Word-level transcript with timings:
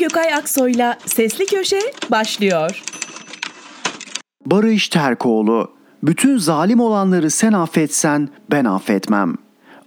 Gökay 0.00 0.34
Aksoy'la 0.34 0.98
Sesli 1.06 1.46
Köşe 1.46 1.80
başlıyor. 2.10 2.82
Barış 4.46 4.88
Terkoğlu 4.88 5.70
Bütün 6.02 6.38
zalim 6.38 6.80
olanları 6.80 7.30
sen 7.30 7.52
affetsen 7.52 8.28
ben 8.50 8.64
affetmem. 8.64 9.34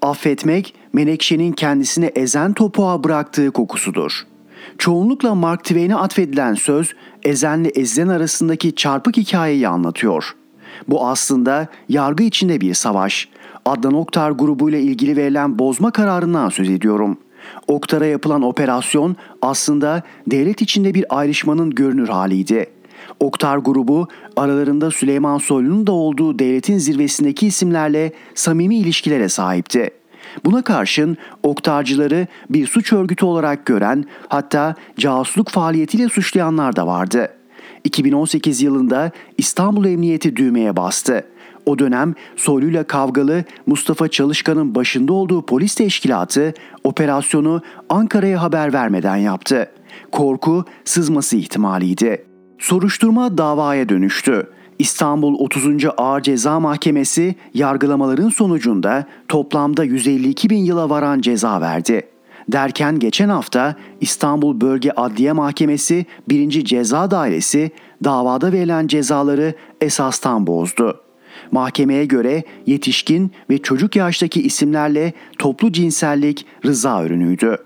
Affetmek 0.02 0.76
Menekşe'nin 0.94 1.52
kendisini 1.52 2.06
ezen 2.06 2.54
topuğa 2.54 3.04
bıraktığı 3.04 3.52
kokusudur. 3.52 4.12
Çoğunlukla 4.78 5.36
Mark 5.36 5.64
Twain'e 5.64 5.96
atfedilen 5.96 6.54
söz 6.54 6.94
ezenle 7.24 7.70
ezilen 7.70 8.08
arasındaki 8.08 8.76
çarpık 8.76 9.18
hikayeyi 9.18 9.68
anlatıyor. 9.68 10.36
Bu 10.88 11.08
aslında 11.08 11.68
yargı 11.90 12.24
içinde 12.24 12.62
bir 12.62 12.74
savaş. 12.74 13.30
Adnan 13.66 13.94
Oktar 13.94 14.32
grubuyla 14.32 14.80
ilgili 14.80 15.18
verilen 15.18 15.60
bozma 15.60 15.92
kararından 15.92 16.50
söz 16.50 16.70
ediyorum. 16.70 17.18
Oktar'a 17.68 18.06
yapılan 18.06 18.42
operasyon 18.42 19.16
aslında 19.42 20.04
devlet 20.28 20.62
içinde 20.62 20.94
bir 20.94 21.06
ayrışmanın 21.10 21.70
görünür 21.70 22.08
haliydi. 22.08 22.66
Oktar 23.20 23.58
grubu 23.58 24.08
aralarında 24.36 24.92
Süleyman 24.92 25.38
Soylu'nun 25.38 25.88
da 25.88 25.92
olduğu 25.92 26.40
devletin 26.40 26.78
zirvesindeki 26.78 27.48
isimlerle 27.48 28.12
samimi 28.36 28.78
ilişkilere 28.78 29.30
sahipti. 29.30 29.90
Buna 30.46 30.62
karşın 30.62 31.18
oktarcıları 31.44 32.28
bir 32.50 32.68
suç 32.68 32.94
örgütü 32.94 33.26
olarak 33.26 33.66
gören 33.66 34.06
hatta 34.28 34.76
casusluk 34.98 35.50
faaliyetiyle 35.50 36.10
suçlayanlar 36.10 36.76
da 36.76 36.88
vardı. 36.88 37.30
2018 37.84 38.62
yılında 38.62 39.12
İstanbul 39.38 39.86
Emniyeti 39.86 40.36
düğmeye 40.36 40.76
bastı. 40.76 41.24
O 41.66 41.80
dönem 41.80 42.16
Soylu'yla 42.36 42.84
kavgalı 42.84 43.44
Mustafa 43.66 44.08
Çalışkan'ın 44.08 44.76
başında 44.76 45.14
olduğu 45.14 45.46
polis 45.46 45.76
teşkilatı 45.76 46.54
operasyonu 46.84 47.62
Ankara'ya 47.90 48.42
haber 48.42 48.74
vermeden 48.74 49.16
yaptı. 49.16 49.72
Korku 50.12 50.66
sızması 50.86 51.38
ihtimaliydi. 51.38 52.26
Soruşturma 52.60 53.38
davaya 53.38 53.90
dönüştü. 53.90 54.48
İstanbul 54.80 55.36
30. 55.40 55.66
Ağır 55.98 56.22
Ceza 56.22 56.60
Mahkemesi 56.60 57.36
yargılamaların 57.54 58.30
sonucunda 58.30 59.06
toplamda 59.28 59.84
152 59.84 60.50
bin 60.50 60.58
yıla 60.58 60.90
varan 60.90 61.22
ceza 61.22 61.62
verdi. 61.62 62.02
Derken 62.48 63.00
geçen 63.00 63.30
hafta 63.30 63.76
İstanbul 64.02 64.62
Bölge 64.62 64.92
Adliye 64.92 65.32
Mahkemesi 65.32 66.06
1. 66.30 66.66
Ceza 66.66 67.12
Dairesi 67.12 67.72
davada 68.04 68.52
verilen 68.52 68.88
cezaları 68.88 69.54
esastan 69.82 70.48
bozdu. 70.48 71.02
Mahkemeye 71.52 72.06
göre 72.06 72.44
yetişkin 72.66 73.32
ve 73.50 73.58
çocuk 73.58 73.96
yaştaki 73.96 74.42
isimlerle 74.42 75.14
toplu 75.40 75.72
cinsellik 75.72 76.46
rıza 76.66 77.04
ürünüydü. 77.04 77.58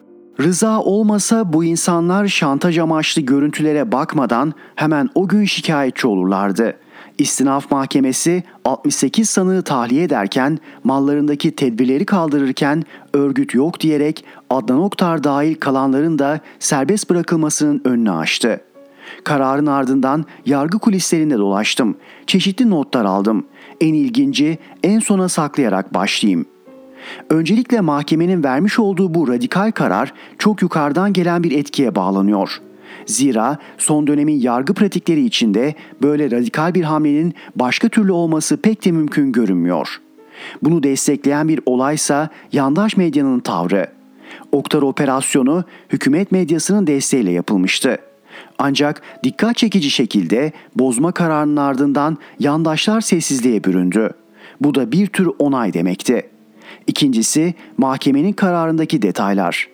Rıza 0.41 0.79
olmasa 0.79 1.53
bu 1.53 1.63
insanlar 1.63 2.27
şantaj 2.27 2.77
amaçlı 2.77 3.21
görüntülere 3.21 3.91
bakmadan 3.91 4.53
hemen 4.75 5.09
o 5.15 5.27
gün 5.27 5.45
şikayetçi 5.45 6.07
olurlardı. 6.07 6.77
İstinaf 7.17 7.71
Mahkemesi 7.71 8.43
68 8.65 9.29
sanığı 9.29 9.63
tahliye 9.63 10.03
ederken 10.03 10.59
mallarındaki 10.83 11.55
tedbirleri 11.55 12.05
kaldırırken 12.05 12.83
örgüt 13.13 13.53
yok 13.53 13.79
diyerek 13.79 14.25
Adnan 14.49 14.79
Oktar 14.79 15.23
dahil 15.23 15.55
kalanların 15.55 16.19
da 16.19 16.39
serbest 16.59 17.09
bırakılmasının 17.09 17.81
önünü 17.85 18.11
açtı. 18.11 18.61
Kararın 19.23 19.65
ardından 19.65 20.25
yargı 20.45 20.79
kulislerinde 20.79 21.37
dolaştım. 21.37 21.97
Çeşitli 22.27 22.69
notlar 22.69 23.05
aldım. 23.05 23.45
En 23.81 23.93
ilginci 23.93 24.57
en 24.83 24.99
sona 24.99 25.29
saklayarak 25.29 25.93
başlayayım. 25.93 26.45
Öncelikle 27.29 27.81
mahkemenin 27.81 28.43
vermiş 28.43 28.79
olduğu 28.79 29.13
bu 29.13 29.27
radikal 29.27 29.71
karar 29.71 30.13
çok 30.39 30.61
yukarıdan 30.61 31.13
gelen 31.13 31.43
bir 31.43 31.51
etkiye 31.51 31.95
bağlanıyor. 31.95 32.61
Zira 33.05 33.57
son 33.77 34.07
dönemin 34.07 34.39
yargı 34.39 34.73
pratikleri 34.73 35.25
içinde 35.25 35.75
böyle 36.01 36.31
radikal 36.31 36.73
bir 36.73 36.83
hamlenin 36.83 37.33
başka 37.55 37.89
türlü 37.89 38.11
olması 38.11 38.57
pek 38.57 38.85
de 38.85 38.91
mümkün 38.91 39.31
görünmüyor. 39.31 40.01
Bunu 40.61 40.83
destekleyen 40.83 41.47
bir 41.47 41.59
olaysa 41.65 42.29
yandaş 42.51 42.97
medyanın 42.97 43.39
tavrı. 43.39 43.87
Oktar 44.51 44.81
operasyonu 44.81 45.63
hükümet 45.89 46.31
medyasının 46.31 46.87
desteğiyle 46.87 47.31
yapılmıştı. 47.31 47.97
Ancak 48.59 49.01
dikkat 49.23 49.57
çekici 49.57 49.91
şekilde 49.91 50.51
bozma 50.75 51.11
kararının 51.11 51.57
ardından 51.57 52.17
yandaşlar 52.39 53.01
sessizliğe 53.01 53.63
büründü. 53.63 54.09
Bu 54.61 54.75
da 54.75 54.91
bir 54.91 55.07
tür 55.07 55.29
onay 55.39 55.73
demekti. 55.73 56.29
İkincisi 56.87 57.53
mahkemenin 57.77 58.33
kararındaki 58.33 59.01
detaylar. 59.01 59.67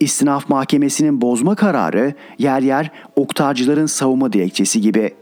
İstinaf 0.00 0.48
Mahkemesi'nin 0.48 1.20
bozma 1.20 1.54
kararı 1.54 2.14
yer 2.38 2.62
yer 2.62 2.90
oktarcıların 3.16 3.86
savunma 3.86 4.32
dilekçesi 4.32 4.80
gibi. 4.80 5.14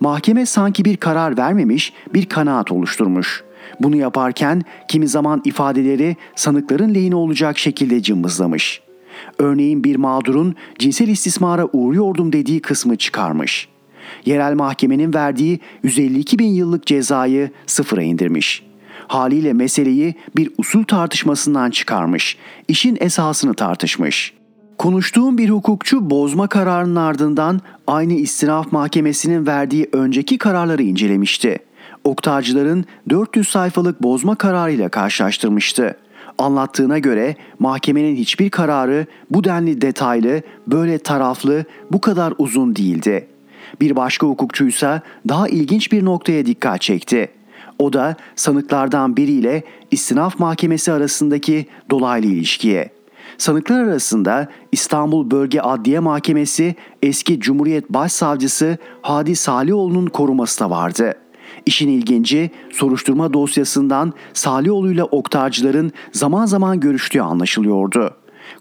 Mahkeme 0.00 0.46
sanki 0.46 0.84
bir 0.84 0.96
karar 0.96 1.38
vermemiş, 1.38 1.92
bir 2.14 2.26
kanaat 2.26 2.72
oluşturmuş. 2.72 3.44
Bunu 3.80 3.96
yaparken 3.96 4.62
kimi 4.88 5.08
zaman 5.08 5.42
ifadeleri 5.44 6.16
sanıkların 6.36 6.94
lehine 6.94 7.16
olacak 7.16 7.58
şekilde 7.58 8.02
cımbızlamış. 8.02 8.83
Örneğin 9.38 9.84
bir 9.84 9.96
mağdurun 9.96 10.54
cinsel 10.78 11.08
istismara 11.08 11.68
uğruyordum 11.72 12.32
dediği 12.32 12.60
kısmı 12.60 12.96
çıkarmış. 12.96 13.68
Yerel 14.24 14.54
mahkemenin 14.54 15.14
verdiği 15.14 15.60
152 15.82 16.38
bin 16.38 16.48
yıllık 16.48 16.86
cezayı 16.86 17.50
sıfıra 17.66 18.02
indirmiş.'' 18.02 18.74
haliyle 19.08 19.52
meseleyi 19.52 20.14
bir 20.36 20.50
usul 20.58 20.84
tartışmasından 20.84 21.70
çıkarmış, 21.70 22.36
işin 22.68 22.96
esasını 23.00 23.54
tartışmış. 23.54 24.32
Konuştuğum 24.78 25.38
bir 25.38 25.50
hukukçu 25.50 26.10
bozma 26.10 26.46
kararının 26.46 26.96
ardından 26.96 27.60
aynı 27.86 28.12
istinaf 28.12 28.72
mahkemesinin 28.72 29.46
verdiği 29.46 29.88
önceki 29.92 30.38
kararları 30.38 30.82
incelemişti. 30.82 31.58
Oktarcıların 32.04 32.84
400 33.10 33.48
sayfalık 33.48 34.02
bozma 34.02 34.34
kararıyla 34.34 34.88
karşılaştırmıştı. 34.88 35.96
Anlattığına 36.38 36.98
göre 36.98 37.36
mahkemenin 37.58 38.16
hiçbir 38.16 38.50
kararı 38.50 39.06
bu 39.30 39.44
denli 39.44 39.80
detaylı, 39.80 40.42
böyle 40.66 40.98
taraflı, 40.98 41.64
bu 41.92 42.00
kadar 42.00 42.34
uzun 42.38 42.76
değildi. 42.76 43.28
Bir 43.80 43.96
başka 43.96 44.26
hukukçuysa 44.26 45.02
daha 45.28 45.48
ilginç 45.48 45.92
bir 45.92 46.04
noktaya 46.04 46.46
dikkat 46.46 46.80
çekti. 46.80 47.28
O 47.78 47.92
da 47.92 48.16
sanıklardan 48.36 49.16
biriyle 49.16 49.62
istinaf 49.90 50.38
mahkemesi 50.38 50.92
arasındaki 50.92 51.66
dolaylı 51.90 52.26
ilişkiye. 52.26 52.90
Sanıklar 53.38 53.84
arasında 53.84 54.48
İstanbul 54.72 55.30
Bölge 55.30 55.60
Adliye 55.60 56.00
Mahkemesi 56.00 56.74
eski 57.02 57.40
Cumhuriyet 57.40 57.90
Başsavcısı 57.90 58.78
Hadi 59.02 59.36
Salioğlu'nun 59.36 60.06
koruması 60.06 60.60
da 60.60 60.70
vardı. 60.70 61.14
İşin 61.66 61.88
ilginci 61.88 62.50
soruşturma 62.70 63.32
dosyasından 63.32 64.12
Salioğlu 64.32 64.92
ile 64.92 65.04
oktarcıların 65.04 65.92
zaman 66.12 66.46
zaman 66.46 66.80
görüştüğü 66.80 67.20
anlaşılıyordu. 67.20 68.10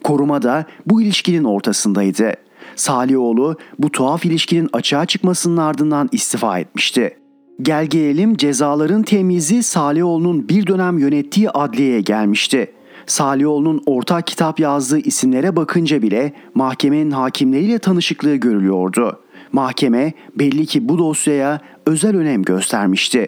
Koruma 0.03 0.41
da 0.41 0.65
bu 0.85 1.01
ilişkinin 1.01 1.43
ortasındaydı. 1.43 2.33
Salioğlu 2.75 3.57
bu 3.79 3.91
tuhaf 3.91 4.25
ilişkinin 4.25 4.69
açığa 4.73 5.05
çıkmasının 5.05 5.57
ardından 5.57 6.09
istifa 6.11 6.59
etmişti. 6.59 7.17
Gel 7.61 7.85
gelelim 7.85 8.37
cezaların 8.37 9.03
temizi 9.03 9.63
Salihoğlu'nun 9.63 10.49
bir 10.49 10.67
dönem 10.67 10.99
yönettiği 10.99 11.49
adliyeye 11.49 12.01
gelmişti. 12.01 12.71
Salihoğlu'nun 13.05 13.81
ortak 13.85 14.27
kitap 14.27 14.59
yazdığı 14.59 14.99
isimlere 14.99 15.55
bakınca 15.55 16.01
bile 16.01 16.33
mahkemenin 16.55 17.11
hakimleriyle 17.11 17.79
tanışıklığı 17.79 18.35
görülüyordu. 18.35 19.22
Mahkeme 19.53 20.13
belli 20.39 20.65
ki 20.65 20.89
bu 20.89 20.97
dosyaya 20.97 21.59
özel 21.85 22.15
önem 22.17 22.43
göstermişti. 22.43 23.27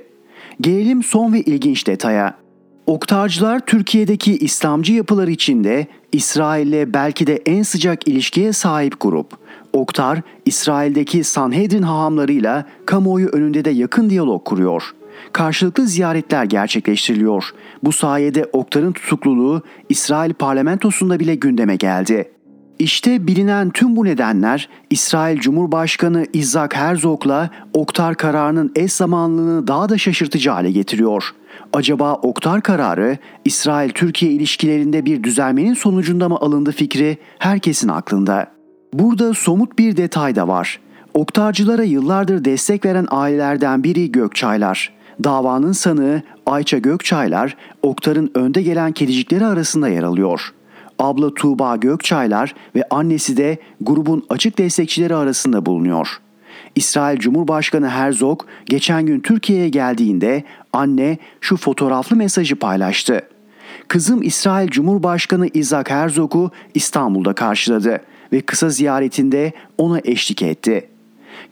Gelelim 0.61 1.03
son 1.03 1.33
ve 1.33 1.41
ilginç 1.41 1.87
detaya. 1.87 2.37
Oktarcılar 2.85 3.59
Türkiye'deki 3.59 4.37
İslamcı 4.37 4.93
yapılar 4.93 5.27
içinde 5.27 5.87
İsrail'le 6.11 6.93
belki 6.93 7.27
de 7.27 7.41
en 7.45 7.63
sıcak 7.63 8.07
ilişkiye 8.07 8.53
sahip 8.53 9.01
grup. 9.01 9.31
Oktar, 9.73 10.21
İsrail'deki 10.45 11.23
Sanhedrin 11.23 11.81
hahamlarıyla 11.81 12.65
kamuoyu 12.85 13.27
önünde 13.27 13.65
de 13.65 13.69
yakın 13.69 14.09
diyalog 14.09 14.45
kuruyor. 14.45 14.95
Karşılıklı 15.31 15.87
ziyaretler 15.87 16.43
gerçekleştiriliyor. 16.45 17.49
Bu 17.83 17.91
sayede 17.91 18.45
Oktar'ın 18.53 18.91
tutukluluğu 18.91 19.61
İsrail 19.89 20.33
parlamentosunda 20.33 21.19
bile 21.19 21.35
gündeme 21.35 21.75
geldi. 21.75 22.34
İşte 22.79 23.27
bilinen 23.27 23.69
tüm 23.69 23.95
bu 23.95 24.05
nedenler 24.05 24.69
İsrail 24.89 25.39
Cumhurbaşkanı 25.39 26.25
Isaac 26.33 26.75
Herzog'la 26.75 27.49
Oktar 27.73 28.15
kararının 28.15 28.71
eş 28.75 28.93
zamanlılığını 28.93 29.67
daha 29.67 29.89
da 29.89 29.97
şaşırtıcı 29.97 30.49
hale 30.49 30.71
getiriyor. 30.71 31.35
Acaba 31.73 32.13
Oktar 32.13 32.61
kararı 32.61 33.17
İsrail-Türkiye 33.45 34.31
ilişkilerinde 34.31 35.05
bir 35.05 35.23
düzelmenin 35.23 35.73
sonucunda 35.73 36.29
mı 36.29 36.35
alındı 36.35 36.71
fikri 36.71 37.17
herkesin 37.39 37.87
aklında. 37.87 38.47
Burada 38.93 39.33
somut 39.33 39.79
bir 39.79 39.97
detay 39.97 40.35
da 40.35 40.47
var. 40.47 40.79
Oktarcılara 41.13 41.83
yıllardır 41.83 42.45
destek 42.45 42.85
veren 42.85 43.07
ailelerden 43.11 43.83
biri 43.83 44.11
Gökçaylar. 44.11 44.93
Davanın 45.23 45.71
sanığı 45.71 46.21
Ayça 46.45 46.77
Gökçaylar, 46.77 47.57
Oktar'ın 47.81 48.31
önde 48.35 48.61
gelen 48.61 48.91
kedicikleri 48.91 49.45
arasında 49.45 49.87
yer 49.87 50.03
alıyor. 50.03 50.53
Abla 50.99 51.33
Tuğba 51.33 51.75
Gökçaylar 51.75 52.55
ve 52.75 52.83
annesi 52.89 53.37
de 53.37 53.57
grubun 53.81 54.25
açık 54.29 54.57
destekçileri 54.57 55.15
arasında 55.15 55.65
bulunuyor. 55.65 56.19
İsrail 56.75 57.19
Cumhurbaşkanı 57.19 57.89
Herzog 57.89 58.41
geçen 58.65 59.05
gün 59.05 59.19
Türkiye'ye 59.19 59.69
geldiğinde 59.69 60.43
anne 60.73 61.17
şu 61.41 61.57
fotoğraflı 61.57 62.15
mesajı 62.15 62.55
paylaştı. 62.55 63.21
Kızım 63.87 64.23
İsrail 64.23 64.69
Cumhurbaşkanı 64.69 65.47
Isaac 65.53 65.89
Herzog'u 65.89 66.51
İstanbul'da 66.73 67.33
karşıladı 67.33 68.01
ve 68.33 68.41
kısa 68.41 68.69
ziyaretinde 68.69 69.53
ona 69.77 69.99
eşlik 70.03 70.41
etti. 70.41 70.89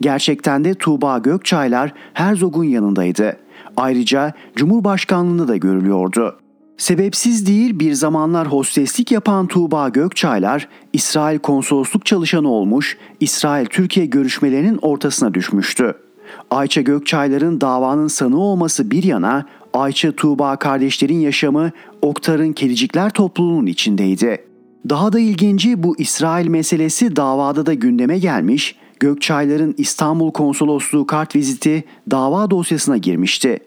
Gerçekten 0.00 0.64
de 0.64 0.74
Tuğba 0.74 1.18
Gökçaylar 1.18 1.92
Herzog'un 2.14 2.64
yanındaydı. 2.64 3.36
Ayrıca 3.76 4.32
Cumhurbaşkanlığında 4.56 5.48
da 5.48 5.56
görülüyordu. 5.56 6.38
Sebepsiz 6.78 7.46
değil 7.46 7.78
bir 7.78 7.92
zamanlar 7.92 8.52
hosteslik 8.52 9.12
yapan 9.12 9.46
Tuğba 9.46 9.88
Gökçaylar 9.88 10.68
İsrail 10.92 11.38
konsolosluk 11.38 12.06
çalışanı 12.06 12.48
olmuş, 12.48 12.98
İsrail-Türkiye 13.20 14.06
görüşmelerinin 14.06 14.78
ortasına 14.82 15.34
düşmüştü. 15.34 15.94
Ayça 16.50 16.80
Gökçaylar'ın 16.80 17.60
davanın 17.60 18.08
sanığı 18.08 18.40
olması 18.40 18.90
bir 18.90 19.02
yana 19.02 19.46
Ayça 19.72 20.12
Tuğba 20.12 20.56
kardeşlerin 20.56 21.20
yaşamı 21.20 21.70
Oktar'ın 22.02 22.52
Kedicikler 22.52 23.10
topluluğunun 23.10 23.66
içindeydi. 23.66 24.44
Daha 24.88 25.12
da 25.12 25.20
ilginci 25.20 25.82
bu 25.82 25.98
İsrail 25.98 26.48
meselesi 26.48 27.16
davada 27.16 27.66
da 27.66 27.74
gündeme 27.74 28.18
gelmiş, 28.18 28.76
Gökçaylar'ın 29.00 29.74
İstanbul 29.78 30.32
Konsolosluğu 30.32 31.06
kart 31.06 31.36
viziti 31.36 31.84
dava 32.10 32.50
dosyasına 32.50 32.96
girmişti. 32.96 33.60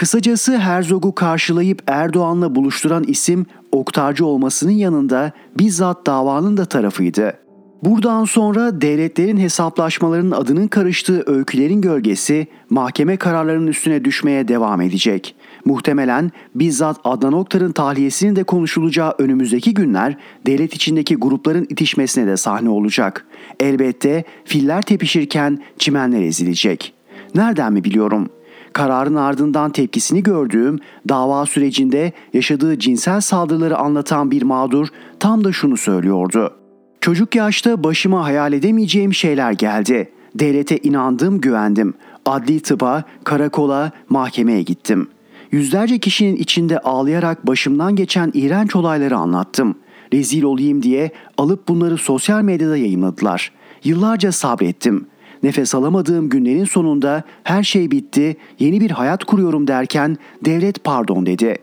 Kısacası 0.00 0.58
Herzog'u 0.58 1.14
karşılayıp 1.14 1.82
Erdoğan'la 1.86 2.54
buluşturan 2.54 3.04
isim 3.04 3.46
Oktarcı 3.72 4.26
olmasının 4.26 4.72
yanında 4.72 5.32
bizzat 5.58 6.06
davanın 6.06 6.56
da 6.56 6.64
tarafıydı. 6.64 7.38
Buradan 7.82 8.24
sonra 8.24 8.80
devletlerin 8.80 9.36
hesaplaşmalarının 9.36 10.30
adının 10.30 10.68
karıştığı 10.68 11.22
öykülerin 11.26 11.80
gölgesi 11.80 12.46
mahkeme 12.70 13.16
kararlarının 13.16 13.66
üstüne 13.66 14.04
düşmeye 14.04 14.48
devam 14.48 14.80
edecek. 14.80 15.34
Muhtemelen 15.64 16.30
bizzat 16.54 16.96
Adnan 17.04 17.32
Oktar'ın 17.32 17.72
tahliyesinin 17.72 18.36
de 18.36 18.44
konuşulacağı 18.44 19.14
önümüzdeki 19.18 19.74
günler 19.74 20.16
devlet 20.46 20.74
içindeki 20.74 21.16
grupların 21.16 21.66
itişmesine 21.70 22.26
de 22.26 22.36
sahne 22.36 22.68
olacak. 22.68 23.26
Elbette 23.60 24.24
filler 24.44 24.82
tepişirken 24.82 25.58
çimenler 25.78 26.22
ezilecek. 26.22 26.94
Nereden 27.34 27.72
mi 27.72 27.84
biliyorum? 27.84 28.28
Kararın 28.72 29.14
ardından 29.14 29.70
tepkisini 29.70 30.22
gördüğüm 30.22 30.78
dava 31.08 31.46
sürecinde 31.46 32.12
yaşadığı 32.34 32.78
cinsel 32.78 33.20
saldırıları 33.20 33.78
anlatan 33.78 34.30
bir 34.30 34.42
mağdur 34.42 34.88
tam 35.20 35.44
da 35.44 35.52
şunu 35.52 35.76
söylüyordu. 35.76 36.54
Çocuk 37.00 37.34
yaşta 37.34 37.84
başıma 37.84 38.24
hayal 38.24 38.52
edemeyeceğim 38.52 39.14
şeyler 39.14 39.52
geldi. 39.52 40.10
Devlete 40.34 40.78
inandım, 40.78 41.40
güvendim. 41.40 41.94
Adli 42.26 42.60
tıba, 42.60 43.04
karakola, 43.24 43.92
mahkemeye 44.08 44.62
gittim. 44.62 45.08
Yüzlerce 45.52 45.98
kişinin 45.98 46.36
içinde 46.36 46.78
ağlayarak 46.78 47.46
başımdan 47.46 47.96
geçen 47.96 48.30
iğrenç 48.34 48.76
olayları 48.76 49.16
anlattım. 49.16 49.74
Rezil 50.12 50.42
olayım 50.42 50.82
diye 50.82 51.10
alıp 51.38 51.68
bunları 51.68 51.98
sosyal 51.98 52.42
medyada 52.42 52.76
yayınladılar. 52.76 53.52
Yıllarca 53.84 54.32
sabrettim. 54.32 55.06
Nefes 55.42 55.74
alamadığım 55.74 56.28
günlerin 56.28 56.64
sonunda 56.64 57.22
her 57.44 57.62
şey 57.62 57.90
bitti, 57.90 58.36
yeni 58.58 58.80
bir 58.80 58.90
hayat 58.90 59.24
kuruyorum 59.24 59.66
derken 59.66 60.16
devlet 60.44 60.84
pardon 60.84 61.26
dedi. 61.26 61.56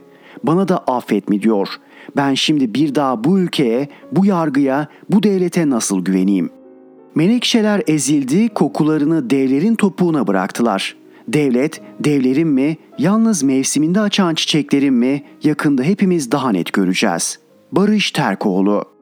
Bana 0.44 0.68
da 0.68 0.77
affet 0.77 1.29
mi 1.29 1.41
diyor. 1.41 1.68
Ben 2.15 2.33
şimdi 2.33 2.74
bir 2.74 2.95
daha 2.95 3.24
bu 3.24 3.39
ülkeye, 3.39 3.88
bu 4.12 4.25
yargıya, 4.25 4.88
bu 5.09 5.24
devlete 5.24 5.69
nasıl 5.69 6.06
güveneyim? 6.06 6.50
Menekşeler 7.15 7.81
ezildi, 7.88 8.50
kokularını 8.50 9.29
devlerin 9.29 9.75
topuğuna 9.75 10.27
bıraktılar. 10.27 10.95
Devlet, 11.27 11.81
devlerin 12.00 12.47
mi, 12.47 12.77
yalnız 12.97 13.44
mevsiminde 13.44 14.00
açan 14.00 14.35
çiçeklerin 14.35 14.94
mi 14.94 15.24
yakında 15.44 15.83
hepimiz 15.83 16.31
daha 16.31 16.51
net 16.51 16.74
göreceğiz. 16.74 17.39
Barış 17.71 18.12
Terkoğlu 18.12 18.97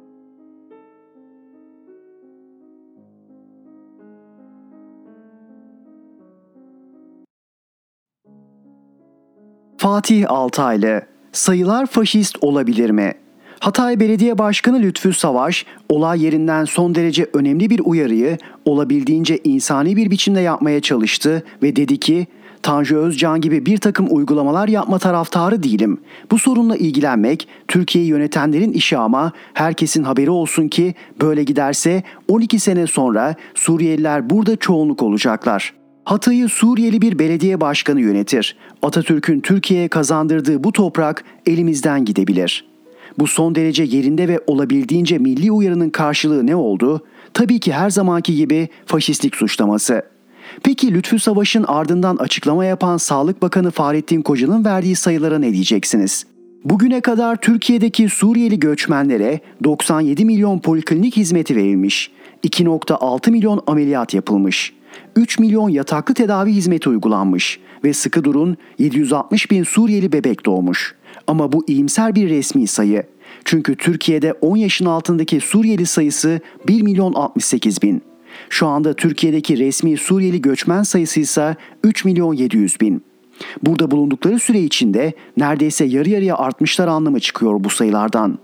Fatih 9.86 10.32
Altaylı 10.32 11.02
Sayılar 11.32 11.86
faşist 11.86 12.38
olabilir 12.42 12.90
mi? 12.90 13.14
Hatay 13.60 14.00
Belediye 14.00 14.38
Başkanı 14.38 14.82
Lütfü 14.82 15.14
Savaş, 15.14 15.66
olay 15.90 16.24
yerinden 16.24 16.66
son 16.66 16.96
derece 16.96 17.28
önemli 17.34 17.70
bir 17.70 17.82
uyarıyı 17.86 18.38
olabildiğince 18.66 19.40
insani 19.44 19.96
bir 19.96 20.12
biçimde 20.12 20.40
yapmaya 20.40 20.82
çalıştı 20.82 21.44
ve 21.64 21.76
dedi 21.76 21.98
ki, 21.98 22.28
Tanju 22.62 22.98
Özcan 22.98 23.42
gibi 23.42 23.66
bir 23.66 23.78
takım 23.78 24.08
uygulamalar 24.10 24.68
yapma 24.68 25.00
taraftarı 25.00 25.64
değilim. 25.64 25.98
Bu 26.32 26.40
sorunla 26.40 26.78
ilgilenmek 26.78 27.48
Türkiye'yi 27.68 28.10
yönetenlerin 28.10 28.72
işi 28.72 28.98
ama 28.98 29.32
herkesin 29.54 30.04
haberi 30.04 30.30
olsun 30.30 30.68
ki 30.68 30.96
böyle 31.22 31.44
giderse 31.44 32.04
12 32.28 32.60
sene 32.60 32.88
sonra 32.88 33.36
Suriyeliler 33.56 34.30
burada 34.30 34.56
çoğunluk 34.56 35.04
olacaklar.'' 35.04 35.85
Hatay'ı 36.06 36.50
Suriyeli 36.50 37.02
bir 37.02 37.20
belediye 37.20 37.62
başkanı 37.62 38.02
yönetir. 38.02 38.56
Atatürk'ün 38.82 39.40
Türkiye'ye 39.40 39.88
kazandırdığı 39.88 40.64
bu 40.64 40.72
toprak 40.72 41.24
elimizden 41.46 42.06
gidebilir. 42.06 42.66
Bu 43.20 43.28
son 43.28 43.56
derece 43.56 43.84
yerinde 43.84 44.28
ve 44.28 44.40
olabildiğince 44.48 45.18
milli 45.18 45.52
uyarının 45.52 45.90
karşılığı 45.90 46.48
ne 46.48 46.56
oldu? 46.56 47.06
Tabii 47.34 47.60
ki 47.60 47.74
her 47.74 47.90
zamanki 47.90 48.36
gibi 48.36 48.70
faşistlik 48.86 49.36
suçlaması. 49.36 50.02
Peki 50.64 50.94
Lütfü 50.94 51.20
Savaş'ın 51.20 51.66
ardından 51.68 52.16
açıklama 52.16 52.66
yapan 52.66 52.98
Sağlık 52.98 53.42
Bakanı 53.42 53.72
Fahrettin 53.72 54.22
Koca'nın 54.22 54.66
verdiği 54.66 54.96
sayılara 54.96 55.40
ne 55.40 55.54
diyeceksiniz? 55.54 56.26
Bugüne 56.66 57.02
kadar 57.02 57.36
Türkiye'deki 57.36 58.10
Suriyeli 58.10 58.60
göçmenlere 58.60 59.40
97 59.64 60.26
milyon 60.26 60.60
poliklinik 60.60 61.18
hizmeti 61.18 61.56
verilmiş, 61.56 62.12
2.6 62.44 63.32
milyon 63.32 63.64
ameliyat 63.68 64.14
yapılmış. 64.14 64.74
3 65.16 65.40
milyon 65.40 65.70
yataklı 65.70 66.14
tedavi 66.14 66.52
hizmeti 66.52 66.90
uygulanmış 66.90 67.60
ve 67.84 67.94
sıkı 67.94 68.24
durun 68.24 68.58
760 68.80 69.52
bin 69.52 69.64
Suriyeli 69.64 70.12
bebek 70.12 70.46
doğmuş. 70.46 70.96
Ama 71.28 71.52
bu 71.52 71.64
iyimser 71.68 72.16
bir 72.16 72.30
resmi 72.30 72.68
sayı. 72.68 73.04
Çünkü 73.46 73.76
Türkiye'de 73.76 74.34
10 74.34 74.58
yaşın 74.58 74.86
altındaki 74.86 75.40
Suriyeli 75.40 75.86
sayısı 75.86 76.40
1 76.68 76.82
milyon 76.82 77.14
68 77.14 77.82
bin. 77.82 78.02
Şu 78.50 78.68
anda 78.68 78.94
Türkiye'deki 78.94 79.58
resmi 79.58 79.98
Suriyeli 79.98 80.42
göçmen 80.42 80.84
sayısı 80.84 81.20
ise 81.20 81.56
3 81.84 82.06
milyon 82.06 82.34
700 82.34 82.82
bin. 82.82 83.04
Burada 83.64 83.92
bulundukları 83.92 84.40
süre 84.40 84.60
içinde 84.60 85.14
neredeyse 85.38 85.86
yarı 85.86 86.10
yarıya 86.10 86.38
artmışlar 86.38 86.88
anlamı 86.88 87.20
çıkıyor 87.20 87.64
bu 87.64 87.70
sayılardan. 87.70 88.40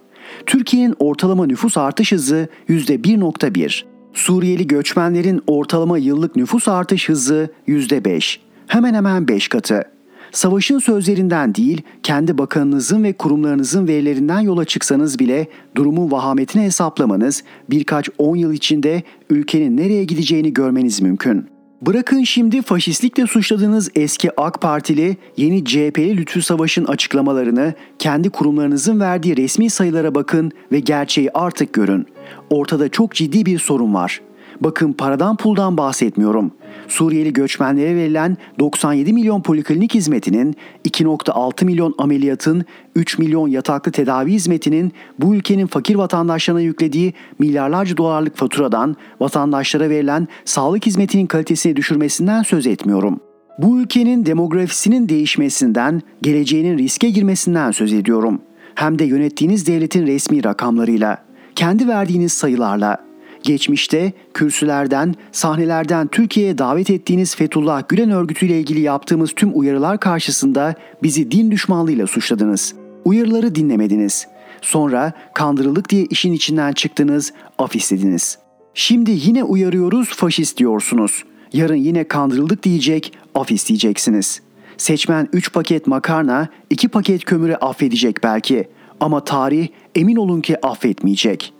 Türkiye'nin 0.45 0.95
ortalama 0.99 1.45
nüfus 1.45 1.77
artış 1.77 2.11
hızı 2.11 2.47
%1.1. 2.69 3.83
Suriyeli 4.13 4.67
göçmenlerin 4.67 5.41
ortalama 5.47 5.97
yıllık 5.97 6.35
nüfus 6.35 6.67
artış 6.67 7.09
hızı 7.09 7.49
%5. 7.67 8.37
Hemen 8.67 8.93
hemen 8.93 9.27
5 9.27 9.47
katı. 9.47 9.83
Savaşın 10.31 10.79
sözlerinden 10.79 11.55
değil, 11.55 11.81
kendi 12.03 12.37
bakanınızın 12.37 13.03
ve 13.03 13.13
kurumlarınızın 13.13 13.87
verilerinden 13.87 14.39
yola 14.39 14.65
çıksanız 14.65 15.19
bile 15.19 15.47
durumun 15.75 16.11
vahametini 16.11 16.63
hesaplamanız 16.63 17.43
birkaç 17.69 18.09
10 18.17 18.35
yıl 18.35 18.53
içinde 18.53 19.03
ülkenin 19.29 19.77
nereye 19.77 20.03
gideceğini 20.03 20.53
görmeniz 20.53 21.01
mümkün. 21.01 21.60
Bırakın 21.81 22.23
şimdi 22.23 22.61
faşistlikle 22.61 23.27
suçladığınız 23.27 23.89
eski 23.95 24.41
AK 24.41 24.61
Partili, 24.61 25.17
yeni 25.37 25.65
CHP'li 25.65 26.17
Lütfü 26.17 26.41
Savaş'ın 26.41 26.85
açıklamalarını, 26.85 27.73
kendi 27.99 28.29
kurumlarınızın 28.29 28.99
verdiği 28.99 29.37
resmi 29.37 29.69
sayılara 29.69 30.15
bakın 30.15 30.51
ve 30.71 30.79
gerçeği 30.79 31.31
artık 31.33 31.73
görün. 31.73 32.07
Ortada 32.49 32.89
çok 32.89 33.13
ciddi 33.13 33.45
bir 33.45 33.59
sorun 33.59 33.93
var. 33.93 34.21
Bakın 34.61 34.93
paradan 34.93 35.35
puldan 35.35 35.77
bahsetmiyorum. 35.77 36.51
Suriyeli 36.87 37.33
göçmenlere 37.33 37.95
verilen 37.95 38.37
97 38.59 39.13
milyon 39.13 39.41
poliklinik 39.41 39.93
hizmetinin, 39.93 40.55
2.6 40.87 41.65
milyon 41.65 41.95
ameliyatın, 41.97 42.65
3 42.95 43.17
milyon 43.17 43.47
yataklı 43.47 43.91
tedavi 43.91 44.31
hizmetinin 44.31 44.91
bu 45.19 45.35
ülkenin 45.35 45.67
fakir 45.67 45.95
vatandaşlarına 45.95 46.61
yüklediği 46.61 47.13
milyarlarca 47.39 47.97
dolarlık 47.97 48.37
faturadan 48.37 48.95
vatandaşlara 49.19 49.89
verilen 49.89 50.27
sağlık 50.45 50.85
hizmetinin 50.85 51.25
kalitesini 51.25 51.75
düşürmesinden 51.75 52.43
söz 52.43 52.67
etmiyorum. 52.67 53.19
Bu 53.57 53.79
ülkenin 53.79 54.25
demografisinin 54.25 55.09
değişmesinden, 55.09 56.01
geleceğinin 56.21 56.77
riske 56.77 57.09
girmesinden 57.09 57.71
söz 57.71 57.93
ediyorum. 57.93 58.41
Hem 58.75 58.99
de 58.99 59.05
yönettiğiniz 59.05 59.67
devletin 59.67 60.07
resmi 60.07 60.43
rakamlarıyla, 60.43 61.17
kendi 61.55 61.87
verdiğiniz 61.87 62.33
sayılarla, 62.33 63.10
Geçmişte 63.43 64.13
kürsülerden, 64.33 65.15
sahnelerden 65.31 66.07
Türkiye'ye 66.07 66.57
davet 66.57 66.89
ettiğiniz 66.89 67.35
Fethullah 67.35 67.89
Gülen 67.89 68.11
örgütüyle 68.11 68.59
ilgili 68.59 68.79
yaptığımız 68.79 69.31
tüm 69.35 69.59
uyarılar 69.59 69.99
karşısında 69.99 70.75
bizi 71.03 71.31
din 71.31 71.51
düşmanlığıyla 71.51 72.07
suçladınız. 72.07 72.75
Uyarıları 73.05 73.55
dinlemediniz. 73.55 74.27
Sonra 74.61 75.13
kandırıldık 75.33 75.89
diye 75.89 76.05
işin 76.05 76.33
içinden 76.33 76.73
çıktınız, 76.73 77.33
af 77.57 77.75
istediniz. 77.75 78.37
Şimdi 78.73 79.11
yine 79.11 79.43
uyarıyoruz 79.43 80.09
faşist 80.09 80.57
diyorsunuz. 80.57 81.23
Yarın 81.53 81.75
yine 81.75 82.03
kandırıldık 82.03 82.63
diyecek, 82.63 83.13
af 83.35 83.51
isteyeceksiniz. 83.51 84.41
Seçmen 84.77 85.27
3 85.33 85.53
paket 85.53 85.87
makarna, 85.87 86.49
2 86.69 86.87
paket 86.87 87.25
kömürü 87.25 87.55
affedecek 87.55 88.23
belki. 88.23 88.67
Ama 88.99 89.23
tarih 89.23 89.67
emin 89.95 90.15
olun 90.15 90.41
ki 90.41 90.65
affetmeyecek. 90.65 91.53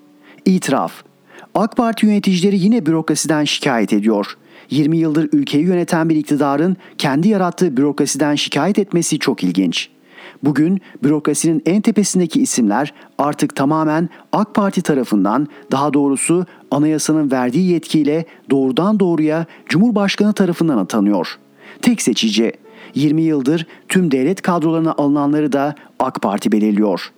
İtiraf. 0.45 1.10
AK 1.55 1.77
Parti 1.77 2.05
yöneticileri 2.05 2.59
yine 2.59 2.85
bürokrasiden 2.85 3.43
şikayet 3.43 3.93
ediyor. 3.93 4.37
20 4.69 4.97
yıldır 4.97 5.29
ülkeyi 5.33 5.65
yöneten 5.65 6.09
bir 6.09 6.15
iktidarın 6.15 6.77
kendi 6.97 7.27
yarattığı 7.27 7.77
bürokrasiden 7.77 8.35
şikayet 8.35 8.79
etmesi 8.79 9.19
çok 9.19 9.43
ilginç. 9.43 9.89
Bugün 10.43 10.81
bürokrasinin 11.03 11.61
en 11.65 11.81
tepesindeki 11.81 12.41
isimler 12.41 12.93
artık 13.17 13.55
tamamen 13.55 14.09
AK 14.31 14.55
Parti 14.55 14.81
tarafından 14.81 15.47
daha 15.71 15.93
doğrusu 15.93 16.45
anayasanın 16.71 17.31
verdiği 17.31 17.71
yetkiyle 17.71 18.25
doğrudan 18.49 18.99
doğruya 18.99 19.45
Cumhurbaşkanı 19.65 20.33
tarafından 20.33 20.77
atanıyor. 20.77 21.39
Tek 21.81 22.01
seçici 22.01 22.51
20 22.95 23.21
yıldır 23.21 23.67
tüm 23.89 24.11
devlet 24.11 24.41
kadrolarına 24.41 24.93
alınanları 24.97 25.51
da 25.53 25.75
AK 25.99 26.21
Parti 26.21 26.51
belirliyor. 26.51 27.11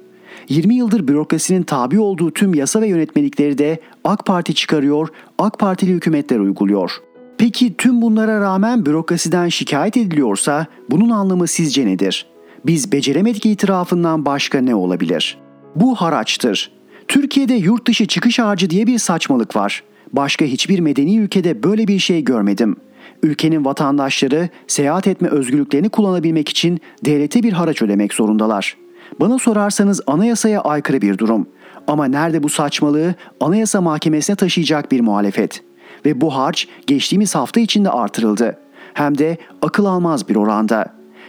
20 0.50 0.76
yıldır 0.76 1.08
bürokrasinin 1.08 1.64
tabi 1.64 2.00
olduğu 2.00 2.32
tüm 2.32 2.54
yasa 2.54 2.82
ve 2.82 2.88
yönetmelikleri 2.88 3.58
de 3.58 3.80
AK 4.04 4.26
Parti 4.26 4.56
çıkarıyor, 4.56 5.10
AK 5.38 5.60
Partili 5.60 5.92
hükümetler 5.92 6.40
uyguluyor. 6.40 6.92
Peki 7.38 7.78
tüm 7.78 8.02
bunlara 8.02 8.42
rağmen 8.42 8.86
bürokrasiden 8.86 9.50
şikayet 9.50 9.98
ediliyorsa 9.98 10.66
bunun 10.90 11.10
anlamı 11.10 11.48
sizce 11.48 11.86
nedir? 11.86 12.26
Biz 12.66 12.92
beceremedik 12.92 13.46
itirafından 13.46 14.26
başka 14.26 14.62
ne 14.62 14.76
olabilir? 14.76 15.38
Bu 15.76 15.96
haraçtır. 15.96 16.72
Türkiye'de 17.08 17.54
yurt 17.54 17.88
dışı 17.88 18.08
çıkış 18.08 18.40
harcı 18.40 18.70
diye 18.70 18.88
bir 18.88 18.98
saçmalık 18.98 19.56
var. 19.56 19.84
Başka 20.14 20.46
hiçbir 20.46 20.80
medeni 20.80 21.18
ülkede 21.18 21.64
böyle 21.64 21.88
bir 21.88 22.00
şey 22.00 22.24
görmedim. 22.24 22.76
Ülkenin 23.24 23.66
vatandaşları 23.66 24.50
seyahat 24.68 25.08
etme 25.08 25.28
özgürlüklerini 25.28 25.90
kullanabilmek 25.90 26.50
için 26.50 26.80
devlete 27.06 27.44
bir 27.44 27.54
haraç 27.54 27.82
ödemek 27.82 28.14
zorundalar. 28.14 28.78
Bana 29.20 29.40
sorarsanız 29.40 30.02
anayasaya 30.08 30.62
aykırı 30.62 31.02
bir 31.02 31.18
durum. 31.18 31.48
Ama 31.88 32.06
nerede 32.06 32.44
bu 32.44 32.50
saçmalığı 32.50 33.16
anayasa 33.40 33.82
mahkemesine 33.82 34.36
taşıyacak 34.36 34.92
bir 34.92 35.02
muhalefet? 35.02 35.64
Ve 36.06 36.22
bu 36.22 36.36
harç 36.36 36.68
geçtiğimiz 36.88 37.36
hafta 37.36 37.60
içinde 37.60 37.90
artırıldı. 37.90 38.58
Hem 38.94 39.18
de 39.18 39.38
akıl 39.62 39.86
almaz 39.86 40.30
bir 40.30 40.36
oranda. 40.36 40.86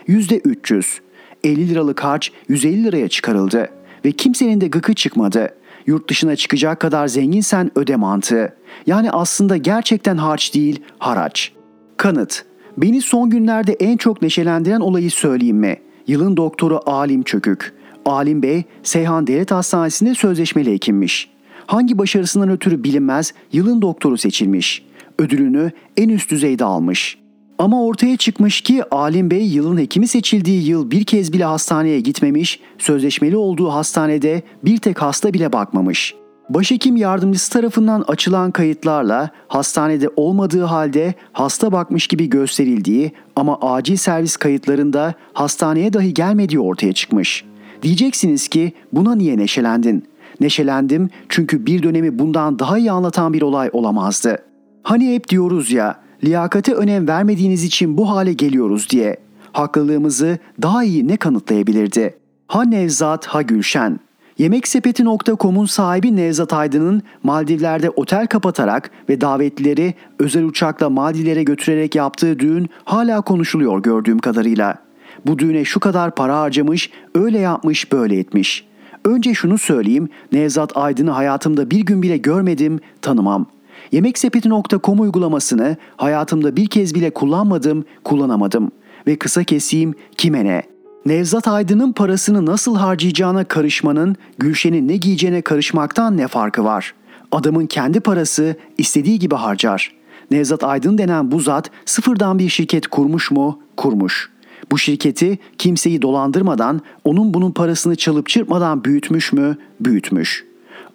%300. 0.08 1.00
50 1.44 1.68
liralık 1.68 2.04
harç 2.04 2.32
150 2.48 2.84
liraya 2.84 3.08
çıkarıldı. 3.08 3.68
Ve 4.04 4.12
kimsenin 4.12 4.60
de 4.60 4.68
gıkı 4.68 4.94
çıkmadı. 4.94 5.48
Yurt 5.86 6.10
dışına 6.10 6.36
çıkacak 6.36 6.80
kadar 6.80 7.06
zenginsen 7.08 7.70
öde 7.74 7.96
mantığı. 7.96 8.54
Yani 8.86 9.10
aslında 9.10 9.56
gerçekten 9.56 10.16
harç 10.16 10.54
değil, 10.54 10.82
haraç. 10.98 11.52
Kanıt. 11.96 12.44
Beni 12.76 13.02
son 13.02 13.30
günlerde 13.30 13.72
en 13.72 13.96
çok 13.96 14.22
neşelendiren 14.22 14.80
olayı 14.80 15.10
söyleyeyim 15.10 15.56
mi? 15.56 15.76
Yılın 16.06 16.36
doktoru 16.36 16.80
Alim 16.86 17.22
Çökük. 17.22 17.74
Alim 18.06 18.42
Bey, 18.42 18.62
Seyhan 18.82 19.26
Devlet 19.26 19.50
Hastanesi'nde 19.50 20.14
sözleşmeli 20.14 20.72
hekimmiş. 20.72 21.30
Hangi 21.66 21.98
başarısından 21.98 22.48
ötürü 22.48 22.84
bilinmez 22.84 23.34
yılın 23.52 23.82
doktoru 23.82 24.18
seçilmiş. 24.18 24.86
Ödülünü 25.18 25.72
en 25.96 26.08
üst 26.08 26.30
düzeyde 26.30 26.64
almış. 26.64 27.18
Ama 27.58 27.84
ortaya 27.84 28.16
çıkmış 28.16 28.60
ki 28.60 28.84
Alim 28.90 29.30
Bey 29.30 29.46
yılın 29.46 29.78
hekimi 29.78 30.08
seçildiği 30.08 30.66
yıl 30.66 30.90
bir 30.90 31.04
kez 31.04 31.32
bile 31.32 31.44
hastaneye 31.44 32.00
gitmemiş, 32.00 32.60
sözleşmeli 32.78 33.36
olduğu 33.36 33.68
hastanede 33.68 34.42
bir 34.64 34.78
tek 34.78 35.02
hasta 35.02 35.34
bile 35.34 35.52
bakmamış. 35.52 36.14
Başhekim 36.48 36.96
yardımcısı 36.96 37.52
tarafından 37.52 38.04
açılan 38.08 38.50
kayıtlarla 38.50 39.30
hastanede 39.48 40.08
olmadığı 40.16 40.64
halde 40.64 41.14
hasta 41.32 41.72
bakmış 41.72 42.06
gibi 42.06 42.28
gösterildiği 42.28 43.12
ama 43.36 43.58
acil 43.60 43.96
servis 43.96 44.36
kayıtlarında 44.36 45.14
hastaneye 45.32 45.92
dahi 45.92 46.14
gelmediği 46.14 46.60
ortaya 46.60 46.92
çıkmış. 46.92 47.44
Diyeceksiniz 47.82 48.48
ki 48.48 48.72
buna 48.92 49.14
niye 49.14 49.38
neşelendin? 49.38 50.04
Neşelendim 50.40 51.10
çünkü 51.28 51.66
bir 51.66 51.82
dönemi 51.82 52.18
bundan 52.18 52.58
daha 52.58 52.78
iyi 52.78 52.92
anlatan 52.92 53.32
bir 53.32 53.42
olay 53.42 53.70
olamazdı. 53.72 54.38
Hani 54.82 55.14
hep 55.14 55.28
diyoruz 55.28 55.72
ya, 55.72 56.00
liyakate 56.24 56.74
önem 56.74 57.08
vermediğiniz 57.08 57.64
için 57.64 57.98
bu 57.98 58.10
hale 58.10 58.32
geliyoruz 58.32 58.90
diye. 58.90 59.16
Haklılığımızı 59.52 60.38
daha 60.62 60.84
iyi 60.84 61.08
ne 61.08 61.16
kanıtlayabilirdi? 61.16 62.18
Ha 62.46 62.64
Nevzat 62.64 63.26
ha 63.26 63.42
Gülşen. 63.42 64.00
Yemeksepeti.com'un 64.38 65.66
sahibi 65.66 66.16
Nevzat 66.16 66.52
Aydın'ın 66.52 67.02
Maldivler'de 67.22 67.90
otel 67.90 68.26
kapatarak 68.26 68.90
ve 69.08 69.20
davetlileri 69.20 69.94
özel 70.18 70.44
uçakla 70.44 70.90
Maldivlere 70.90 71.42
götürerek 71.42 71.94
yaptığı 71.94 72.38
düğün 72.38 72.68
hala 72.84 73.20
konuşuluyor 73.20 73.82
gördüğüm 73.82 74.18
kadarıyla. 74.18 74.78
Bu 75.26 75.38
düğüne 75.38 75.64
şu 75.64 75.80
kadar 75.80 76.14
para 76.14 76.40
harcamış, 76.40 76.90
öyle 77.14 77.38
yapmış, 77.38 77.92
böyle 77.92 78.18
etmiş. 78.18 78.66
Önce 79.04 79.34
şunu 79.34 79.58
söyleyeyim, 79.58 80.08
Nevzat 80.32 80.76
Aydın'ı 80.76 81.10
hayatımda 81.10 81.70
bir 81.70 81.80
gün 81.80 82.02
bile 82.02 82.16
görmedim, 82.16 82.80
tanımam. 83.02 83.46
Yemeksepeti.com 83.92 85.00
uygulamasını 85.00 85.76
hayatımda 85.96 86.56
bir 86.56 86.66
kez 86.66 86.94
bile 86.94 87.10
kullanmadım, 87.10 87.84
kullanamadım. 88.04 88.70
Ve 89.06 89.16
kısa 89.16 89.44
keseyim, 89.44 89.94
kime 90.16 90.44
ne?'' 90.44 90.73
Nevzat 91.06 91.48
Aydın'ın 91.48 91.92
parasını 91.92 92.46
nasıl 92.46 92.76
harcayacağına 92.76 93.44
karışmanın 93.44 94.16
Gülşen'in 94.38 94.88
ne 94.88 94.96
giyeceğine 94.96 95.42
karışmaktan 95.42 96.16
ne 96.16 96.28
farkı 96.28 96.64
var? 96.64 96.94
Adamın 97.32 97.66
kendi 97.66 98.00
parası 98.00 98.56
istediği 98.78 99.18
gibi 99.18 99.34
harcar. 99.34 99.94
Nevzat 100.30 100.64
Aydın 100.64 100.98
denen 100.98 101.30
bu 101.30 101.40
zat 101.40 101.70
sıfırdan 101.84 102.38
bir 102.38 102.48
şirket 102.48 102.86
kurmuş 102.86 103.30
mu? 103.30 103.60
Kurmuş. 103.76 104.30
Bu 104.70 104.78
şirketi 104.78 105.38
kimseyi 105.58 106.02
dolandırmadan, 106.02 106.80
onun 107.04 107.34
bunun 107.34 107.50
parasını 107.52 107.96
çalıp 107.96 108.28
çırpmadan 108.28 108.84
büyütmüş 108.84 109.32
mü? 109.32 109.58
Büyütmüş. 109.80 110.44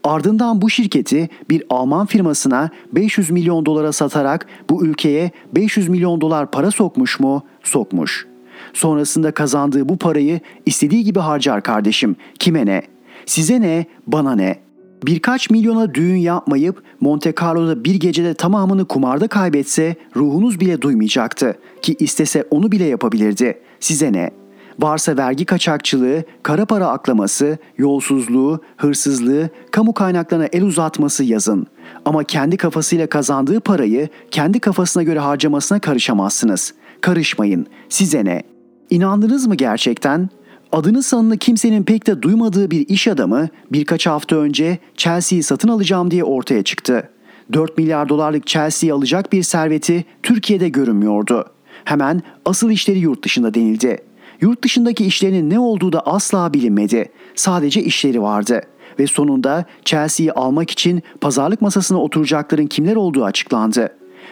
Ardından 0.04 0.62
bu 0.62 0.70
şirketi 0.70 1.30
bir 1.50 1.64
Alman 1.70 2.06
firmasına 2.06 2.70
500 2.92 3.32
milyon 3.32 3.66
dolara 3.66 3.92
satarak 3.92 4.46
bu 4.70 4.86
ülkeye 4.86 5.32
500 5.56 5.90
milyon 5.90 6.22
dolar 6.22 6.52
para 6.52 6.72
sokmuş 6.72 7.20
mu? 7.20 7.44
Sokmuş. 7.64 8.29
Sonrasında 8.74 9.32
kazandığı 9.32 9.90
bu 9.90 9.98
parayı 9.98 10.40
istediği 10.66 11.04
gibi 11.04 11.20
harcar 11.20 11.64
kardeşim. 11.64 12.16
Kime 12.40 12.66
ne? 12.66 12.82
Size 13.26 13.62
ne? 13.62 13.86
Bana 14.08 14.36
ne? 14.36 14.60
Birkaç 15.06 15.50
milyona 15.50 15.94
düğün 15.94 16.16
yapmayıp 16.16 16.84
Monte 17.02 17.34
Carlo'da 17.42 17.84
bir 17.84 17.96
gecede 17.96 18.34
tamamını 18.34 18.86
kumarda 18.86 19.28
kaybetse 19.28 19.96
ruhunuz 20.16 20.60
bile 20.60 20.82
duymayacaktı 20.82 21.56
ki 21.82 21.96
istese 22.00 22.44
onu 22.52 22.72
bile 22.72 22.86
yapabilirdi. 22.86 23.60
Size 23.80 24.14
ne? 24.14 24.32
Varsa 24.80 25.18
vergi 25.18 25.46
kaçakçılığı, 25.46 26.24
kara 26.44 26.66
para 26.66 26.88
aklaması, 26.88 27.58
yolsuzluğu, 27.78 28.62
hırsızlığı, 28.78 29.50
kamu 29.72 29.94
kaynaklarına 29.94 30.46
el 30.54 30.64
uzatması 30.64 31.24
yazın. 31.24 31.68
Ama 32.06 32.24
kendi 32.24 32.58
kafasıyla 32.58 33.08
kazandığı 33.08 33.60
parayı 33.60 34.10
kendi 34.32 34.60
kafasına 34.60 35.04
göre 35.04 35.20
harcamasına 35.20 35.80
karışamazsınız. 35.80 36.74
Karışmayın. 37.02 37.68
Size 37.90 38.26
ne? 38.26 38.44
İnandınız 38.90 39.48
mı 39.48 39.56
gerçekten? 39.56 40.30
Adını 40.72 41.04
sanını 41.04 41.38
kimsenin 41.38 41.84
pek 41.84 42.08
de 42.08 42.22
duymadığı 42.22 42.72
bir 42.72 42.90
iş 42.90 43.08
adamı 43.08 43.48
birkaç 43.72 44.08
hafta 44.08 44.36
önce 44.36 44.78
Chelsea'yi 44.98 45.44
satın 45.44 45.68
alacağım 45.68 46.12
diye 46.12 46.24
ortaya 46.24 46.64
çıktı. 46.64 47.10
4 47.54 47.78
milyar 47.78 48.10
dolarlık 48.10 48.48
Chelsea'yi 48.48 48.94
alacak 48.94 49.34
bir 49.34 49.44
serveti 49.44 50.06
Türkiye'de 50.24 50.70
görünmüyordu. 50.70 51.46
Hemen 51.86 52.22
asıl 52.46 52.70
işleri 52.70 53.00
yurt 53.00 53.24
dışında 53.24 53.54
denildi. 53.54 53.98
Yurt 54.42 54.64
dışındaki 54.64 55.06
işlerinin 55.06 55.50
ne 55.50 55.60
olduğu 55.60 55.94
da 55.94 56.00
asla 56.00 56.54
bilinmedi. 56.54 57.12
Sadece 57.36 57.84
işleri 57.84 58.22
vardı 58.22 58.62
ve 59.00 59.08
sonunda 59.08 59.66
Chelsea'yi 59.86 60.32
almak 60.32 60.72
için 60.72 61.04
pazarlık 61.22 61.62
masasına 61.62 62.02
oturacakların 62.02 62.68
kimler 62.68 62.96
olduğu 62.96 63.24
açıklandı. 63.24 63.90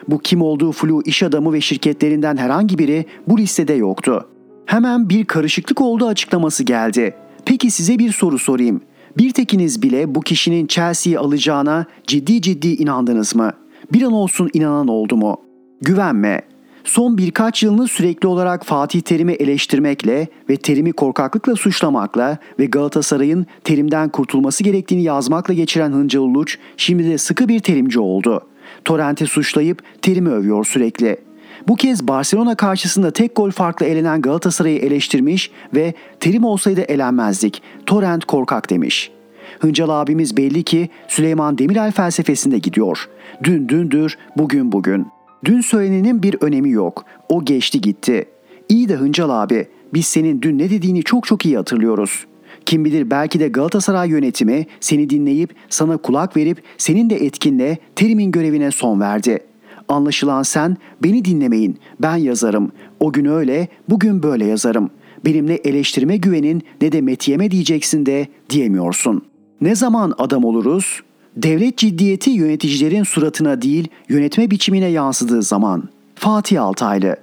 Bu 0.07 0.19
kim 0.19 0.41
olduğu 0.41 0.71
flu 0.71 1.01
iş 1.05 1.23
adamı 1.23 1.53
ve 1.53 1.61
şirketlerinden 1.61 2.37
herhangi 2.37 2.77
biri 2.77 3.05
bu 3.27 3.37
listede 3.37 3.73
yoktu. 3.73 4.27
Hemen 4.67 5.09
bir 5.09 5.25
karışıklık 5.25 5.81
olduğu 5.81 6.07
açıklaması 6.07 6.63
geldi. 6.63 7.15
Peki 7.45 7.71
size 7.71 7.99
bir 7.99 8.11
soru 8.11 8.39
sorayım. 8.39 8.81
Bir 9.17 9.31
tekiniz 9.31 9.81
bile 9.81 10.15
bu 10.15 10.21
kişinin 10.21 10.67
Chelsea'yi 10.67 11.19
alacağına 11.19 11.85
ciddi 12.07 12.41
ciddi 12.41 12.67
inandınız 12.67 13.35
mı? 13.35 13.51
Bir 13.93 14.01
an 14.01 14.13
olsun 14.13 14.49
inanan 14.53 14.87
oldu 14.87 15.17
mu? 15.17 15.37
Güvenme. 15.81 16.41
Son 16.83 17.17
birkaç 17.17 17.63
yılını 17.63 17.87
sürekli 17.87 18.27
olarak 18.27 18.65
Fatih 18.65 19.01
Terim'i 19.01 19.33
eleştirmekle 19.33 20.27
ve 20.49 20.57
Terim'i 20.57 20.93
korkaklıkla 20.93 21.55
suçlamakla 21.55 22.37
ve 22.59 22.65
Galatasaray'ın 22.65 23.45
Terim'den 23.63 24.09
kurtulması 24.09 24.63
gerektiğini 24.63 25.03
yazmakla 25.03 25.53
geçiren 25.53 25.91
Hıncal 25.91 26.21
Uluç 26.21 26.57
şimdi 26.77 27.05
de 27.05 27.17
sıkı 27.17 27.47
bir 27.47 27.59
terimci 27.59 27.99
oldu. 27.99 28.47
Torrent'i 28.85 29.27
suçlayıp 29.27 29.83
Terim'i 30.01 30.29
övüyor 30.29 30.65
sürekli. 30.65 31.26
Bu 31.67 31.75
kez 31.75 32.07
Barcelona 32.07 32.55
karşısında 32.55 33.11
tek 33.11 33.35
gol 33.35 33.51
farklı 33.51 33.85
elenen 33.85 34.21
Galatasaray'ı 34.21 34.79
eleştirmiş 34.79 35.51
ve 35.75 35.93
terim 36.19 36.43
olsaydı 36.43 36.81
elenmezdik. 36.81 37.61
Torrent 37.85 38.25
korkak 38.25 38.69
demiş. 38.69 39.11
Hıncal 39.59 39.89
abimiz 39.89 40.37
belli 40.37 40.63
ki 40.63 40.89
Süleyman 41.07 41.57
Demirel 41.57 41.91
felsefesinde 41.91 42.57
gidiyor. 42.57 43.09
Dün 43.43 43.69
dündür, 43.69 44.17
bugün 44.37 44.71
bugün. 44.71 45.07
Dün 45.45 45.61
söylenenin 45.61 46.23
bir 46.23 46.35
önemi 46.41 46.69
yok. 46.69 47.05
O 47.29 47.45
geçti 47.45 47.81
gitti. 47.81 48.25
İyi 48.69 48.89
de 48.89 48.95
Hıncal 48.95 49.29
abi, 49.29 49.67
biz 49.93 50.05
senin 50.05 50.41
dün 50.41 50.57
ne 50.57 50.69
dediğini 50.69 51.03
çok 51.03 51.27
çok 51.27 51.45
iyi 51.45 51.57
hatırlıyoruz. 51.57 52.25
Kim 52.65 52.85
bilir 52.85 53.11
belki 53.11 53.39
de 53.39 53.47
Galatasaray 53.47 54.09
yönetimi 54.09 54.65
seni 54.79 55.09
dinleyip 55.09 55.55
sana 55.69 55.97
kulak 55.97 56.37
verip 56.37 56.63
senin 56.77 57.09
de 57.09 57.15
etkinle 57.15 57.77
terimin 57.95 58.31
görevine 58.31 58.71
son 58.71 58.99
verdi. 58.99 59.39
Anlaşılan 59.87 60.43
sen 60.43 60.77
beni 61.03 61.25
dinlemeyin 61.25 61.77
ben 61.99 62.15
yazarım. 62.15 62.71
O 62.99 63.11
gün 63.11 63.25
öyle 63.25 63.67
bugün 63.89 64.23
böyle 64.23 64.45
yazarım. 64.45 64.89
Benimle 65.25 65.55
eleştirme 65.55 66.17
güvenin 66.17 66.63
ne 66.81 66.91
de 66.91 67.01
metiyeme 67.01 67.51
diyeceksin 67.51 68.05
de 68.05 68.27
diyemiyorsun. 68.49 69.25
Ne 69.61 69.75
zaman 69.75 70.13
adam 70.17 70.43
oluruz? 70.43 71.01
Devlet 71.35 71.77
ciddiyeti 71.77 72.29
yöneticilerin 72.29 73.03
suratına 73.03 73.61
değil 73.61 73.87
yönetme 74.09 74.51
biçimine 74.51 74.87
yansıdığı 74.87 75.43
zaman. 75.43 75.89
Fatih 76.15 76.63
Altaylı 76.63 77.17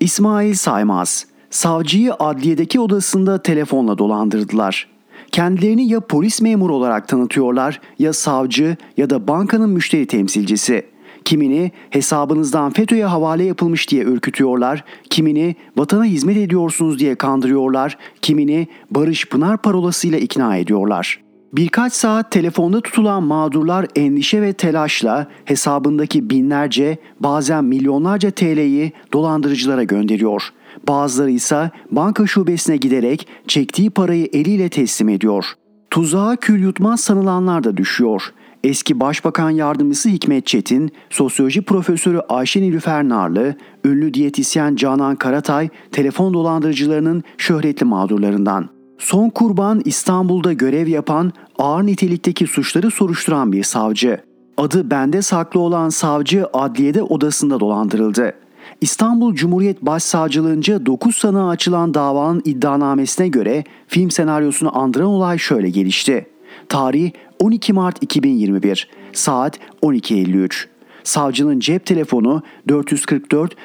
İsmail 0.00 0.54
Saymaz, 0.54 1.26
savcıyı 1.50 2.14
adliyedeki 2.14 2.80
odasında 2.80 3.42
telefonla 3.42 3.98
dolandırdılar. 3.98 4.93
Kendilerini 5.34 5.88
ya 5.88 6.00
polis 6.00 6.40
memuru 6.40 6.74
olarak 6.74 7.08
tanıtıyorlar 7.08 7.80
ya 7.98 8.12
savcı 8.12 8.76
ya 8.96 9.10
da 9.10 9.28
bankanın 9.28 9.70
müşteri 9.70 10.06
temsilcisi. 10.06 10.86
Kimini 11.24 11.72
hesabınızdan 11.90 12.72
FETÖ'ye 12.72 13.04
havale 13.04 13.44
yapılmış 13.44 13.90
diye 13.90 14.04
ürkütüyorlar, 14.04 14.84
kimini 15.10 15.56
vatana 15.76 16.04
hizmet 16.04 16.36
ediyorsunuz 16.36 16.98
diye 16.98 17.14
kandırıyorlar, 17.14 17.98
kimini 18.22 18.66
Barış 18.90 19.28
Pınar 19.28 19.62
parolasıyla 19.62 20.18
ikna 20.18 20.56
ediyorlar. 20.56 21.20
Birkaç 21.52 21.92
saat 21.92 22.30
telefonda 22.30 22.80
tutulan 22.80 23.22
mağdurlar 23.22 23.86
endişe 23.96 24.42
ve 24.42 24.52
telaşla 24.52 25.26
hesabındaki 25.44 26.30
binlerce 26.30 26.98
bazen 27.20 27.64
milyonlarca 27.64 28.30
TL'yi 28.30 28.92
dolandırıcılara 29.12 29.82
gönderiyor. 29.82 30.52
Bazıları 30.88 31.30
ise 31.30 31.70
banka 31.90 32.26
şubesine 32.26 32.76
giderek 32.76 33.28
çektiği 33.48 33.90
parayı 33.90 34.28
eliyle 34.32 34.68
teslim 34.68 35.08
ediyor. 35.08 35.46
Tuzağa 35.90 36.36
kül 36.36 36.62
yutmaz 36.62 37.00
sanılanlar 37.00 37.64
da 37.64 37.76
düşüyor. 37.76 38.22
Eski 38.64 39.00
Başbakan 39.00 39.50
Yardımcısı 39.50 40.08
Hikmet 40.08 40.46
Çetin, 40.46 40.92
sosyoloji 41.10 41.62
profesörü 41.62 42.20
Ayşe 42.28 42.62
Nilüfer 42.62 43.08
Narlı, 43.08 43.56
ünlü 43.84 44.14
diyetisyen 44.14 44.76
Canan 44.76 45.16
Karatay 45.16 45.68
telefon 45.92 46.34
dolandırıcılarının 46.34 47.22
şöhretli 47.38 47.84
mağdurlarından. 47.84 48.68
Son 48.98 49.30
kurban 49.30 49.82
İstanbul'da 49.84 50.52
görev 50.52 50.86
yapan 50.86 51.32
ağır 51.58 51.86
nitelikteki 51.86 52.46
suçları 52.46 52.90
soruşturan 52.90 53.52
bir 53.52 53.62
savcı. 53.62 54.20
Adı 54.56 54.90
bende 54.90 55.22
saklı 55.22 55.60
olan 55.60 55.88
savcı 55.88 56.46
adliyede 56.52 57.02
odasında 57.02 57.60
dolandırıldı. 57.60 58.32
İstanbul 58.80 59.34
Cumhuriyet 59.34 59.82
Başsavcılığınca 59.82 60.86
9 60.86 61.16
sanığa 61.16 61.48
açılan 61.48 61.94
davanın 61.94 62.42
iddianamesine 62.44 63.28
göre 63.28 63.64
film 63.88 64.10
senaryosunu 64.10 64.78
andıran 64.78 65.06
olay 65.06 65.38
şöyle 65.38 65.70
gelişti. 65.70 66.26
Tarih 66.68 67.12
12 67.38 67.72
Mart 67.72 68.02
2021, 68.02 68.88
saat 69.12 69.58
12.53. 69.82 70.66
Savcının 71.04 71.60
cep 71.60 71.86
telefonu 71.86 72.42
444 72.68 73.56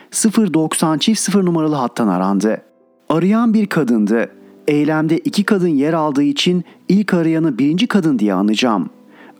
090 0.53 0.97
çift 0.97 1.19
0 1.19 1.45
numaralı 1.45 1.75
hattan 1.75 2.07
arandı. 2.07 2.61
Arayan 3.09 3.53
bir 3.53 3.67
kadındı. 3.67 4.31
Eylemde 4.67 5.17
iki 5.17 5.43
kadın 5.43 5.67
yer 5.67 5.93
aldığı 5.93 6.23
için 6.23 6.63
ilk 6.89 7.13
arayanı 7.13 7.57
birinci 7.57 7.87
kadın 7.87 8.19
diye 8.19 8.33
anacağım. 8.33 8.89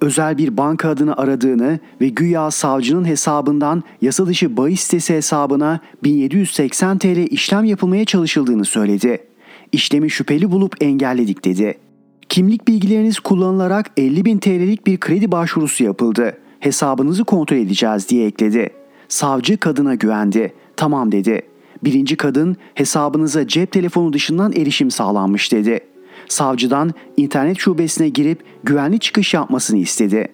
Özel 0.01 0.37
bir 0.37 0.57
banka 0.57 0.89
adını 0.89 1.17
aradığını 1.17 1.79
ve 2.01 2.09
güya 2.09 2.51
savcının 2.51 3.05
hesabından 3.05 3.83
yasa 4.01 4.27
dışı 4.27 4.57
bahis 4.57 4.81
sitesi 4.81 5.13
hesabına 5.13 5.79
1780 6.03 6.97
TL 6.97 7.17
işlem 7.31 7.63
yapılmaya 7.63 8.05
çalışıldığını 8.05 8.65
söyledi. 8.65 9.17
İşlemi 9.71 10.09
şüpheli 10.09 10.51
bulup 10.51 10.75
engelledik 10.83 11.45
dedi. 11.45 11.77
Kimlik 12.29 12.67
bilgileriniz 12.67 13.19
kullanılarak 13.19 13.91
50 13.97 14.25
bin 14.25 14.37
TL'lik 14.37 14.87
bir 14.87 14.99
kredi 14.99 15.31
başvurusu 15.31 15.83
yapıldı. 15.83 16.37
Hesabınızı 16.59 17.23
kontrol 17.23 17.57
edeceğiz 17.57 18.09
diye 18.09 18.27
ekledi. 18.27 18.69
Savcı 19.07 19.57
kadına 19.57 19.95
güvendi. 19.95 20.53
Tamam 20.75 21.11
dedi. 21.11 21.41
Birinci 21.83 22.15
kadın 22.15 22.57
hesabınıza 22.73 23.47
cep 23.47 23.71
telefonu 23.71 24.13
dışından 24.13 24.53
erişim 24.53 24.91
sağlanmış 24.91 25.51
dedi. 25.51 25.79
Savcıdan 26.29 26.93
internet 27.17 27.57
şubesine 27.59 28.09
girip 28.09 28.43
güvenli 28.63 28.99
çıkış 28.99 29.33
yapmasını 29.33 29.77
istedi. 29.77 30.27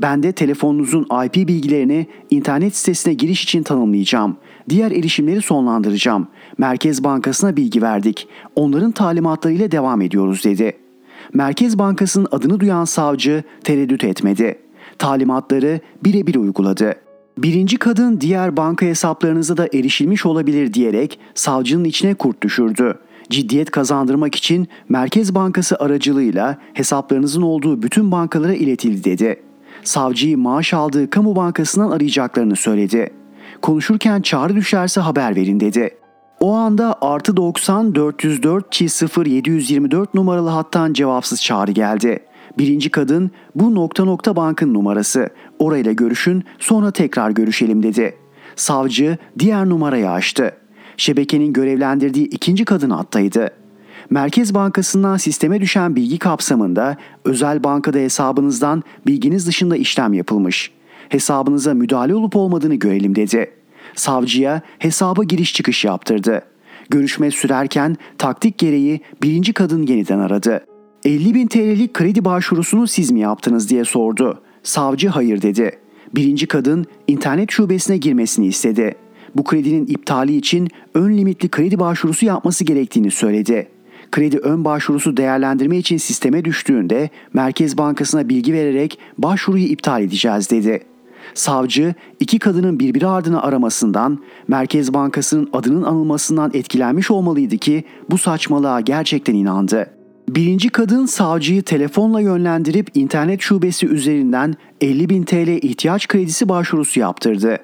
Ben 0.00 0.22
de 0.22 0.32
telefonunuzun 0.32 1.06
IP 1.24 1.34
bilgilerini 1.48 2.06
internet 2.30 2.76
sitesine 2.76 3.14
giriş 3.14 3.42
için 3.42 3.62
tanımlayacağım. 3.62 4.36
Diğer 4.68 4.90
erişimleri 4.90 5.42
sonlandıracağım. 5.42 6.28
Merkez 6.58 7.04
Bankası'na 7.04 7.56
bilgi 7.56 7.82
verdik. 7.82 8.28
Onların 8.56 8.92
talimatlarıyla 8.92 9.70
devam 9.70 10.00
ediyoruz 10.00 10.44
dedi. 10.44 10.72
Merkez 11.34 11.78
Bankası'nın 11.78 12.28
adını 12.32 12.60
duyan 12.60 12.84
savcı 12.84 13.42
tereddüt 13.64 14.04
etmedi. 14.04 14.58
Talimatları 14.98 15.80
birebir 16.04 16.34
uyguladı. 16.34 16.94
Birinci 17.38 17.76
kadın 17.76 18.20
diğer 18.20 18.56
banka 18.56 18.86
hesaplarınıza 18.86 19.56
da 19.56 19.66
erişilmiş 19.74 20.26
olabilir 20.26 20.74
diyerek 20.74 21.18
savcının 21.34 21.84
içine 21.84 22.14
kurt 22.14 22.42
düşürdü. 22.42 22.98
Ciddiyet 23.30 23.70
kazandırmak 23.70 24.34
için 24.34 24.68
Merkez 24.88 25.34
Bankası 25.34 25.76
aracılığıyla 25.76 26.58
hesaplarınızın 26.74 27.42
olduğu 27.42 27.82
bütün 27.82 28.12
bankalara 28.12 28.54
iletildi 28.54 29.04
dedi. 29.04 29.42
Savcıyı 29.84 30.38
maaş 30.38 30.74
aldığı 30.74 31.10
kamu 31.10 31.36
bankasından 31.36 31.90
arayacaklarını 31.90 32.56
söyledi. 32.56 33.10
Konuşurken 33.62 34.22
çağrı 34.22 34.56
düşerse 34.56 35.00
haber 35.00 35.36
verin 35.36 35.60
dedi. 35.60 35.90
O 36.40 36.52
anda 36.52 36.98
artı 37.00 37.36
90 37.36 37.94
404 37.94 38.90
0 38.90 39.26
724 39.26 40.14
numaralı 40.14 40.48
hattan 40.48 40.92
cevapsız 40.92 41.42
çağrı 41.42 41.72
geldi. 41.72 42.20
Birinci 42.58 42.90
kadın 42.90 43.30
bu 43.54 43.74
nokta 43.74 44.04
nokta 44.04 44.36
bankın 44.36 44.74
numarası. 44.74 45.28
Orayla 45.58 45.92
görüşün 45.92 46.44
sonra 46.58 46.90
tekrar 46.90 47.30
görüşelim 47.30 47.82
dedi. 47.82 48.16
Savcı 48.56 49.18
diğer 49.38 49.68
numarayı 49.68 50.10
açtı. 50.10 50.52
Şebekenin 50.98 51.52
görevlendirdiği 51.52 52.26
ikinci 52.26 52.64
kadın 52.64 52.90
hattaydı. 52.90 53.50
Merkez 54.10 54.54
Bankası'ndan 54.54 55.16
sisteme 55.16 55.60
düşen 55.60 55.96
bilgi 55.96 56.18
kapsamında 56.18 56.96
özel 57.24 57.64
bankada 57.64 57.98
hesabınızdan 57.98 58.82
bilginiz 59.06 59.46
dışında 59.46 59.76
işlem 59.76 60.12
yapılmış. 60.12 60.70
Hesabınıza 61.08 61.74
müdahale 61.74 62.14
olup 62.14 62.36
olmadığını 62.36 62.74
görelim 62.74 63.14
dedi. 63.14 63.50
Savcıya 63.94 64.62
hesaba 64.78 65.24
giriş 65.24 65.54
çıkış 65.54 65.84
yaptırdı. 65.84 66.42
Görüşme 66.90 67.30
sürerken 67.30 67.96
taktik 68.18 68.58
gereği 68.58 69.00
birinci 69.22 69.52
kadın 69.52 69.86
yeniden 69.86 70.18
aradı. 70.18 70.66
50 71.04 71.34
bin 71.34 71.46
TL'lik 71.46 71.94
kredi 71.94 72.24
başvurusunu 72.24 72.86
siz 72.86 73.10
mi 73.10 73.20
yaptınız 73.20 73.70
diye 73.70 73.84
sordu. 73.84 74.42
Savcı 74.62 75.08
hayır 75.08 75.42
dedi. 75.42 75.78
Birinci 76.14 76.46
kadın 76.46 76.86
internet 77.06 77.50
şubesine 77.50 77.96
girmesini 77.96 78.46
istedi. 78.46 78.94
Bu 79.34 79.44
kredinin 79.44 79.86
iptali 79.86 80.36
için 80.36 80.68
ön 80.94 81.18
limitli 81.18 81.48
kredi 81.48 81.78
başvurusu 81.78 82.26
yapması 82.26 82.64
gerektiğini 82.64 83.10
söyledi. 83.10 83.68
Kredi 84.10 84.38
ön 84.38 84.64
başvurusu 84.64 85.16
değerlendirme 85.16 85.78
için 85.78 85.96
sisteme 85.96 86.44
düştüğünde 86.44 87.10
Merkez 87.32 87.78
Bankası'na 87.78 88.28
bilgi 88.28 88.52
vererek 88.52 88.98
başvuruyu 89.18 89.64
iptal 89.64 90.02
edeceğiz 90.02 90.50
dedi. 90.50 90.80
Savcı 91.34 91.94
iki 92.20 92.38
kadının 92.38 92.80
birbiri 92.80 93.06
ardına 93.06 93.42
aramasından, 93.42 94.18
Merkez 94.48 94.94
Bankası'nın 94.94 95.48
adının 95.52 95.82
anılmasından 95.82 96.50
etkilenmiş 96.54 97.10
olmalıydı 97.10 97.56
ki 97.56 97.84
bu 98.10 98.18
saçmalığa 98.18 98.80
gerçekten 98.80 99.34
inandı. 99.34 99.90
Birinci 100.28 100.68
kadın 100.68 101.06
savcıyı 101.06 101.62
telefonla 101.62 102.20
yönlendirip 102.20 102.90
internet 102.94 103.40
şubesi 103.40 103.86
üzerinden 103.86 104.54
50 104.80 105.08
bin 105.08 105.22
TL 105.22 105.48
ihtiyaç 105.48 106.08
kredisi 106.08 106.48
başvurusu 106.48 107.00
yaptırdı. 107.00 107.58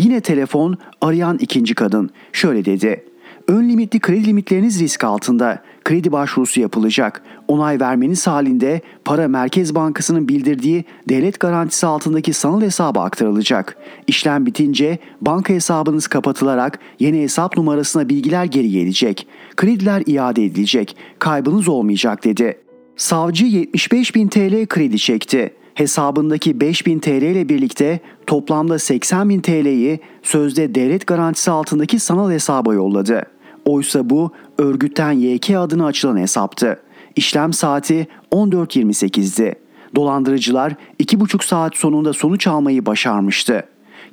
Yine 0.00 0.20
telefon 0.20 0.78
arayan 1.00 1.38
ikinci 1.38 1.74
kadın 1.74 2.10
şöyle 2.32 2.64
dedi. 2.64 3.04
Ön 3.48 3.68
limitli 3.68 4.00
kredi 4.00 4.26
limitleriniz 4.26 4.80
risk 4.80 5.04
altında. 5.04 5.62
Kredi 5.84 6.12
başvurusu 6.12 6.60
yapılacak. 6.60 7.22
Onay 7.48 7.80
vermeniz 7.80 8.26
halinde 8.26 8.80
para 9.04 9.28
Merkez 9.28 9.74
Bankası'nın 9.74 10.28
bildirdiği 10.28 10.84
devlet 11.08 11.40
garantisi 11.40 11.86
altındaki 11.86 12.32
sanal 12.32 12.60
hesaba 12.60 13.04
aktarılacak. 13.04 13.76
İşlem 14.06 14.46
bitince 14.46 14.98
banka 15.20 15.54
hesabınız 15.54 16.06
kapatılarak 16.06 16.78
yeni 16.98 17.22
hesap 17.22 17.56
numarasına 17.56 18.08
bilgiler 18.08 18.44
geri 18.44 18.70
gelecek. 18.70 19.26
Krediler 19.56 20.02
iade 20.06 20.44
edilecek. 20.44 20.96
Kaybınız 21.18 21.68
olmayacak 21.68 22.24
dedi. 22.24 22.58
Savcı 22.96 23.46
75 23.46 24.14
bin 24.14 24.28
TL 24.28 24.66
kredi 24.66 24.98
çekti 24.98 25.59
hesabındaki 25.80 26.60
5000 26.60 26.98
TL 26.98 27.08
ile 27.08 27.48
birlikte 27.48 28.00
toplamda 28.26 28.78
80 28.78 29.28
bin 29.28 29.40
TL'yi 29.40 30.00
sözde 30.22 30.74
devlet 30.74 31.06
garantisi 31.06 31.50
altındaki 31.50 31.98
sanal 31.98 32.30
hesaba 32.30 32.74
yolladı. 32.74 33.22
Oysa 33.64 34.10
bu 34.10 34.32
örgütten 34.58 35.12
YK 35.12 35.50
adına 35.50 35.86
açılan 35.86 36.16
hesaptı. 36.16 36.80
İşlem 37.16 37.52
saati 37.52 38.06
14.28'di. 38.32 39.54
Dolandırıcılar 39.96 40.74
2,5 41.00 41.46
saat 41.46 41.76
sonunda 41.76 42.12
sonuç 42.12 42.46
almayı 42.46 42.86
başarmıştı. 42.86 43.62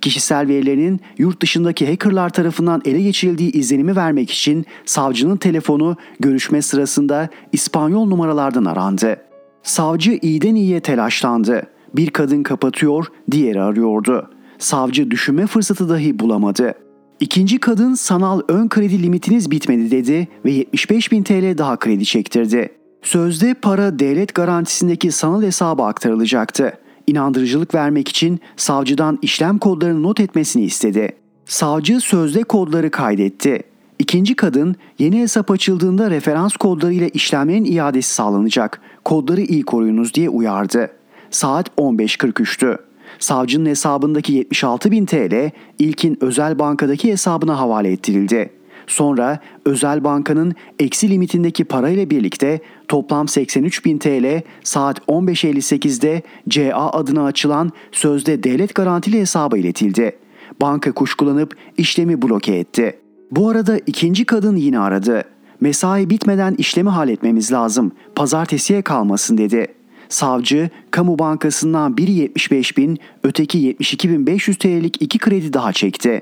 Kişisel 0.01 0.47
verilerinin 0.47 0.99
yurt 1.17 1.41
dışındaki 1.41 1.87
hackerlar 1.87 2.29
tarafından 2.29 2.81
ele 2.85 3.01
geçirildiği 3.01 3.51
izlenimi 3.51 3.95
vermek 3.95 4.31
için 4.31 4.65
savcının 4.85 5.37
telefonu 5.37 5.95
görüşme 6.19 6.61
sırasında 6.61 7.29
İspanyol 7.51 8.05
numaralardan 8.05 8.65
arandı. 8.65 9.26
Savcı 9.67 10.19
iyiden 10.21 10.55
iyiye 10.55 10.79
telaşlandı. 10.79 11.63
Bir 11.95 12.09
kadın 12.09 12.43
kapatıyor, 12.43 13.05
diğeri 13.31 13.61
arıyordu. 13.61 14.29
Savcı 14.59 15.11
düşünme 15.11 15.47
fırsatı 15.47 15.89
dahi 15.89 16.19
bulamadı. 16.19 16.73
İkinci 17.19 17.59
kadın 17.59 17.93
sanal 17.93 18.41
ön 18.47 18.67
kredi 18.67 19.03
limitiniz 19.03 19.51
bitmedi 19.51 19.91
dedi 19.91 20.27
ve 20.45 20.51
75 20.51 21.11
bin 21.11 21.23
TL 21.23 21.57
daha 21.57 21.79
kredi 21.79 22.05
çektirdi. 22.05 22.69
Sözde 23.01 23.53
para 23.53 23.99
devlet 23.99 24.35
garantisindeki 24.35 25.11
sanal 25.11 25.43
hesaba 25.43 25.87
aktarılacaktı. 25.87 26.73
İnandırıcılık 27.07 27.75
vermek 27.75 28.07
için 28.07 28.39
savcıdan 28.57 29.19
işlem 29.21 29.57
kodlarını 29.57 30.03
not 30.03 30.19
etmesini 30.19 30.63
istedi. 30.63 31.11
Savcı 31.45 31.99
sözde 31.99 32.43
kodları 32.43 32.91
kaydetti. 32.91 33.63
İkinci 33.99 34.35
kadın 34.35 34.75
yeni 34.99 35.19
hesap 35.19 35.51
açıldığında 35.51 36.11
referans 36.11 36.55
kodlarıyla 36.55 37.07
işlemlerin 37.07 37.65
iadesi 37.65 38.13
sağlanacak. 38.13 38.81
Kodları 39.05 39.41
iyi 39.41 39.63
koruyunuz 39.63 40.13
diye 40.13 40.29
uyardı. 40.29 40.89
Saat 41.29 41.69
15.43'tü. 41.77 42.77
Savcının 43.19 43.69
hesabındaki 43.69 44.33
76 44.33 44.91
bin 44.91 45.05
TL 45.05 45.51
ilkin 45.79 46.17
özel 46.21 46.59
bankadaki 46.59 47.11
hesabına 47.11 47.59
havale 47.59 47.91
ettirildi. 47.91 48.49
Sonra 48.87 49.39
özel 49.65 50.03
bankanın 50.03 50.55
eksi 50.79 51.09
limitindeki 51.09 51.63
parayla 51.65 52.09
birlikte 52.09 52.59
toplam 52.87 53.27
83 53.27 53.85
bin 53.85 53.97
TL 53.97 54.41
saat 54.63 54.99
15.58'de 54.99 56.21
CA 56.49 56.89
adına 56.91 57.25
açılan 57.25 57.71
sözde 57.91 58.43
devlet 58.43 58.75
garantili 58.75 59.19
hesaba 59.19 59.57
iletildi. 59.57 60.17
Banka 60.61 60.91
kuşkulanıp 60.91 61.55
işlemi 61.77 62.21
bloke 62.21 62.55
etti. 62.55 63.06
Bu 63.31 63.49
arada 63.49 63.77
ikinci 63.77 64.25
kadın 64.25 64.55
yine 64.55 64.79
aradı. 64.79 65.23
Mesai 65.61 66.09
bitmeden 66.09 66.55
işlemi 66.57 66.89
halletmemiz 66.89 67.51
lazım. 67.51 67.91
Pazartesiye 68.15 68.81
kalmasın 68.81 69.37
dedi. 69.37 69.67
Savcı, 70.09 70.69
kamu 70.91 71.19
bankasından 71.19 71.97
biri 71.97 72.11
75 72.11 72.77
bin, 72.77 72.99
öteki 73.23 73.57
72 73.57 74.09
bin 74.09 74.27
500 74.27 74.57
TL'lik 74.57 75.01
iki 75.01 75.17
kredi 75.17 75.53
daha 75.53 75.73
çekti. 75.73 76.21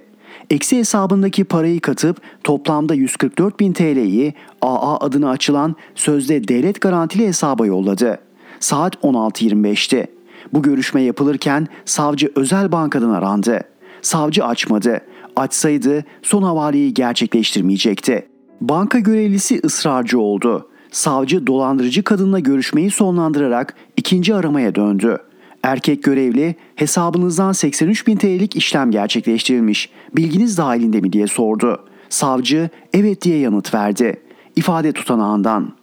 Eksi 0.50 0.78
hesabındaki 0.78 1.44
parayı 1.44 1.82
katıp 1.82 2.22
toplamda 2.44 2.94
144 2.94 3.60
bin 3.60 3.74
TL'yi 3.74 4.34
AA 4.62 4.98
adına 5.00 5.30
açılan 5.30 5.76
sözde 5.96 6.48
devlet 6.48 6.82
garantili 6.82 7.28
hesaba 7.28 7.66
yolladı. 7.66 8.20
Saat 8.60 8.96
16.25'ti. 8.96 10.08
Bu 10.54 10.62
görüşme 10.62 11.02
yapılırken 11.02 11.68
savcı 11.86 12.32
özel 12.36 12.72
bankadan 12.72 13.10
arandı. 13.10 13.62
Savcı 14.02 14.46
açmadı. 14.46 15.02
Açsaydı 15.36 16.04
son 16.22 16.44
havaleyi 16.44 16.94
gerçekleştirmeyecekti. 16.94 18.28
Banka 18.62 19.00
görevlisi 19.00 19.62
ısrarcı 19.66 20.20
oldu. 20.20 20.70
Savcı 20.92 21.48
dolandırıcı 21.48 22.04
kadınla 22.04 22.40
görüşmeyi 22.40 22.92
sonlandırarak 22.92 23.76
ikinci 23.98 24.36
aramaya 24.36 24.76
döndü. 24.76 25.18
Erkek 25.64 26.04
görevli 26.04 26.56
hesabınızdan 26.76 27.52
83 27.52 28.08
bin 28.08 28.18
TL'lik 28.18 28.56
işlem 28.56 28.92
gerçekleştirilmiş. 28.92 29.90
Bilginiz 30.16 30.58
dahilinde 30.58 31.02
mi 31.02 31.14
diye 31.14 31.28
sordu. 31.28 31.86
Savcı 32.10 32.70
evet 32.94 33.22
diye 33.22 33.38
yanıt 33.38 33.74
verdi. 33.74 34.22
İfade 34.56 34.92
tutanağından. 34.92 35.74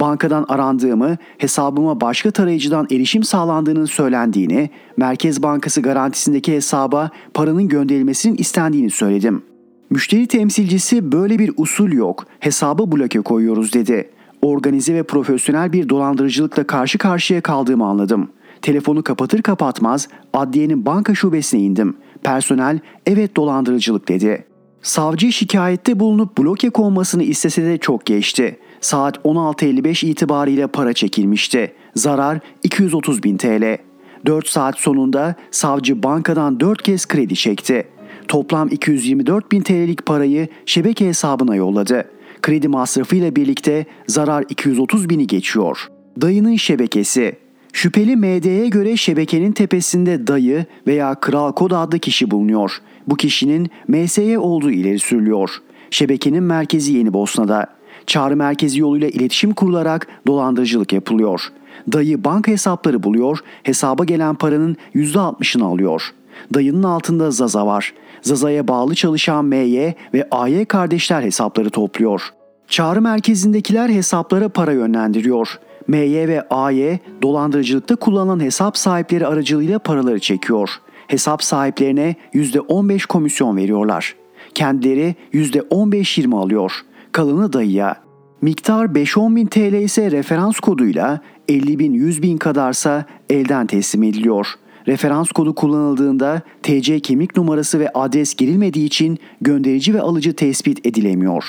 Bankadan 0.00 0.44
arandığımı, 0.48 1.16
hesabıma 1.38 2.00
başka 2.00 2.30
tarayıcıdan 2.30 2.86
erişim 2.90 3.24
sağlandığının 3.24 3.84
söylendiğini, 3.84 4.70
Merkez 4.96 5.42
Bankası 5.42 5.82
garantisindeki 5.82 6.52
hesaba 6.52 7.10
paranın 7.34 7.68
gönderilmesinin 7.68 8.36
istendiğini 8.36 8.90
söyledim. 8.90 9.42
Müşteri 9.90 10.26
temsilcisi 10.26 11.12
böyle 11.12 11.38
bir 11.38 11.52
usul 11.56 11.92
yok, 11.92 12.26
hesabı 12.40 12.92
bloke 12.92 13.20
koyuyoruz 13.20 13.72
dedi. 13.72 14.10
Organize 14.42 14.94
ve 14.94 15.02
profesyonel 15.02 15.72
bir 15.72 15.88
dolandırıcılıkla 15.88 16.64
karşı 16.64 16.98
karşıya 16.98 17.40
kaldığımı 17.40 17.86
anladım.'' 17.86 18.42
Telefonu 18.62 19.02
kapatır 19.02 19.42
kapatmaz 19.42 20.08
adliyenin 20.32 20.86
banka 20.86 21.14
şubesine 21.14 21.60
indim. 21.60 21.96
Personel 22.22 22.78
evet 23.06 23.36
dolandırıcılık 23.36 24.08
dedi. 24.08 24.44
Savcı 24.82 25.32
şikayette 25.32 26.00
bulunup 26.00 26.38
bloke 26.38 26.70
konmasını 26.70 27.22
istese 27.22 27.64
de 27.64 27.78
çok 27.78 28.06
geçti. 28.06 28.58
Saat 28.82 29.16
16.55 29.16 30.06
itibariyle 30.06 30.66
para 30.66 30.92
çekilmişti. 30.92 31.72
Zarar 31.94 32.40
230 32.62 33.22
bin 33.22 33.36
TL. 33.36 33.78
4 34.26 34.48
saat 34.48 34.78
sonunda 34.78 35.34
savcı 35.50 36.02
bankadan 36.02 36.60
4 36.60 36.82
kez 36.82 37.06
kredi 37.06 37.34
çekti. 37.34 37.88
Toplam 38.28 38.68
224 38.68 39.52
bin 39.52 39.60
TL'lik 39.60 40.06
parayı 40.06 40.48
şebeke 40.66 41.08
hesabına 41.08 41.56
yolladı. 41.56 42.04
Kredi 42.42 42.68
masrafıyla 42.68 43.36
birlikte 43.36 43.86
zarar 44.06 44.44
230 44.48 45.08
bini 45.08 45.26
geçiyor. 45.26 45.88
Dayının 46.20 46.56
şebekesi 46.56 47.36
Şüpheli 47.72 48.16
MD'ye 48.16 48.68
göre 48.68 48.96
şebekenin 48.96 49.52
tepesinde 49.52 50.26
dayı 50.26 50.66
veya 50.86 51.14
kral 51.14 51.52
kod 51.52 51.70
adlı 51.70 51.98
kişi 51.98 52.30
bulunuyor. 52.30 52.78
Bu 53.06 53.16
kişinin 53.16 53.70
MSY 53.88 54.38
olduğu 54.38 54.70
ileri 54.70 54.98
sürülüyor. 54.98 55.50
Şebekenin 55.90 56.42
merkezi 56.42 56.92
Yeni 56.92 57.12
Bosna'da. 57.12 57.66
Çağrı 58.06 58.36
merkezi 58.36 58.80
yoluyla 58.80 59.08
iletişim 59.08 59.54
kurularak 59.54 60.08
dolandırıcılık 60.26 60.92
yapılıyor. 60.92 61.52
Dayı 61.92 62.24
banka 62.24 62.52
hesapları 62.52 63.02
buluyor, 63.02 63.38
hesaba 63.62 64.04
gelen 64.04 64.34
paranın 64.34 64.76
%60'ını 64.94 65.64
alıyor. 65.64 66.12
Dayının 66.54 66.82
altında 66.82 67.30
Zaza 67.30 67.66
var. 67.66 67.92
Zaza'ya 68.22 68.68
bağlı 68.68 68.94
çalışan 68.94 69.44
MY 69.44 69.94
ve 70.14 70.28
AY 70.30 70.64
kardeşler 70.64 71.22
hesapları 71.22 71.70
topluyor. 71.70 72.22
Çağrı 72.68 73.00
merkezindekiler 73.00 73.88
hesaplara 73.88 74.48
para 74.48 74.72
yönlendiriyor. 74.72 75.58
MY 75.88 76.28
ve 76.28 76.48
AY 76.48 76.98
dolandırıcılıkta 77.22 77.96
kullanılan 77.96 78.40
hesap 78.40 78.76
sahipleri 78.76 79.26
aracılığıyla 79.26 79.78
paraları 79.78 80.18
çekiyor. 80.18 80.70
Hesap 81.06 81.42
sahiplerine 81.42 82.14
%15 82.34 83.06
komisyon 83.06 83.56
veriyorlar. 83.56 84.16
Kendileri 84.54 85.14
%15-20 85.32 86.36
alıyor. 86.36 86.72
Kalanı 87.12 87.52
dayıya. 87.52 87.96
Miktar 88.42 88.86
5-10 88.86 89.36
bin 89.36 89.46
TL 89.46 89.74
ise 89.74 90.10
referans 90.10 90.60
koduyla 90.60 91.20
50 91.48 91.78
bin 91.78 91.92
100 91.92 92.22
bin 92.22 92.36
kadarsa 92.36 93.04
elden 93.30 93.66
teslim 93.66 94.02
ediliyor. 94.02 94.46
Referans 94.88 95.32
kodu 95.32 95.54
kullanıldığında 95.54 96.42
TC 96.62 97.00
kimlik 97.00 97.36
numarası 97.36 97.80
ve 97.80 97.90
adres 97.94 98.34
girilmediği 98.34 98.86
için 98.86 99.18
gönderici 99.40 99.94
ve 99.94 100.00
alıcı 100.00 100.36
tespit 100.36 100.86
edilemiyor. 100.86 101.44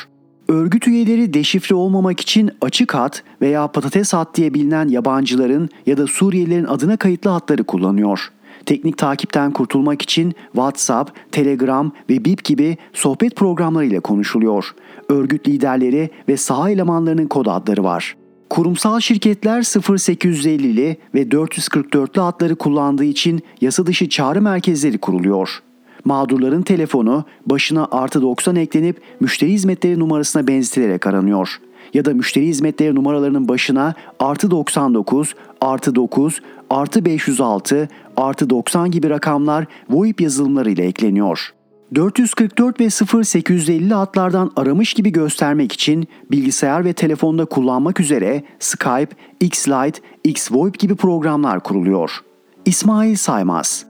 Örgüt 0.47 0.87
üyeleri 0.87 1.33
deşifre 1.33 1.75
olmamak 1.75 2.19
için 2.19 2.51
açık 2.61 2.95
hat 2.95 3.23
veya 3.41 3.67
patates 3.67 4.13
hat 4.13 4.35
diye 4.35 4.53
bilinen 4.53 4.87
yabancıların 4.87 5.69
ya 5.85 5.97
da 5.97 6.07
Suriyelilerin 6.07 6.65
adına 6.65 6.97
kayıtlı 6.97 7.29
hatları 7.29 7.63
kullanıyor. 7.63 8.29
Teknik 8.65 8.97
takipten 8.97 9.51
kurtulmak 9.51 10.01
için 10.01 10.33
WhatsApp, 10.51 11.31
Telegram 11.31 11.91
ve 12.09 12.25
Bip 12.25 12.43
gibi 12.43 12.77
sohbet 12.93 13.35
programlarıyla 13.35 13.99
konuşuluyor. 13.99 14.75
Örgüt 15.13 15.47
liderleri 15.47 16.09
ve 16.29 16.37
saha 16.37 16.69
elemanlarının 16.69 17.27
kod 17.27 17.45
adları 17.45 17.83
var. 17.83 18.15
Kurumsal 18.49 18.99
şirketler 18.99 19.61
0850'li 19.61 20.97
ve 21.15 21.23
444'lü 21.23 22.19
hatları 22.19 22.55
kullandığı 22.55 23.03
için 23.03 23.41
yasa 23.61 23.85
dışı 23.85 24.09
çağrı 24.09 24.41
merkezleri 24.41 24.97
kuruluyor. 24.97 25.59
Mağdurların 26.05 26.61
telefonu 26.61 27.25
başına 27.45 27.87
artı 27.91 28.21
90 28.21 28.55
eklenip 28.55 29.01
müşteri 29.19 29.51
hizmetleri 29.51 29.99
numarasına 29.99 30.47
benzetilerek 30.47 31.07
aranıyor. 31.07 31.59
Ya 31.93 32.05
da 32.05 32.13
müşteri 32.13 32.47
hizmetleri 32.47 32.95
numaralarının 32.95 33.47
başına 33.47 33.93
artı 34.19 34.51
99, 34.51 35.35
artı 35.61 35.95
9, 35.95 36.41
artı 36.69 37.05
506, 37.05 37.87
artı 38.17 38.49
90 38.49 38.91
gibi 38.91 39.09
rakamlar 39.09 39.65
VoIP 39.89 40.21
yazılımlarıyla 40.21 40.83
ekleniyor. 40.83 41.53
444 41.95 42.79
ve 42.79 42.89
0850 42.89 43.93
hatlardan 43.93 44.51
aramış 44.55 44.93
gibi 44.93 45.11
göstermek 45.11 45.71
için 45.71 46.07
bilgisayar 46.31 46.85
ve 46.85 46.93
telefonda 46.93 47.45
kullanmak 47.45 47.99
üzere 47.99 48.43
Skype, 48.59 49.15
X-Lite, 49.39 50.01
X-VoIP 50.23 50.79
gibi 50.79 50.95
programlar 50.95 51.63
kuruluyor. 51.63 52.23
İsmail 52.65 53.15
Saymaz 53.15 53.85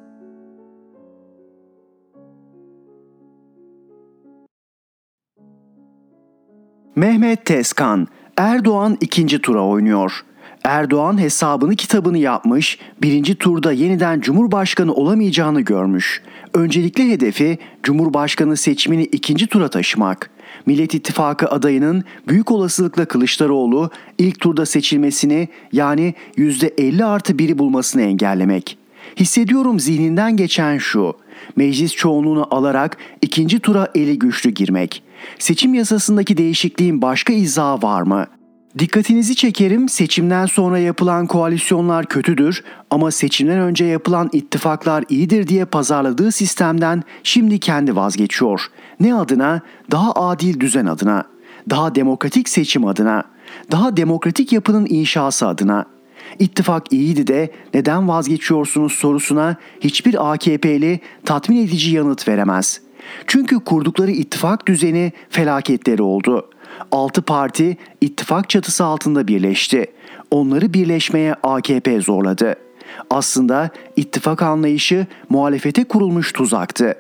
Mehmet 6.96 7.46
Tezkan, 7.46 8.08
Erdoğan 8.38 8.98
ikinci 9.02 9.42
tura 9.42 9.66
oynuyor. 9.66 10.26
Erdoğan 10.64 11.22
hesabını 11.22 11.76
kitabını 11.76 12.18
yapmış, 12.18 12.80
birinci 13.02 13.36
turda 13.36 13.72
yeniden 13.72 14.20
Cumhurbaşkanı 14.22 14.94
olamayacağını 14.94 15.62
görmüş. 15.62 16.22
Öncelikli 16.54 17.10
hedefi 17.10 17.58
Cumhurbaşkanı 17.84 18.58
seçimini 18.58 19.04
ikinci 19.04 19.48
tura 19.48 19.68
taşımak. 19.68 20.30
Millet 20.66 20.94
İttifakı 20.94 21.48
adayının 21.48 22.04
büyük 22.28 22.52
olasılıkla 22.52 23.06
Kılıçdaroğlu 23.06 23.90
ilk 24.18 24.40
turda 24.40 24.66
seçilmesini 24.66 25.48
yani 25.72 26.14
%50 26.38 27.06
artı 27.06 27.40
biri 27.40 27.58
bulmasını 27.58 28.02
engellemek. 28.02 28.78
Hissediyorum 29.20 29.80
zihninden 29.80 30.38
geçen 30.38 30.78
şu. 30.78 31.14
Meclis 31.56 31.96
çoğunluğunu 31.96 32.48
alarak 32.52 32.98
ikinci 33.22 33.60
tura 33.60 33.88
eli 33.96 34.20
güçlü 34.20 34.50
girmek. 34.50 35.04
Seçim 35.40 35.74
yasasındaki 35.74 36.38
değişikliğin 36.38 37.02
başka 37.02 37.34
izahı 37.34 37.82
var 37.82 38.02
mı? 38.02 38.28
Dikkatinizi 38.80 39.36
çekerim 39.36 39.90
seçimden 39.90 40.46
sonra 40.46 40.80
yapılan 40.80 41.28
koalisyonlar 41.28 42.06
kötüdür 42.06 42.64
ama 42.90 43.12
seçimden 43.12 43.60
önce 43.60 43.86
yapılan 43.86 44.30
ittifaklar 44.34 45.04
iyidir 45.10 45.48
diye 45.48 45.66
pazarladığı 45.66 46.32
sistemden 46.32 47.04
şimdi 47.24 47.60
kendi 47.60 47.96
vazgeçiyor. 47.96 48.68
Ne 49.00 49.16
adına? 49.16 49.62
Daha 49.92 50.12
adil 50.14 50.60
düzen 50.60 50.86
adına. 50.86 51.24
Daha 51.70 51.96
demokratik 51.96 52.50
seçim 52.50 52.86
adına. 52.86 53.24
Daha 53.72 53.98
demokratik 53.98 54.54
yapının 54.54 54.86
inşası 54.90 55.48
adına. 55.48 55.86
İttifak 56.40 56.94
iyiydi 56.94 57.28
de 57.28 57.52
neden 57.74 58.08
vazgeçiyorsunuz 58.08 58.94
sorusuna 58.94 59.56
hiçbir 59.82 60.34
AKP'li 60.34 61.00
tatmin 61.26 61.68
edici 61.68 61.96
yanıt 61.96 62.28
veremez. 62.28 62.82
Çünkü 63.28 63.60
kurdukları 63.60 64.12
ittifak 64.12 64.68
düzeni 64.68 65.12
felaketleri 65.30 66.02
oldu. 66.02 66.50
Altı 66.92 67.22
parti 67.22 67.78
ittifak 68.02 68.50
çatısı 68.50 68.86
altında 68.86 69.28
birleşti. 69.28 69.86
Onları 70.32 70.74
birleşmeye 70.74 71.34
AKP 71.34 72.02
zorladı. 72.02 72.56
Aslında 73.10 73.70
ittifak 73.96 74.42
anlayışı 74.42 75.08
muhalefete 75.30 75.84
kurulmuş 75.84 76.34
tuzaktı. 76.34 76.96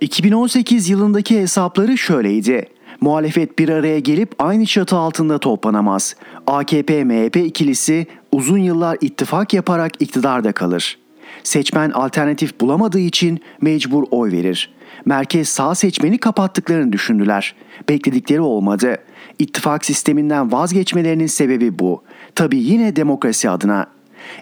2018 0.00 0.88
yılındaki 0.88 1.40
hesapları 1.40 1.98
şöyleydi. 1.98 2.66
Muhalefet 3.00 3.58
bir 3.58 3.68
araya 3.68 3.98
gelip 3.98 4.34
aynı 4.38 4.66
çatı 4.66 4.96
altında 4.96 5.38
toplanamaz. 5.38 6.16
AKP-MHP 6.46 7.38
ikilisi 7.38 8.06
uzun 8.32 8.58
yıllar 8.58 8.98
ittifak 9.00 9.54
yaparak 9.54 9.92
iktidarda 10.02 10.52
kalır. 10.52 10.98
Seçmen 11.48 11.90
alternatif 11.90 12.60
bulamadığı 12.60 12.98
için 12.98 13.40
mecbur 13.60 14.04
oy 14.10 14.32
verir. 14.32 14.70
Merkez 15.04 15.48
sağ 15.48 15.74
seçmeni 15.74 16.18
kapattıklarını 16.18 16.92
düşündüler. 16.92 17.54
Bekledikleri 17.88 18.40
olmadı. 18.40 18.96
İttifak 19.38 19.84
sisteminden 19.84 20.52
vazgeçmelerinin 20.52 21.26
sebebi 21.26 21.78
bu. 21.78 22.02
Tabii 22.34 22.58
yine 22.58 22.96
demokrasi 22.96 23.50
adına. 23.50 23.86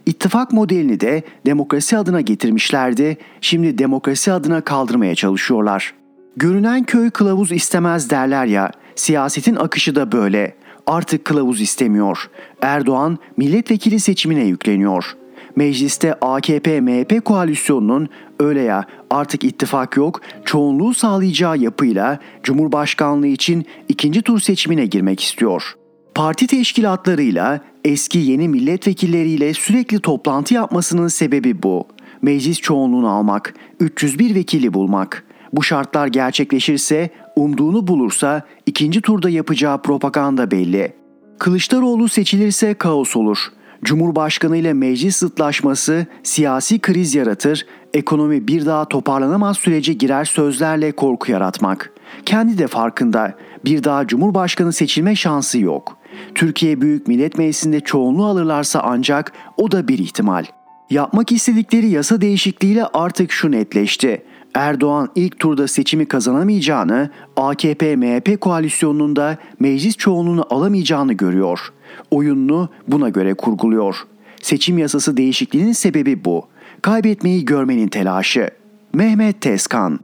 İttifak 0.07 0.53
modelini 0.53 1.01
de 1.01 1.23
demokrasi 1.47 1.99
adına 1.99 2.21
getirmişlerdi. 2.21 3.17
Şimdi 3.41 3.79
demokrasi 3.79 4.33
adına 4.33 4.61
kaldırmaya 4.61 5.15
çalışıyorlar. 5.15 5.95
Görünen 6.37 6.85
köy 6.85 7.11
kılavuz 7.11 7.53
istemez 7.53 8.11
derler 8.11 8.47
ya. 8.47 8.71
Siyasetin 8.97 9.57
akışı 9.57 9.95
da 9.95 10.13
böyle. 10.13 10.55
Artık 10.87 11.25
kılavuz 11.25 11.61
istemiyor. 11.61 12.31
Erdoğan 12.63 13.19
milletvekili 13.37 14.01
seçimine 14.01 14.45
yükleniyor. 14.45 15.17
Mecliste 15.57 16.11
AKP-MHP 16.13 17.21
koalisyonunun 17.21 18.09
öyle 18.41 18.61
ya 18.61 18.85
artık 19.11 19.45
ittifak 19.45 19.97
yok, 19.97 20.21
çoğunluğu 20.45 20.95
sağlayacağı 20.95 21.59
yapıyla 21.59 22.19
Cumhurbaşkanlığı 22.43 23.27
için 23.27 23.67
ikinci 23.89 24.23
tur 24.23 24.41
seçimine 24.41 24.87
girmek 24.87 25.23
istiyor. 25.23 25.75
Parti 26.15 26.47
teşkilatlarıyla 26.47 27.61
eski 27.85 28.19
yeni 28.19 28.49
milletvekilleriyle 28.49 29.55
sürekli 29.55 30.01
toplantı 30.01 30.55
yapmasının 30.55 31.09
sebebi 31.09 31.63
bu. 31.63 31.87
Meclis 32.23 32.61
çoğunluğunu 32.61 33.11
almak, 33.11 33.55
301 33.81 34.35
vekili 34.35 34.75
bulmak. 34.75 35.25
Bu 35.53 35.63
şartlar 35.63 36.07
gerçekleşirse, 36.07 37.11
umduğunu 37.37 37.87
bulursa 37.87 38.43
ikinci 38.67 39.01
turda 39.01 39.31
yapacağı 39.31 39.83
propaganda 39.83 40.51
belli. 40.51 40.93
Kılıçdaroğlu 41.39 42.09
seçilirse 42.09 42.75
kaos 42.75 43.17
olur. 43.17 43.39
Cumhurbaşkanı 43.85 44.57
ile 44.57 44.73
meclis 44.73 45.17
zıtlaşması 45.17 46.07
siyasi 46.23 46.79
kriz 46.79 47.15
yaratır, 47.15 47.67
ekonomi 47.95 48.49
bir 48.49 48.67
daha 48.67 48.85
toparlanamaz 48.85 49.59
sürece 49.59 49.93
girer 49.93 50.25
sözlerle 50.25 50.93
korku 50.93 51.33
yaratmak. 51.33 51.93
Kendi 52.25 52.59
de 52.59 52.67
farkında 52.67 53.35
bir 53.65 53.85
daha 53.85 54.07
Cumhurbaşkanı 54.07 54.73
seçilme 54.73 55.17
şansı 55.17 55.59
yok. 55.59 55.99
Türkiye 56.35 56.81
Büyük 56.81 57.09
Millet 57.09 57.39
Meclisi'nde 57.39 57.81
çoğunluğu 57.81 58.27
alırlarsa 58.27 58.81
ancak 58.85 59.33
o 59.57 59.71
da 59.71 59.89
bir 59.89 59.99
ihtimal. 59.99 60.45
Yapmak 60.91 61.33
istedikleri 61.33 61.89
yasa 61.89 62.21
değişikliğiyle 62.21 62.87
artık 62.87 63.33
şu 63.33 63.51
netleşti. 63.51 64.23
Erdoğan 64.57 65.09
ilk 65.15 65.39
turda 65.39 65.69
seçimi 65.69 66.07
kazanamayacağını, 66.07 67.11
AKP-MHP 67.37 68.37
koalisyonunun 68.37 69.17
da 69.17 69.39
meclis 69.61 69.97
çoğunluğunu 69.97 70.47
alamayacağını 70.51 71.13
görüyor. 71.13 71.73
Oyununu 72.11 72.69
buna 72.89 73.09
göre 73.09 73.35
kurguluyor. 73.35 73.97
Seçim 74.43 74.79
yasası 74.79 75.17
değişikliğinin 75.17 75.73
sebebi 75.73 76.25
bu. 76.25 76.47
Kaybetmeyi 76.83 77.45
görmenin 77.45 77.89
telaşı. 77.89 78.51
Mehmet 78.93 79.41
Tezkan 79.41 80.01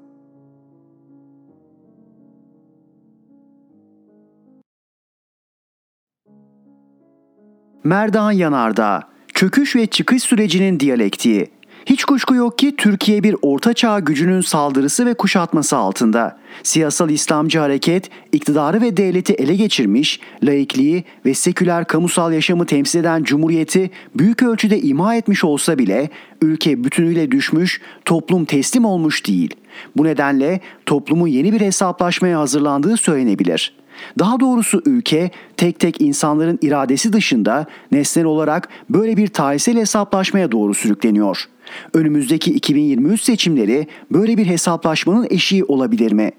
Merdan 7.84 8.32
Yanardağ 8.32 9.02
Çöküş 9.34 9.76
ve 9.76 9.86
çıkış 9.86 10.22
sürecinin 10.22 10.80
diyalektiği 10.80 11.50
hiç 11.86 12.04
kuşku 12.04 12.34
yok 12.34 12.58
ki 12.58 12.76
Türkiye 12.76 13.22
bir 13.22 13.36
ortaçağ 13.42 13.98
gücünün 13.98 14.40
saldırısı 14.40 15.06
ve 15.06 15.14
kuşatması 15.14 15.76
altında. 15.76 16.38
Siyasal 16.62 17.10
İslamcı 17.10 17.58
hareket 17.58 18.10
iktidarı 18.32 18.80
ve 18.80 18.96
devleti 18.96 19.32
ele 19.32 19.56
geçirmiş, 19.56 20.20
laikliği 20.42 21.04
ve 21.26 21.34
seküler 21.34 21.84
kamusal 21.84 22.32
yaşamı 22.32 22.66
temsil 22.66 23.00
eden 23.00 23.22
cumhuriyeti 23.22 23.90
büyük 24.14 24.42
ölçüde 24.42 24.80
ima 24.80 25.14
etmiş 25.14 25.44
olsa 25.44 25.78
bile 25.78 26.10
ülke 26.42 26.84
bütünüyle 26.84 27.30
düşmüş, 27.30 27.80
toplum 28.04 28.44
teslim 28.44 28.84
olmuş 28.84 29.26
değil. 29.26 29.54
Bu 29.96 30.04
nedenle 30.04 30.60
toplumun 30.86 31.28
yeni 31.28 31.52
bir 31.52 31.60
hesaplaşmaya 31.60 32.40
hazırlandığı 32.40 32.96
söylenebilir. 32.96 33.72
Daha 34.18 34.40
doğrusu 34.40 34.82
ülke 34.86 35.30
tek 35.56 35.78
tek 35.78 36.00
insanların 36.00 36.58
iradesi 36.62 37.12
dışında 37.12 37.66
nesnel 37.92 38.24
olarak 38.24 38.68
böyle 38.90 39.16
bir 39.16 39.28
tarihsel 39.28 39.76
hesaplaşmaya 39.76 40.52
doğru 40.52 40.74
sürükleniyor. 40.74 41.48
Önümüzdeki 41.94 42.52
2023 42.52 43.22
seçimleri 43.22 43.86
böyle 44.10 44.36
bir 44.36 44.46
hesaplaşmanın 44.46 45.26
eşiği 45.30 45.64
olabilir 45.64 46.12
mi? 46.12 46.30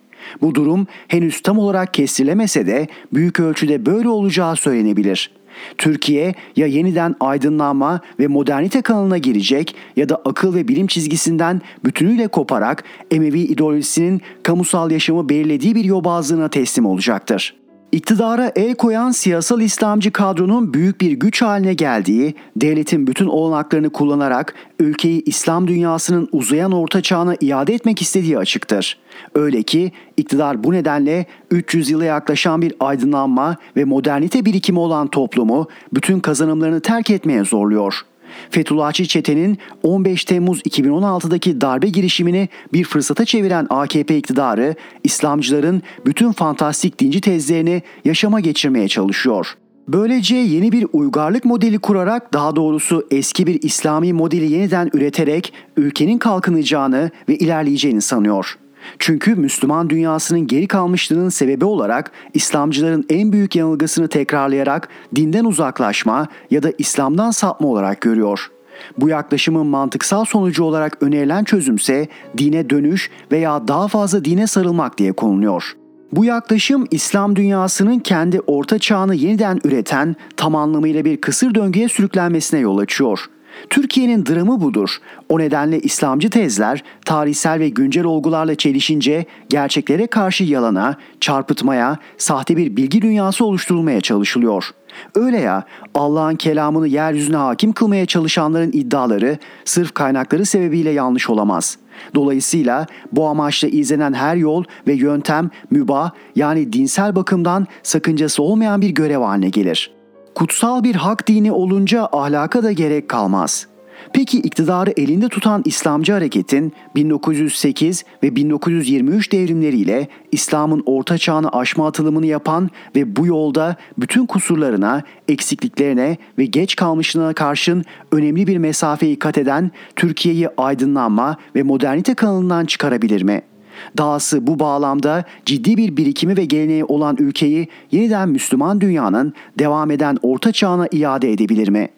Bu 0.42 0.56
durum 0.56 0.88
henüz 1.08 1.42
tam 1.42 1.60
olarak 1.60 1.94
kestirilemese 1.94 2.68
de 2.68 2.88
büyük 3.14 3.40
ölçüde 3.40 3.86
böyle 3.86 4.10
olacağı 4.10 4.56
söylenebilir. 4.56 5.32
Türkiye 5.78 6.34
ya 6.56 6.68
yeniden 6.68 7.16
aydınlanma 7.20 8.02
ve 8.20 8.28
modernite 8.28 8.82
kanalına 8.82 9.18
girecek 9.18 9.76
ya 9.96 10.10
da 10.10 10.16
akıl 10.16 10.56
ve 10.56 10.68
bilim 10.68 10.88
çizgisinden 10.88 11.62
bütünüyle 11.86 12.28
koparak 12.28 12.84
Emevi 13.12 13.40
ideolojisinin 13.40 14.22
kamusal 14.44 14.92
yaşamı 14.92 15.30
belirlediği 15.30 15.76
bir 15.76 15.84
yobazlığına 15.84 16.50
teslim 16.50 16.86
olacaktır. 16.86 17.63
İktidara 17.94 18.52
el 18.56 18.76
koyan 18.76 19.12
siyasal 19.12 19.62
İslamcı 19.62 20.12
kadronun 20.12 20.74
büyük 20.74 21.02
bir 21.02 21.12
güç 21.12 21.42
haline 21.42 21.74
geldiği, 21.74 22.36
devletin 22.56 23.08
bütün 23.08 23.28
olanaklarını 23.28 23.90
kullanarak 23.90 24.54
ülkeyi 24.80 25.24
İslam 25.26 25.68
dünyasının 25.68 26.30
uzayan 26.32 26.72
orta 26.72 27.02
çağına 27.02 27.36
iade 27.42 27.74
etmek 27.74 28.02
istediği 28.02 28.38
açıktır. 28.38 28.98
Öyle 29.36 29.64
ki 29.64 29.92
iktidar 30.18 30.64
bu 30.64 30.74
nedenle 30.74 31.26
300 31.52 31.90
yıla 31.90 32.06
yaklaşan 32.06 32.62
bir 32.62 32.74
aydınlanma 32.80 33.56
ve 33.76 33.86
modernite 33.86 34.46
birikimi 34.46 34.80
olan 34.80 35.08
toplumu 35.08 35.68
bütün 35.94 36.20
kazanımlarını 36.20 36.82
terk 36.82 37.10
etmeye 37.10 37.46
zorluyor.'' 37.46 38.13
Fethullahçı 38.54 39.06
çetenin 39.06 39.58
15 39.84 40.26
Temmuz 40.26 40.62
2016'daki 40.62 41.62
darbe 41.62 41.90
girişimini 41.90 42.50
bir 42.74 42.84
fırsata 42.84 43.26
çeviren 43.26 43.68
AKP 43.70 44.18
iktidarı 44.18 44.76
İslamcıların 45.04 45.82
bütün 46.06 46.32
fantastik 46.32 47.00
dinci 47.00 47.22
tezlerini 47.22 47.82
yaşama 48.06 48.40
geçirmeye 48.40 48.88
çalışıyor. 48.88 49.54
Böylece 49.88 50.36
yeni 50.36 50.72
bir 50.72 50.88
uygarlık 50.94 51.46
modeli 51.46 51.80
kurarak 51.80 52.34
daha 52.34 52.56
doğrusu 52.56 53.08
eski 53.12 53.48
bir 53.48 53.62
İslami 53.62 54.14
modeli 54.14 54.52
yeniden 54.52 54.90
üreterek 54.94 55.54
ülkenin 55.78 56.18
kalkınacağını 56.18 57.12
ve 57.30 57.36
ilerleyeceğini 57.36 58.02
sanıyor. 58.02 58.58
Çünkü 59.00 59.36
Müslüman 59.36 59.90
dünyasının 59.90 60.48
geri 60.48 60.68
kalmışlığının 60.68 61.30
sebebi 61.30 61.66
olarak 61.66 62.12
İslamcıların 62.34 63.06
en 63.10 63.32
büyük 63.32 63.56
yanılgısını 63.56 64.08
tekrarlayarak 64.08 64.90
dinden 65.16 65.46
uzaklaşma 65.46 66.28
ya 66.52 66.64
da 66.64 66.72
İslam'dan 66.78 67.32
sapma 67.32 67.68
olarak 67.68 68.02
görüyor. 68.02 68.52
Bu 68.98 69.10
yaklaşımın 69.10 69.68
mantıksal 69.68 70.26
sonucu 70.26 70.64
olarak 70.64 71.04
önerilen 71.04 71.44
çözümse 71.44 72.08
dine 72.38 72.70
dönüş 72.70 73.10
veya 73.32 73.68
daha 73.68 73.88
fazla 73.88 74.26
dine 74.26 74.48
sarılmak 74.48 74.98
diye 74.98 75.14
konuluyor. 75.14 75.76
Bu 76.12 76.26
yaklaşım 76.26 76.88
İslam 76.92 77.36
dünyasının 77.36 78.00
kendi 78.00 78.40
orta 78.40 78.80
çağını 78.80 79.16
yeniden 79.16 79.60
üreten 79.64 80.16
tam 80.38 80.56
anlamıyla 80.56 81.06
bir 81.06 81.22
kısır 81.22 81.56
döngüye 81.56 81.90
sürüklenmesine 81.90 82.60
yol 82.60 82.78
açıyor. 82.78 83.26
Türkiye'nin 83.70 84.26
dramı 84.26 84.62
budur. 84.62 84.98
O 85.30 85.40
nedenle 85.40 85.80
İslamcı 85.80 86.30
tezler 86.30 86.84
tarihsel 87.06 87.60
ve 87.60 87.70
güncel 87.70 88.04
olgularla 88.04 88.56
çelişince 88.56 89.26
gerçeklere 89.50 90.08
karşı 90.08 90.44
yalana, 90.44 90.96
çarpıtmaya, 91.20 91.98
sahte 92.18 92.58
bir 92.58 92.78
bilgi 92.78 93.02
dünyası 93.02 93.46
oluşturulmaya 93.46 94.02
çalışılıyor. 94.02 94.70
Öyle 95.16 95.40
ya 95.40 95.64
Allah'ın 95.96 96.36
kelamını 96.36 96.88
yeryüzüne 96.88 97.38
hakim 97.38 97.74
kılmaya 97.74 98.06
çalışanların 98.06 98.72
iddiaları 98.74 99.38
sırf 99.66 99.94
kaynakları 99.94 100.46
sebebiyle 100.46 100.90
yanlış 100.90 101.30
olamaz. 101.30 101.78
Dolayısıyla 102.16 102.86
bu 103.12 103.28
amaçla 103.28 103.68
izlenen 103.68 104.14
her 104.14 104.36
yol 104.36 104.64
ve 104.88 104.94
yöntem 104.94 105.50
mübah 105.72 106.12
yani 106.36 106.74
dinsel 106.74 107.16
bakımdan 107.16 107.68
sakıncası 107.84 108.44
olmayan 108.44 108.82
bir 108.82 108.90
görev 108.90 109.20
haline 109.20 109.50
gelir.'' 109.50 110.03
Kutsal 110.36 110.84
bir 110.84 110.96
hak 110.96 111.28
dini 111.28 111.52
olunca 111.52 112.10
ahlaka 112.12 112.64
da 112.64 112.72
gerek 112.72 113.10
kalmaz. 113.10 113.68
Peki 114.14 114.38
iktidarı 114.38 114.94
elinde 114.98 115.30
tutan 115.30 115.62
İslamcı 115.66 116.14
hareketin 116.14 116.74
1908 116.96 118.06
ve 118.24 118.36
1923 118.36 119.32
devrimleriyle 119.32 120.08
İslam'ın 120.32 120.84
orta 120.86 121.18
çağını 121.18 121.50
aşma 121.50 121.88
atılımını 121.88 122.26
yapan 122.26 122.70
ve 122.96 123.16
bu 123.16 123.28
yolda 123.28 123.76
bütün 123.98 124.26
kusurlarına, 124.26 125.04
eksikliklerine 125.28 126.18
ve 126.38 126.46
geç 126.46 126.76
kalmışlığına 126.76 127.34
karşın 127.34 127.84
önemli 128.12 128.48
bir 128.48 128.58
mesafeyi 128.58 129.20
kat 129.20 129.38
eden 129.38 129.72
Türkiye'yi 129.96 130.50
aydınlanma 130.58 131.38
ve 131.56 131.64
modernite 131.64 132.14
kanalından 132.14 132.66
çıkarabilir 132.66 133.22
mi?'' 133.22 133.53
Dahası 133.98 134.48
bu 134.48 134.60
bağlamda 134.60 135.24
ciddi 135.46 135.78
bir 135.78 135.98
birikimi 135.98 136.38
ve 136.38 136.46
geleneği 136.46 136.86
olan 136.86 137.18
ülkeyi 137.20 137.68
yeniden 137.92 138.30
Müslüman 138.30 138.82
dünyanın 138.82 139.34
devam 139.60 139.92
eden 139.92 140.18
orta 140.22 140.52
çağına 140.52 140.88
iade 140.92 141.32
edebilir 141.32 141.70
mi? 141.70 141.90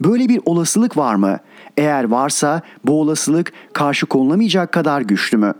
Böyle 0.00 0.28
bir 0.28 0.40
olasılık 0.44 0.96
var 0.96 1.14
mı? 1.14 1.38
Eğer 1.76 2.04
varsa 2.04 2.62
bu 2.84 3.00
olasılık 3.00 3.52
karşı 3.72 4.06
konulamayacak 4.06 4.72
kadar 4.72 5.00
güçlü 5.00 5.38
mü? 5.38 5.54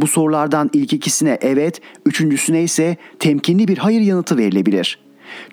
Bu 0.00 0.06
sorulardan 0.06 0.70
ilk 0.72 0.92
ikisine 0.92 1.38
evet, 1.40 1.80
üçüncüsüne 2.06 2.62
ise 2.62 2.96
temkinli 3.18 3.68
bir 3.68 3.78
hayır 3.78 4.00
yanıtı 4.00 4.36
verilebilir. 4.36 4.98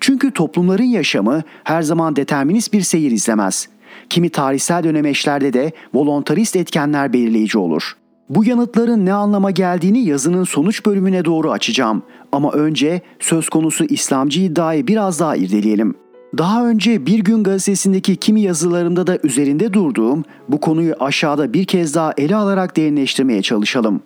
Çünkü 0.00 0.30
toplumların 0.30 0.84
yaşamı 0.84 1.42
her 1.64 1.82
zaman 1.82 2.16
determinist 2.16 2.72
bir 2.72 2.80
seyir 2.80 3.10
izlemez. 3.10 3.68
Kimi 4.10 4.30
tarihsel 4.30 4.84
dönemeçlerde 4.84 5.52
de 5.52 5.72
volontarist 5.94 6.56
etkenler 6.56 7.12
belirleyici 7.12 7.58
olur.'' 7.58 8.05
Bu 8.30 8.44
yanıtların 8.44 9.06
ne 9.06 9.12
anlama 9.12 9.50
geldiğini 9.50 10.04
yazının 10.04 10.44
sonuç 10.44 10.86
bölümüne 10.86 11.24
doğru 11.24 11.50
açacağım. 11.50 12.02
Ama 12.32 12.52
önce 12.52 13.00
söz 13.20 13.48
konusu 13.48 13.84
İslamcı 13.84 14.40
iddiayı 14.40 14.86
biraz 14.86 15.20
daha 15.20 15.36
irdeleyelim. 15.36 15.94
Daha 16.38 16.68
önce 16.68 17.06
Bir 17.06 17.18
Gün 17.18 17.44
gazetesindeki 17.44 18.16
kimi 18.16 18.40
yazılarımda 18.40 19.06
da 19.06 19.18
üzerinde 19.22 19.72
durduğum 19.72 20.24
bu 20.48 20.60
konuyu 20.60 20.94
aşağıda 21.00 21.52
bir 21.52 21.64
kez 21.64 21.94
daha 21.94 22.12
ele 22.16 22.36
alarak 22.36 22.76
derinleştirmeye 22.76 23.42
çalışalım. 23.42 24.00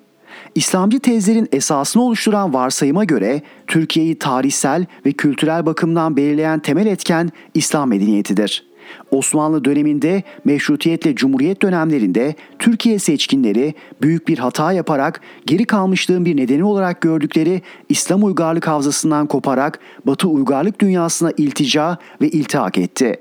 İslamcı 0.55 1.01
tezlerin 1.01 1.49
esasını 1.53 2.03
oluşturan 2.03 2.55
varsayıma 2.55 3.05
göre 3.05 3.43
Türkiye'yi 3.67 4.19
tarihsel 4.19 4.87
ve 5.07 5.13
kültürel 5.13 5.67
bakımdan 5.67 6.17
belirleyen 6.17 6.59
temel 6.61 6.87
etken 6.87 7.31
İslam 7.55 7.89
medeniyetidir. 7.89 8.70
Osmanlı 9.11 9.65
döneminde 9.65 10.23
meşrutiyetle 10.45 11.15
cumhuriyet 11.15 11.63
dönemlerinde 11.63 12.35
Türkiye 12.59 12.99
seçkinleri 12.99 13.75
büyük 14.03 14.29
bir 14.29 14.39
hata 14.39 14.73
yaparak 14.73 15.21
geri 15.47 15.65
kalmışlığın 15.65 16.25
bir 16.25 16.37
nedeni 16.37 16.65
olarak 16.65 17.01
gördükleri 17.01 17.63
İslam 17.89 18.25
uygarlık 18.25 18.69
havzasından 18.69 19.27
koparak 19.27 19.79
Batı 20.07 20.29
uygarlık 20.29 20.81
dünyasına 20.81 21.33
iltica 21.37 21.99
ve 22.21 22.29
iltihak 22.29 22.79
etti. 22.79 23.17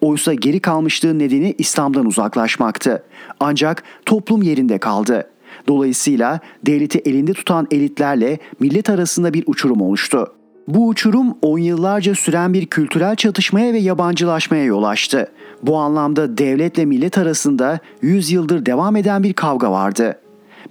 Oysa 0.00 0.34
geri 0.34 0.60
kalmışlığın 0.60 1.18
nedeni 1.18 1.54
İslam'dan 1.58 2.06
uzaklaşmaktı. 2.06 3.02
Ancak 3.40 3.82
toplum 4.06 4.42
yerinde 4.42 4.78
kaldı. 4.78 5.30
Dolayısıyla 5.68 6.40
devleti 6.66 6.98
elinde 6.98 7.32
tutan 7.32 7.66
elitlerle 7.70 8.38
millet 8.60 8.90
arasında 8.90 9.34
bir 9.34 9.44
uçurum 9.46 9.80
oluştu. 9.80 10.33
Bu 10.68 10.88
uçurum 10.88 11.34
on 11.42 11.58
yıllarca 11.58 12.14
süren 12.14 12.54
bir 12.54 12.66
kültürel 12.66 13.16
çatışmaya 13.16 13.72
ve 13.72 13.78
yabancılaşmaya 13.78 14.64
yol 14.64 14.82
açtı. 14.82 15.28
Bu 15.62 15.76
anlamda 15.76 16.38
devletle 16.38 16.84
millet 16.84 17.18
arasında 17.18 17.78
100 18.02 18.30
yıldır 18.30 18.66
devam 18.66 18.96
eden 18.96 19.22
bir 19.22 19.32
kavga 19.32 19.70
vardı. 19.70 20.18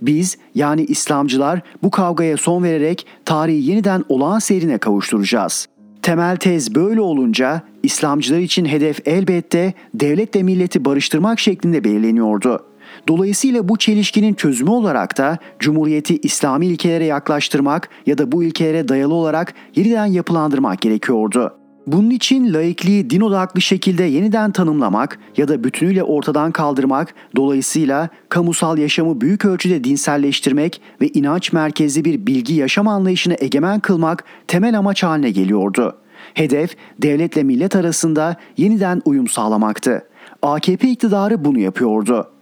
Biz 0.02 0.38
yani 0.56 0.84
İslamcılar 0.84 1.62
bu 1.84 1.92
kavgaya 1.92 2.38
son 2.38 2.64
vererek 2.64 3.06
tarihi 3.26 3.70
yeniden 3.70 4.04
olağan 4.10 4.40
seyrine 4.40 4.78
kavuşturacağız. 4.78 5.68
Temel 6.02 6.38
tez 6.38 6.76
böyle 6.76 7.02
olunca 7.02 7.62
İslamcılar 7.84 8.40
için 8.40 8.66
hedef 8.66 9.08
elbette 9.08 9.74
devletle 9.94 10.44
milleti 10.44 10.86
barıştırmak 10.86 11.40
şeklinde 11.40 11.84
belirleniyordu. 11.84 12.66
Dolayısıyla 13.08 13.70
bu 13.70 13.78
çelişkinin 13.78 14.34
çözümü 14.34 14.70
olarak 14.70 15.18
da 15.18 15.38
Cumhuriyeti 15.60 16.18
İslami 16.18 16.66
ilkelere 16.66 17.06
yaklaştırmak 17.06 17.90
ya 18.06 18.18
da 18.18 18.32
bu 18.32 18.44
ilkelere 18.44 18.88
dayalı 18.88 19.14
olarak 19.14 19.54
yeniden 19.76 20.06
yapılandırmak 20.06 20.82
gerekiyordu. 20.82 21.54
Bunun 21.88 22.10
için 22.10 22.54
laikliği 22.54 23.10
din 23.10 23.22
odaklı 23.22 23.62
şekilde 23.62 24.04
yeniden 24.04 24.52
tanımlamak 24.52 25.20
ya 25.38 25.48
da 25.48 25.64
bütünüyle 25.64 26.04
ortadan 26.04 26.52
kaldırmak, 26.52 27.14
dolayısıyla 27.36 28.10
kamusal 28.30 28.78
yaşamı 28.78 29.22
büyük 29.22 29.46
ölçüde 29.46 29.84
dinselleştirmek 29.84 30.82
ve 31.02 31.08
inanç 31.08 31.54
merkezli 31.54 32.06
bir 32.06 32.28
bilgi 32.28 32.54
yaşam 32.54 32.88
anlayışını 32.88 33.36
egemen 33.40 33.80
kılmak 33.80 34.24
temel 34.48 34.78
amaç 34.78 35.04
haline 35.04 35.32
geliyordu. 35.32 35.98
Hedef 36.34 36.76
devletle 37.02 37.44
millet 37.44 37.76
arasında 37.76 38.36
yeniden 38.58 39.02
uyum 39.06 39.28
sağlamaktı. 39.28 40.08
AKP 40.42 40.90
iktidarı 40.90 41.46
bunu 41.46 41.60
yapıyordu. 41.60 42.33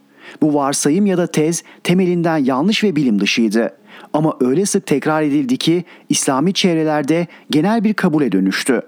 Bu 0.42 0.54
varsayım 0.54 1.06
ya 1.06 1.18
da 1.18 1.26
tez 1.26 1.62
temelinden 1.84 2.38
yanlış 2.38 2.84
ve 2.84 2.96
bilim 2.96 3.20
dışıydı. 3.20 3.76
Ama 4.12 4.36
öyle 4.40 4.66
sık 4.66 4.86
tekrar 4.86 5.22
edildi 5.22 5.56
ki 5.56 5.84
İslami 6.08 6.52
çevrelerde 6.52 7.26
genel 7.50 7.84
bir 7.84 7.94
kabule 7.94 8.32
dönüştü. 8.32 8.82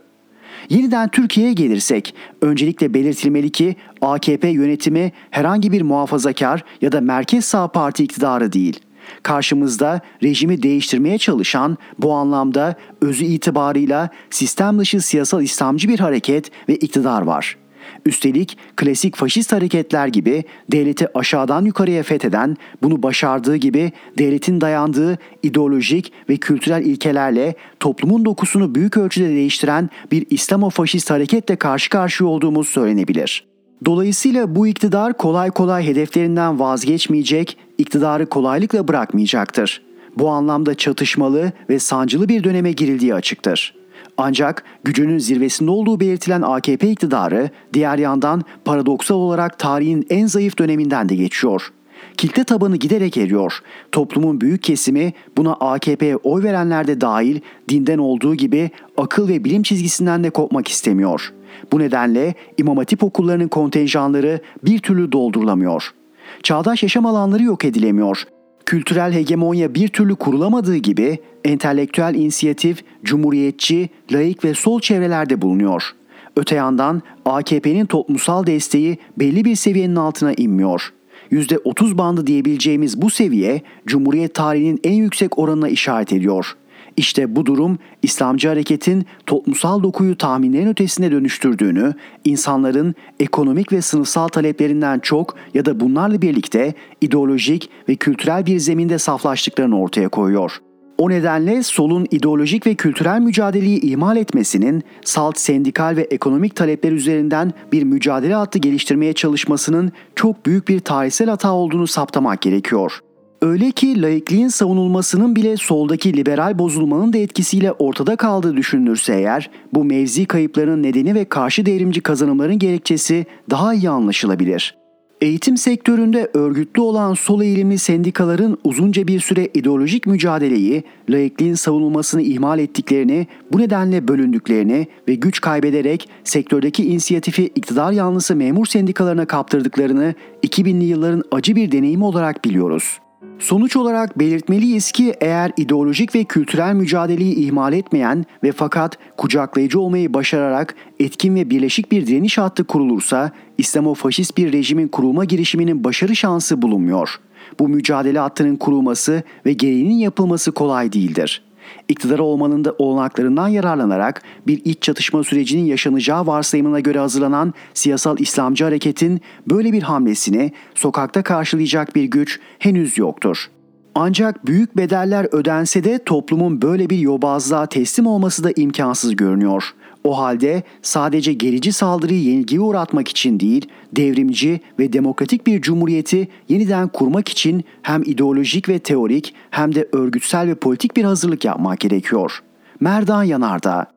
Yeniden 0.68 1.08
Türkiye'ye 1.08 1.52
gelirsek 1.52 2.14
öncelikle 2.42 2.94
belirtilmeli 2.94 3.50
ki 3.50 3.76
AKP 4.00 4.48
yönetimi 4.48 5.12
herhangi 5.30 5.72
bir 5.72 5.82
muhafazakar 5.82 6.64
ya 6.80 6.92
da 6.92 7.00
merkez 7.00 7.44
sağ 7.44 7.68
parti 7.68 8.04
iktidarı 8.04 8.52
değil. 8.52 8.80
Karşımızda 9.22 10.00
rejimi 10.22 10.62
değiştirmeye 10.62 11.18
çalışan 11.18 11.78
bu 11.98 12.12
anlamda 12.12 12.74
özü 13.00 13.24
itibarıyla 13.24 14.08
sistem 14.30 14.78
dışı 14.78 15.00
siyasal 15.00 15.42
İslamcı 15.42 15.88
bir 15.88 15.98
hareket 15.98 16.50
ve 16.68 16.76
iktidar 16.76 17.22
var.'' 17.22 17.63
Üstelik 18.06 18.58
klasik 18.76 19.16
faşist 19.16 19.52
hareketler 19.52 20.08
gibi 20.08 20.44
devleti 20.72 21.18
aşağıdan 21.18 21.64
yukarıya 21.64 22.02
fetheden, 22.02 22.56
bunu 22.82 23.02
başardığı 23.02 23.56
gibi 23.56 23.92
devletin 24.18 24.60
dayandığı 24.60 25.18
ideolojik 25.42 26.12
ve 26.28 26.36
kültürel 26.36 26.84
ilkelerle 26.84 27.54
toplumun 27.80 28.24
dokusunu 28.24 28.74
büyük 28.74 28.96
ölçüde 28.96 29.28
değiştiren 29.28 29.90
bir 30.12 30.26
İslamo-faşist 30.30 31.10
hareketle 31.10 31.56
karşı 31.56 31.90
karşıya 31.90 32.30
olduğumuz 32.30 32.68
söylenebilir. 32.68 33.46
Dolayısıyla 33.84 34.54
bu 34.54 34.66
iktidar 34.66 35.16
kolay 35.16 35.50
kolay 35.50 35.86
hedeflerinden 35.86 36.60
vazgeçmeyecek, 36.60 37.56
iktidarı 37.78 38.26
kolaylıkla 38.26 38.88
bırakmayacaktır. 38.88 39.82
Bu 40.18 40.28
anlamda 40.28 40.74
çatışmalı 40.74 41.52
ve 41.70 41.78
sancılı 41.78 42.28
bir 42.28 42.44
döneme 42.44 42.72
girildiği 42.72 43.14
açıktır. 43.14 43.74
Ancak 44.16 44.64
gücünün 44.84 45.18
zirvesinde 45.18 45.70
olduğu 45.70 46.00
belirtilen 46.00 46.42
AKP 46.42 46.90
iktidarı 46.90 47.50
diğer 47.72 47.98
yandan 47.98 48.42
paradoksal 48.64 49.16
olarak 49.16 49.58
tarihin 49.58 50.06
en 50.10 50.26
zayıf 50.26 50.58
döneminden 50.58 51.08
de 51.08 51.14
geçiyor. 51.14 51.72
Kitle 52.16 52.44
tabanı 52.44 52.76
giderek 52.76 53.16
eriyor. 53.16 53.60
Toplumun 53.92 54.40
büyük 54.40 54.62
kesimi 54.62 55.12
buna 55.36 55.52
AKP'ye 55.52 56.16
oy 56.16 56.42
verenler 56.42 56.86
de 56.86 57.00
dahil 57.00 57.40
dinden 57.68 57.98
olduğu 57.98 58.34
gibi 58.34 58.70
akıl 58.96 59.28
ve 59.28 59.44
bilim 59.44 59.62
çizgisinden 59.62 60.24
de 60.24 60.30
kopmak 60.30 60.68
istemiyor. 60.68 61.32
Bu 61.72 61.78
nedenle 61.78 62.34
İmam 62.58 62.76
Hatip 62.76 63.04
okullarının 63.04 63.48
kontenjanları 63.48 64.40
bir 64.64 64.78
türlü 64.78 65.12
doldurulamıyor. 65.12 65.94
Çağdaş 66.42 66.82
yaşam 66.82 67.06
alanları 67.06 67.42
yok 67.42 67.64
edilemiyor 67.64 68.24
kültürel 68.66 69.12
hegemonya 69.12 69.74
bir 69.74 69.88
türlü 69.88 70.14
kurulamadığı 70.14 70.76
gibi 70.76 71.18
entelektüel 71.44 72.14
inisiyatif 72.14 72.84
cumhuriyetçi, 73.04 73.88
laik 74.12 74.44
ve 74.44 74.54
sol 74.54 74.80
çevrelerde 74.80 75.42
bulunuyor. 75.42 75.94
Öte 76.36 76.54
yandan 76.54 77.02
AKP'nin 77.24 77.86
toplumsal 77.86 78.46
desteği 78.46 78.98
belli 79.18 79.44
bir 79.44 79.56
seviyenin 79.56 79.96
altına 79.96 80.32
inmiyor. 80.32 80.92
%30 81.32 81.98
bandı 81.98 82.26
diyebileceğimiz 82.26 83.02
bu 83.02 83.10
seviye 83.10 83.62
Cumhuriyet 83.86 84.34
tarihinin 84.34 84.80
en 84.84 84.92
yüksek 84.92 85.38
oranına 85.38 85.68
işaret 85.68 86.12
ediyor. 86.12 86.56
İşte 86.96 87.36
bu 87.36 87.46
durum 87.46 87.78
İslamcı 88.02 88.48
hareketin 88.48 89.06
toplumsal 89.26 89.82
dokuyu 89.82 90.18
tahminlerin 90.18 90.68
ötesine 90.68 91.12
dönüştürdüğünü, 91.12 91.94
insanların 92.24 92.94
ekonomik 93.20 93.72
ve 93.72 93.82
sınıfsal 93.82 94.28
taleplerinden 94.28 94.98
çok 94.98 95.34
ya 95.54 95.64
da 95.64 95.80
bunlarla 95.80 96.22
birlikte 96.22 96.74
ideolojik 97.00 97.70
ve 97.88 97.96
kültürel 97.96 98.46
bir 98.46 98.58
zeminde 98.58 98.98
saflaştıklarını 98.98 99.80
ortaya 99.80 100.08
koyuyor. 100.08 100.60
O 100.98 101.10
nedenle 101.10 101.62
solun 101.62 102.06
ideolojik 102.10 102.66
ve 102.66 102.74
kültürel 102.74 103.20
mücadeleyi 103.20 103.80
ihmal 103.80 104.16
etmesinin 104.16 104.82
salt 105.04 105.38
sendikal 105.38 105.96
ve 105.96 106.02
ekonomik 106.02 106.56
talepler 106.56 106.92
üzerinden 106.92 107.52
bir 107.72 107.82
mücadele 107.82 108.34
hattı 108.34 108.58
geliştirmeye 108.58 109.12
çalışmasının 109.12 109.92
çok 110.14 110.46
büyük 110.46 110.68
bir 110.68 110.80
tarihsel 110.80 111.28
hata 111.28 111.52
olduğunu 111.52 111.86
saptamak 111.86 112.40
gerekiyor. 112.40 113.00
Öyle 113.44 113.70
ki 113.70 114.02
laikliğin 114.02 114.48
savunulmasının 114.48 115.36
bile 115.36 115.56
soldaki 115.56 116.16
liberal 116.16 116.58
bozulmanın 116.58 117.12
da 117.12 117.18
etkisiyle 117.18 117.72
ortada 117.72 118.16
kaldığı 118.16 118.56
düşünülürse 118.56 119.14
eğer 119.14 119.50
bu 119.74 119.84
mevzi 119.84 120.26
kayıplarının 120.26 120.82
nedeni 120.82 121.14
ve 121.14 121.24
karşı 121.24 121.66
devrimci 121.66 122.00
kazanımların 122.00 122.58
gerekçesi 122.58 123.26
daha 123.50 123.74
iyi 123.74 123.90
anlaşılabilir. 123.90 124.76
Eğitim 125.20 125.56
sektöründe 125.56 126.30
örgütlü 126.34 126.82
olan 126.82 127.14
sol 127.14 127.42
eğilimli 127.42 127.78
sendikaların 127.78 128.58
uzunca 128.64 129.06
bir 129.06 129.20
süre 129.20 129.48
ideolojik 129.54 130.06
mücadeleyi, 130.06 130.82
laikliğin 131.10 131.54
savunulmasını 131.54 132.22
ihmal 132.22 132.58
ettiklerini, 132.58 133.26
bu 133.52 133.58
nedenle 133.58 134.08
bölündüklerini 134.08 134.86
ve 135.08 135.14
güç 135.14 135.40
kaybederek 135.40 136.08
sektördeki 136.24 136.86
inisiyatifi 136.86 137.44
iktidar 137.44 137.92
yanlısı 137.92 138.36
memur 138.36 138.66
sendikalarına 138.66 139.26
kaptırdıklarını 139.26 140.14
2000'li 140.46 140.84
yılların 140.84 141.22
acı 141.32 141.56
bir 141.56 141.72
deneyimi 141.72 142.04
olarak 142.04 142.44
biliyoruz. 142.44 143.03
Sonuç 143.38 143.76
olarak 143.76 144.18
belirtmeliyiz 144.18 144.92
ki 144.92 145.14
eğer 145.20 145.52
ideolojik 145.56 146.14
ve 146.14 146.24
kültürel 146.24 146.74
mücadeleyi 146.74 147.34
ihmal 147.34 147.72
etmeyen 147.72 148.24
ve 148.42 148.52
fakat 148.52 148.98
kucaklayıcı 149.16 149.80
olmayı 149.80 150.14
başararak 150.14 150.74
etkin 151.00 151.34
ve 151.34 151.50
birleşik 151.50 151.92
bir 151.92 152.06
direniş 152.06 152.38
hattı 152.38 152.64
kurulursa 152.64 153.30
İslamofaşist 153.58 154.36
bir 154.36 154.52
rejimin 154.52 154.88
kurulma 154.88 155.24
girişiminin 155.24 155.84
başarı 155.84 156.16
şansı 156.16 156.62
bulunmuyor. 156.62 157.20
Bu 157.58 157.68
mücadele 157.68 158.18
hattının 158.18 158.56
kurulması 158.56 159.22
ve 159.46 159.52
gereğinin 159.52 159.98
yapılması 159.98 160.52
kolay 160.52 160.92
değildir 160.92 161.43
iktidar 161.88 162.18
olmanın 162.18 162.64
da 162.64 162.74
olanaklarından 162.78 163.48
yararlanarak 163.48 164.22
bir 164.46 164.60
iç 164.64 164.82
çatışma 164.82 165.24
sürecinin 165.24 165.64
yaşanacağı 165.64 166.26
varsayımına 166.26 166.80
göre 166.80 166.98
hazırlanan 166.98 167.54
siyasal 167.74 168.18
İslamcı 168.18 168.64
hareketin 168.64 169.20
böyle 169.46 169.72
bir 169.72 169.82
hamlesini 169.82 170.52
sokakta 170.74 171.22
karşılayacak 171.22 171.96
bir 171.96 172.04
güç 172.04 172.40
henüz 172.58 172.98
yoktur. 172.98 173.50
Ancak 173.94 174.46
büyük 174.46 174.76
bedeller 174.76 175.26
ödense 175.32 175.84
de 175.84 175.98
toplumun 176.04 176.62
böyle 176.62 176.90
bir 176.90 176.98
yobazlığa 176.98 177.66
teslim 177.66 178.06
olması 178.06 178.44
da 178.44 178.50
imkansız 178.56 179.16
görünüyor. 179.16 179.74
O 180.04 180.18
halde 180.18 180.62
sadece 180.82 181.32
gerici 181.32 181.72
saldırıyı 181.72 182.22
yenilgiye 182.22 182.60
uğratmak 182.60 183.08
için 183.08 183.40
değil, 183.40 183.68
devrimci 183.92 184.60
ve 184.78 184.92
demokratik 184.92 185.46
bir 185.46 185.60
cumhuriyeti 185.60 186.28
yeniden 186.48 186.88
kurmak 186.88 187.28
için 187.28 187.64
hem 187.82 188.02
ideolojik 188.02 188.68
ve 188.68 188.78
teorik 188.78 189.34
hem 189.50 189.74
de 189.74 189.88
örgütsel 189.92 190.48
ve 190.48 190.54
politik 190.54 190.96
bir 190.96 191.04
hazırlık 191.04 191.44
yapmak 191.44 191.80
gerekiyor. 191.80 192.42
Merdan 192.80 193.22
Yanardağ 193.22 193.94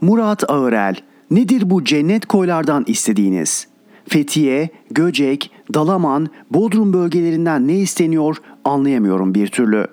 Murat 0.00 0.50
Ağırel, 0.50 0.96
nedir 1.30 1.70
bu 1.70 1.84
cennet 1.84 2.26
koylardan 2.26 2.84
istediğiniz? 2.86 3.68
Fethiye, 4.08 4.68
Göcek, 4.90 5.50
Dalaman, 5.74 6.28
Bodrum 6.50 6.92
bölgelerinden 6.92 7.68
ne 7.68 7.78
isteniyor 7.78 8.36
anlayamıyorum 8.64 9.34
bir 9.34 9.46
türlü. 9.46 9.86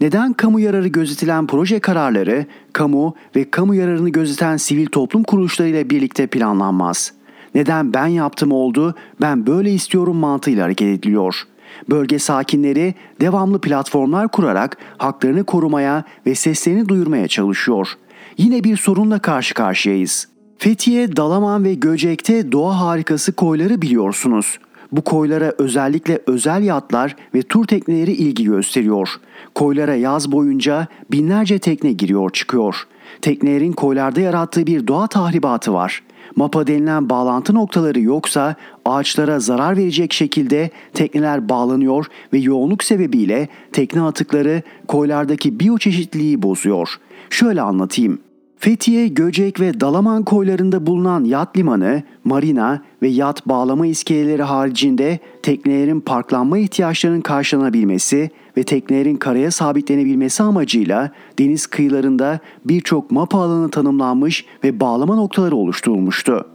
Neden 0.00 0.32
kamu 0.32 0.60
yararı 0.60 0.88
gözetilen 0.88 1.46
proje 1.46 1.80
kararları, 1.80 2.46
kamu 2.72 3.14
ve 3.36 3.50
kamu 3.50 3.74
yararını 3.74 4.08
gözeten 4.08 4.56
sivil 4.56 4.86
toplum 4.86 5.22
kuruluşlarıyla 5.22 5.90
birlikte 5.90 6.26
planlanmaz? 6.26 7.12
Neden 7.54 7.94
ben 7.94 8.06
yaptım 8.06 8.52
oldu, 8.52 8.94
ben 9.20 9.46
böyle 9.46 9.72
istiyorum 9.72 10.16
mantığıyla 10.16 10.64
hareket 10.64 10.88
ediliyor? 10.98 11.42
Bölge 11.90 12.18
sakinleri 12.18 12.94
devamlı 13.20 13.60
platformlar 13.60 14.28
kurarak 14.28 14.76
haklarını 14.98 15.44
korumaya 15.44 16.04
ve 16.26 16.34
seslerini 16.34 16.88
duyurmaya 16.88 17.28
çalışıyor. 17.28 17.88
Yine 18.38 18.64
bir 18.64 18.76
sorunla 18.76 19.18
karşı 19.18 19.54
karşıyayız. 19.54 20.28
Fethiye, 20.58 21.16
Dalaman 21.16 21.64
ve 21.64 21.74
Göcek'te 21.74 22.52
doğa 22.52 22.80
harikası 22.80 23.32
koyları 23.32 23.82
biliyorsunuz. 23.82 24.58
Bu 24.92 25.02
koylara 25.02 25.52
özellikle 25.58 26.18
özel 26.26 26.62
yatlar 26.62 27.16
ve 27.34 27.42
tur 27.42 27.66
tekneleri 27.66 28.12
ilgi 28.12 28.44
gösteriyor. 28.44 29.08
Koylara 29.54 29.94
yaz 29.94 30.32
boyunca 30.32 30.86
binlerce 31.10 31.58
tekne 31.58 31.92
giriyor 31.92 32.30
çıkıyor. 32.30 32.86
Teknelerin 33.22 33.72
koylarda 33.72 34.20
yarattığı 34.20 34.66
bir 34.66 34.86
doğa 34.86 35.06
tahribatı 35.06 35.72
var. 35.72 36.02
Mapa 36.36 36.66
denilen 36.66 37.10
bağlantı 37.10 37.54
noktaları 37.54 38.00
yoksa 38.00 38.54
ağaçlara 38.84 39.40
zarar 39.40 39.76
verecek 39.76 40.12
şekilde 40.12 40.70
tekneler 40.94 41.48
bağlanıyor 41.48 42.06
ve 42.32 42.38
yoğunluk 42.38 42.84
sebebiyle 42.84 43.48
tekne 43.72 44.02
atıkları 44.02 44.62
koylardaki 44.88 45.60
biyoçeşitliliği 45.60 46.42
bozuyor. 46.42 46.88
Şöyle 47.30 47.62
anlatayım. 47.62 48.25
Fethiye, 48.58 49.08
Göcek 49.08 49.60
ve 49.60 49.80
Dalaman 49.80 50.24
koylarında 50.24 50.86
bulunan 50.86 51.24
yat 51.24 51.56
limanı, 51.56 52.02
marina 52.24 52.82
ve 53.02 53.08
yat 53.08 53.46
bağlama 53.48 53.86
iskeleleri 53.86 54.42
haricinde 54.42 55.18
teknelerin 55.42 56.00
parklanma 56.00 56.58
ihtiyaçlarının 56.58 57.20
karşılanabilmesi 57.20 58.30
ve 58.56 58.62
teknelerin 58.62 59.16
karaya 59.16 59.50
sabitlenebilmesi 59.50 60.42
amacıyla 60.42 61.10
deniz 61.38 61.66
kıyılarında 61.66 62.40
birçok 62.64 63.10
mapa 63.10 63.38
alanı 63.38 63.70
tanımlanmış 63.70 64.44
ve 64.64 64.80
bağlama 64.80 65.14
noktaları 65.16 65.56
oluşturulmuştu. 65.56 66.46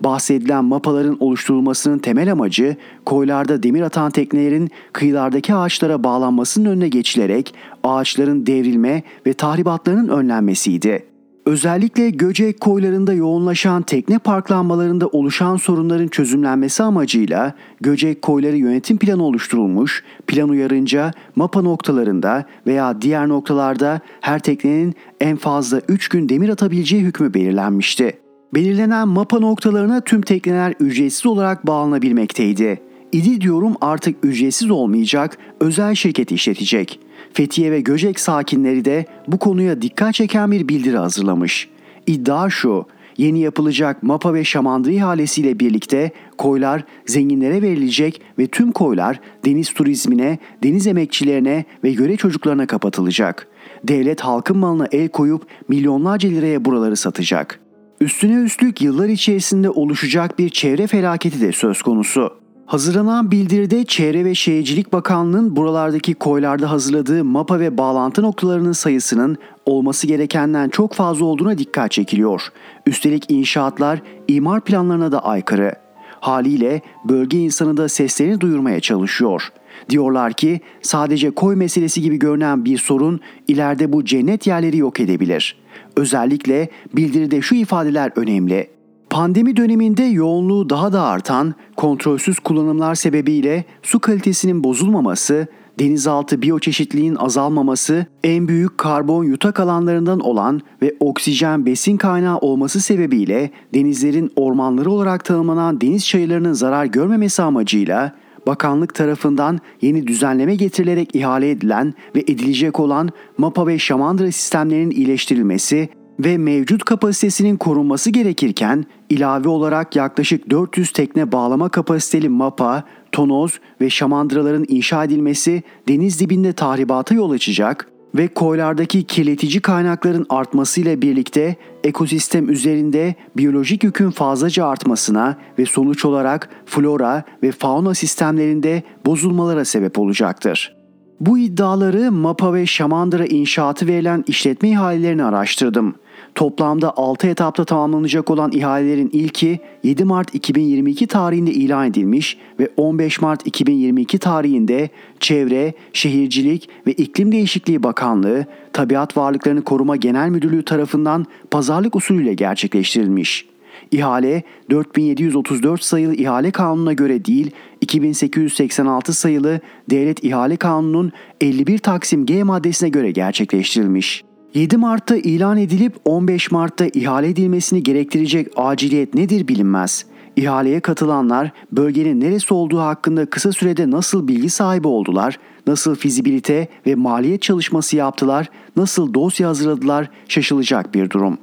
Bahsedilen 0.00 0.64
mapaların 0.64 1.16
oluşturulmasının 1.20 1.98
temel 1.98 2.32
amacı 2.32 2.76
koylarda 3.06 3.62
demir 3.62 3.82
atan 3.82 4.10
teknelerin 4.10 4.70
kıyılardaki 4.92 5.54
ağaçlara 5.54 6.04
bağlanmasının 6.04 6.70
önüne 6.70 6.88
geçilerek 6.88 7.54
ağaçların 7.84 8.46
devrilme 8.46 9.02
ve 9.26 9.32
tahribatlarının 9.32 10.08
önlenmesiydi. 10.08 11.07
Özellikle 11.48 12.10
Göcek 12.10 12.60
koylarında 12.60 13.12
yoğunlaşan 13.12 13.82
tekne 13.82 14.18
parklanmalarında 14.18 15.06
oluşan 15.06 15.56
sorunların 15.56 16.08
çözümlenmesi 16.08 16.82
amacıyla 16.82 17.54
Göcek 17.80 18.22
koyları 18.22 18.56
yönetim 18.56 18.98
planı 18.98 19.22
oluşturulmuş, 19.22 20.04
plan 20.26 20.48
uyarınca 20.48 21.12
mapa 21.36 21.62
noktalarında 21.62 22.44
veya 22.66 23.02
diğer 23.02 23.28
noktalarda 23.28 24.00
her 24.20 24.38
teknenin 24.38 24.94
en 25.20 25.36
fazla 25.36 25.80
3 25.88 26.08
gün 26.08 26.28
demir 26.28 26.48
atabileceği 26.48 27.02
hükmü 27.02 27.34
belirlenmişti. 27.34 28.18
Belirlenen 28.54 29.08
mapa 29.08 29.38
noktalarına 29.38 30.00
tüm 30.00 30.22
tekneler 30.22 30.74
ücretsiz 30.80 31.26
olarak 31.26 31.66
bağlanabilmekteydi. 31.66 32.82
İdi 33.12 33.40
diyorum 33.40 33.74
artık 33.80 34.24
ücretsiz 34.24 34.70
olmayacak, 34.70 35.38
özel 35.60 35.94
şirket 35.94 36.32
işletecek.'' 36.32 37.07
Fethiye 37.38 37.72
ve 37.72 37.80
Göcek 37.80 38.20
sakinleri 38.20 38.84
de 38.84 39.06
bu 39.28 39.38
konuya 39.38 39.82
dikkat 39.82 40.14
çeken 40.14 40.50
bir 40.50 40.68
bildiri 40.68 40.96
hazırlamış. 40.96 41.68
İddia 42.06 42.50
şu, 42.50 42.86
yeni 43.16 43.38
yapılacak 43.38 44.02
mapa 44.02 44.34
ve 44.34 44.44
şamandıra 44.44 44.92
ihalesiyle 44.92 45.60
birlikte 45.60 46.10
koylar 46.38 46.84
zenginlere 47.06 47.62
verilecek 47.62 48.20
ve 48.38 48.46
tüm 48.46 48.72
koylar 48.72 49.20
deniz 49.44 49.74
turizmine, 49.74 50.38
deniz 50.62 50.86
emekçilerine 50.86 51.64
ve 51.84 51.92
göre 51.92 52.16
çocuklarına 52.16 52.66
kapatılacak. 52.66 53.48
Devlet 53.84 54.20
halkın 54.20 54.58
malına 54.58 54.88
el 54.92 55.08
koyup 55.08 55.46
milyonlarca 55.68 56.28
liraya 56.28 56.64
buraları 56.64 56.96
satacak. 56.96 57.60
Üstüne 58.00 58.42
üstlük 58.42 58.82
yıllar 58.82 59.08
içerisinde 59.08 59.70
oluşacak 59.70 60.38
bir 60.38 60.48
çevre 60.48 60.86
felaketi 60.86 61.40
de 61.40 61.52
söz 61.52 61.82
konusu. 61.82 62.47
Hazırlanan 62.68 63.30
bildiride 63.30 63.84
Çevre 63.84 64.24
ve 64.24 64.34
Şehircilik 64.34 64.92
Bakanlığı'nın 64.92 65.56
buralardaki 65.56 66.14
koylarda 66.14 66.70
hazırladığı 66.70 67.24
mapa 67.24 67.60
ve 67.60 67.78
bağlantı 67.78 68.22
noktalarının 68.22 68.72
sayısının 68.72 69.36
olması 69.66 70.06
gerekenden 70.06 70.68
çok 70.68 70.92
fazla 70.92 71.24
olduğuna 71.24 71.58
dikkat 71.58 71.90
çekiliyor. 71.90 72.42
Üstelik 72.86 73.30
inşaatlar 73.30 74.02
imar 74.28 74.60
planlarına 74.60 75.12
da 75.12 75.24
aykırı. 75.24 75.72
Haliyle 76.20 76.82
bölge 77.04 77.38
insanı 77.38 77.76
da 77.76 77.88
seslerini 77.88 78.40
duyurmaya 78.40 78.80
çalışıyor. 78.80 79.48
Diyorlar 79.90 80.32
ki 80.32 80.60
sadece 80.82 81.30
koy 81.30 81.56
meselesi 81.56 82.02
gibi 82.02 82.18
görünen 82.18 82.64
bir 82.64 82.78
sorun 82.78 83.20
ileride 83.48 83.92
bu 83.92 84.04
cennet 84.04 84.46
yerleri 84.46 84.76
yok 84.76 85.00
edebilir. 85.00 85.56
Özellikle 85.96 86.68
bildiride 86.96 87.42
şu 87.42 87.54
ifadeler 87.54 88.12
önemli. 88.16 88.77
Pandemi 89.10 89.56
döneminde 89.56 90.02
yoğunluğu 90.02 90.70
daha 90.70 90.92
da 90.92 91.02
artan 91.02 91.54
kontrolsüz 91.76 92.38
kullanımlar 92.38 92.94
sebebiyle 92.94 93.64
su 93.82 94.00
kalitesinin 94.00 94.64
bozulmaması, 94.64 95.46
denizaltı 95.78 96.42
biyoçeşitliliğin 96.42 97.14
azalmaması, 97.14 98.06
en 98.24 98.48
büyük 98.48 98.78
karbon 98.78 99.24
yutak 99.24 99.60
alanlarından 99.60 100.20
olan 100.20 100.60
ve 100.82 100.94
oksijen 101.00 101.66
besin 101.66 101.96
kaynağı 101.96 102.38
olması 102.38 102.80
sebebiyle 102.80 103.50
denizlerin 103.74 104.32
ormanları 104.36 104.90
olarak 104.90 105.24
tanımlanan 105.24 105.80
deniz 105.80 106.06
çayırlarının 106.06 106.52
zarar 106.52 106.84
görmemesi 106.84 107.42
amacıyla 107.42 108.12
bakanlık 108.46 108.94
tarafından 108.94 109.58
yeni 109.82 110.06
düzenleme 110.06 110.54
getirilerek 110.54 111.14
ihale 111.14 111.50
edilen 111.50 111.94
ve 112.14 112.20
edilecek 112.20 112.80
olan 112.80 113.08
MAPA 113.38 113.66
ve 113.66 113.78
Şamandıra 113.78 114.32
sistemlerinin 114.32 114.90
iyileştirilmesi 114.90 115.88
ve 116.20 116.38
mevcut 116.38 116.84
kapasitesinin 116.84 117.56
korunması 117.56 118.10
gerekirken 118.10 118.84
ilave 119.10 119.48
olarak 119.48 119.96
yaklaşık 119.96 120.50
400 120.50 120.92
tekne 120.92 121.32
bağlama 121.32 121.68
kapasiteli 121.68 122.28
MAPA, 122.28 122.84
tonoz 123.12 123.60
ve 123.80 123.90
şamandıraların 123.90 124.64
inşa 124.68 125.04
edilmesi 125.04 125.62
deniz 125.88 126.20
dibinde 126.20 126.52
tahribata 126.52 127.14
yol 127.14 127.30
açacak 127.30 127.88
ve 128.14 128.28
koylardaki 128.28 129.02
kirletici 129.02 129.60
kaynakların 129.60 130.26
artmasıyla 130.28 131.02
birlikte 131.02 131.56
ekosistem 131.84 132.50
üzerinde 132.50 133.14
biyolojik 133.36 133.84
yükün 133.84 134.10
fazlaca 134.10 134.66
artmasına 134.66 135.36
ve 135.58 135.66
sonuç 135.66 136.04
olarak 136.04 136.48
flora 136.66 137.22
ve 137.42 137.52
fauna 137.52 137.94
sistemlerinde 137.94 138.82
bozulmalara 139.06 139.64
sebep 139.64 139.98
olacaktır. 139.98 140.78
Bu 141.20 141.38
iddiaları 141.38 142.12
MAPA 142.12 142.54
ve 142.54 142.66
Şamandıra 142.66 143.26
inşaatı 143.26 143.86
verilen 143.86 144.24
işletme 144.26 144.68
ihalelerini 144.68 145.24
araştırdım. 145.24 145.94
Toplamda 146.34 146.96
6 146.96 147.26
etapta 147.26 147.64
tamamlanacak 147.64 148.30
olan 148.30 148.52
ihalelerin 148.52 149.10
ilki 149.12 149.60
7 149.82 150.04
Mart 150.04 150.34
2022 150.34 151.06
tarihinde 151.06 151.50
ilan 151.50 151.86
edilmiş 151.86 152.38
ve 152.60 152.68
15 152.76 153.20
Mart 153.20 153.46
2022 153.46 154.18
tarihinde 154.18 154.90
Çevre, 155.20 155.72
Şehircilik 155.92 156.68
ve 156.86 156.92
İklim 156.92 157.32
Değişikliği 157.32 157.82
Bakanlığı, 157.82 158.46
Tabiat 158.72 159.16
Varlıklarını 159.16 159.62
Koruma 159.62 159.96
Genel 159.96 160.28
Müdürlüğü 160.28 160.64
tarafından 160.64 161.26
pazarlık 161.50 161.96
usulüyle 161.96 162.34
gerçekleştirilmiş. 162.34 163.48
İhale 163.90 164.42
4734 164.70 165.82
sayılı 165.82 166.14
ihale 166.14 166.50
kanununa 166.50 166.92
göre 166.92 167.24
değil 167.24 167.50
2886 167.80 169.14
sayılı 169.14 169.60
Devlet 169.90 170.24
İhale 170.24 170.56
Kanunu'nun 170.56 171.12
51 171.40 171.78
Taksim 171.78 172.26
G 172.26 172.42
maddesine 172.42 172.88
göre 172.88 173.10
gerçekleştirilmiş. 173.10 174.27
7 174.54 174.76
Mart'ta 174.76 175.16
ilan 175.16 175.58
edilip 175.58 175.96
15 176.04 176.50
Mart'ta 176.50 176.86
ihale 176.86 177.28
edilmesini 177.28 177.82
gerektirecek 177.82 178.48
aciliyet 178.56 179.14
nedir 179.14 179.48
bilinmez. 179.48 180.06
İhaleye 180.36 180.80
katılanlar 180.80 181.52
bölgenin 181.72 182.20
neresi 182.20 182.54
olduğu 182.54 182.78
hakkında 182.78 183.26
kısa 183.26 183.52
sürede 183.52 183.90
nasıl 183.90 184.28
bilgi 184.28 184.50
sahibi 184.50 184.88
oldular, 184.88 185.38
nasıl 185.66 185.94
fizibilite 185.94 186.68
ve 186.86 186.94
maliyet 186.94 187.42
çalışması 187.42 187.96
yaptılar, 187.96 188.50
nasıl 188.76 189.14
dosya 189.14 189.48
hazırladılar 189.48 190.10
şaşılacak 190.28 190.94
bir 190.94 191.10
durum. 191.10 191.38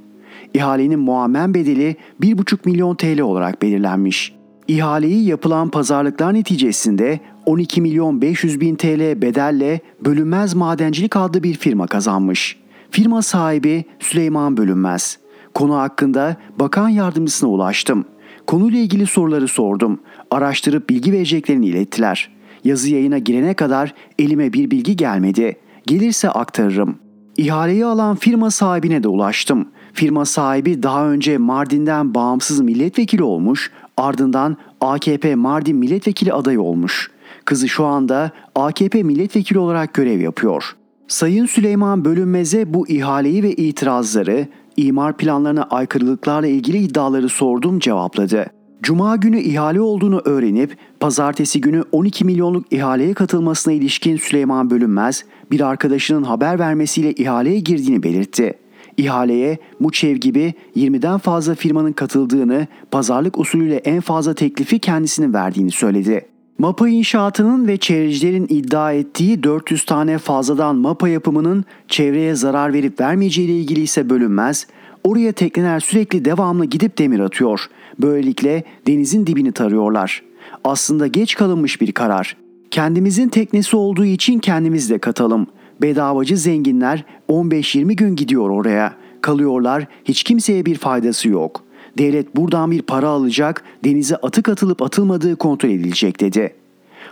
İhalenin 0.54 1.00
muammen 1.00 1.54
bedeli 1.54 1.96
1,5 2.22 2.58
milyon 2.66 2.96
TL 2.96 3.20
olarak 3.20 3.62
belirlenmiş. 3.62 4.36
İhaleyi 4.68 5.26
yapılan 5.26 5.70
pazarlıklar 5.70 6.34
neticesinde 6.34 7.20
12 7.46 7.82
milyon 7.82 8.22
500 8.22 8.62
bin 8.62 8.76
TL 8.76 9.22
bedelle 9.22 9.80
Bölünmez 10.06 10.54
Madencilik 10.54 11.16
adlı 11.16 11.44
bir 11.44 11.54
firma 11.54 11.88
kazanmış. 11.88 12.65
Firma 12.96 13.22
sahibi 13.22 13.86
Süleyman 14.00 14.58
Bölünmez. 14.58 15.18
Konu 15.54 15.76
hakkında 15.76 16.36
bakan 16.60 16.90
yardımcısına 16.90 17.50
ulaştım. 17.50 18.06
Konuyla 18.48 18.80
ilgili 18.80 19.06
soruları 19.06 19.48
sordum. 19.48 20.00
Araştırıp 20.32 20.90
bilgi 20.90 21.12
vereceklerini 21.12 21.66
ilettiler. 21.66 22.30
Yazı 22.64 22.90
yayına 22.90 23.18
girene 23.18 23.54
kadar 23.54 23.94
elime 24.20 24.54
bir 24.54 24.72
bilgi 24.72 24.96
gelmedi. 24.96 25.56
Gelirse 25.88 26.30
aktarırım. 26.30 26.96
İhaleyi 27.38 27.86
alan 27.86 28.16
firma 28.16 28.52
sahibine 28.52 29.04
de 29.04 29.08
ulaştım. 29.08 29.68
Firma 29.94 30.26
sahibi 30.26 30.84
daha 30.84 31.10
önce 31.10 31.38
Mardin'den 31.38 32.14
bağımsız 32.14 32.62
milletvekili 32.62 33.24
olmuş, 33.24 33.72
ardından 33.98 34.58
AKP 34.82 35.36
Mardin 35.36 35.78
milletvekili 35.78 36.34
adayı 36.34 36.62
olmuş. 36.62 37.12
Kızı 37.46 37.70
şu 37.70 37.86
anda 37.86 38.32
AKP 38.56 39.04
milletvekili 39.04 39.60
olarak 39.60 39.94
görev 39.94 40.22
yapıyor. 40.22 40.76
Sayın 41.08 41.46
Süleyman 41.46 42.06
Bölünmez'e 42.06 42.74
bu 42.74 42.88
ihaleyi 42.88 43.44
ve 43.44 43.52
itirazları, 43.52 44.48
imar 44.78 45.18
planlarına 45.18 45.64
aykırılıklarla 45.64 46.48
ilgili 46.48 46.78
iddiaları 46.78 47.30
sordum 47.30 47.80
cevapladı. 47.80 48.46
Cuma 48.82 49.16
günü 49.16 49.40
ihale 49.40 49.82
olduğunu 49.82 50.22
öğrenip 50.26 50.78
pazartesi 51.00 51.62
günü 51.62 51.84
12 51.92 52.26
milyonluk 52.26 52.74
ihaleye 52.74 53.14
katılmasına 53.14 53.74
ilişkin 53.74 54.18
Süleyman 54.18 54.70
Bölünmez 54.70 55.26
bir 55.52 55.62
arkadaşının 55.62 56.24
haber 56.24 56.60
vermesiyle 56.60 57.14
ihaleye 57.14 57.60
girdiğini 57.60 58.04
belirtti. 58.04 58.54
İhaleye 58.98 59.58
Muçev 59.80 60.16
gibi 60.16 60.54
20'den 60.76 61.18
fazla 61.18 61.56
firmanın 61.56 61.94
katıldığını, 61.94 62.68
pazarlık 62.92 63.40
usulüyle 63.40 63.76
en 63.76 64.02
fazla 64.02 64.34
teklifi 64.34 64.80
kendisinin 64.80 65.34
verdiğini 65.34 65.72
söyledi. 65.72 66.35
MAPA 66.58 66.90
inşaatının 66.90 67.68
ve 67.68 67.78
çevrecilerin 67.78 68.48
iddia 68.50 68.94
ettiği 68.94 69.44
400 69.44 69.86
tane 69.86 70.18
fazladan 70.18 70.76
MAPA 70.76 71.10
yapımının 71.10 71.66
çevreye 71.88 72.36
zarar 72.36 72.74
verip 72.74 73.00
vermeyeceği 73.00 73.48
ile 73.48 73.58
ilgili 73.58 73.82
ise 73.82 74.10
bölünmez. 74.10 74.68
Oraya 75.04 75.32
tekneler 75.32 75.80
sürekli 75.80 76.26
devamlı 76.26 76.66
gidip 76.66 76.98
demir 76.98 77.20
atıyor. 77.20 77.66
Böylelikle 78.02 78.64
denizin 78.88 79.28
dibini 79.28 79.52
tarıyorlar. 79.52 80.24
Aslında 80.64 81.08
geç 81.08 81.36
kalınmış 81.36 81.82
bir 81.82 81.92
karar. 81.92 82.38
Kendimizin 82.72 83.30
teknesi 83.30 83.76
olduğu 83.76 84.06
için 84.06 84.40
kendimiz 84.40 84.90
de 84.90 85.00
katalım. 85.00 85.48
Bedavacı 85.82 86.38
zenginler 86.38 87.04
15-20 87.30 87.94
gün 87.94 88.16
gidiyor 88.16 88.50
oraya. 88.50 88.94
Kalıyorlar, 89.22 89.88
hiç 90.06 90.24
kimseye 90.24 90.66
bir 90.66 90.76
faydası 90.76 91.30
yok. 91.30 91.65
Devlet 91.98 92.36
buradan 92.36 92.72
bir 92.72 92.82
para 92.82 93.08
alacak, 93.08 93.64
denize 93.84 94.16
atık 94.16 94.50
atılıp 94.50 94.82
atılmadığı 94.82 95.36
kontrol 95.36 95.70
edilecek 95.70 96.20
dedi. 96.20 96.56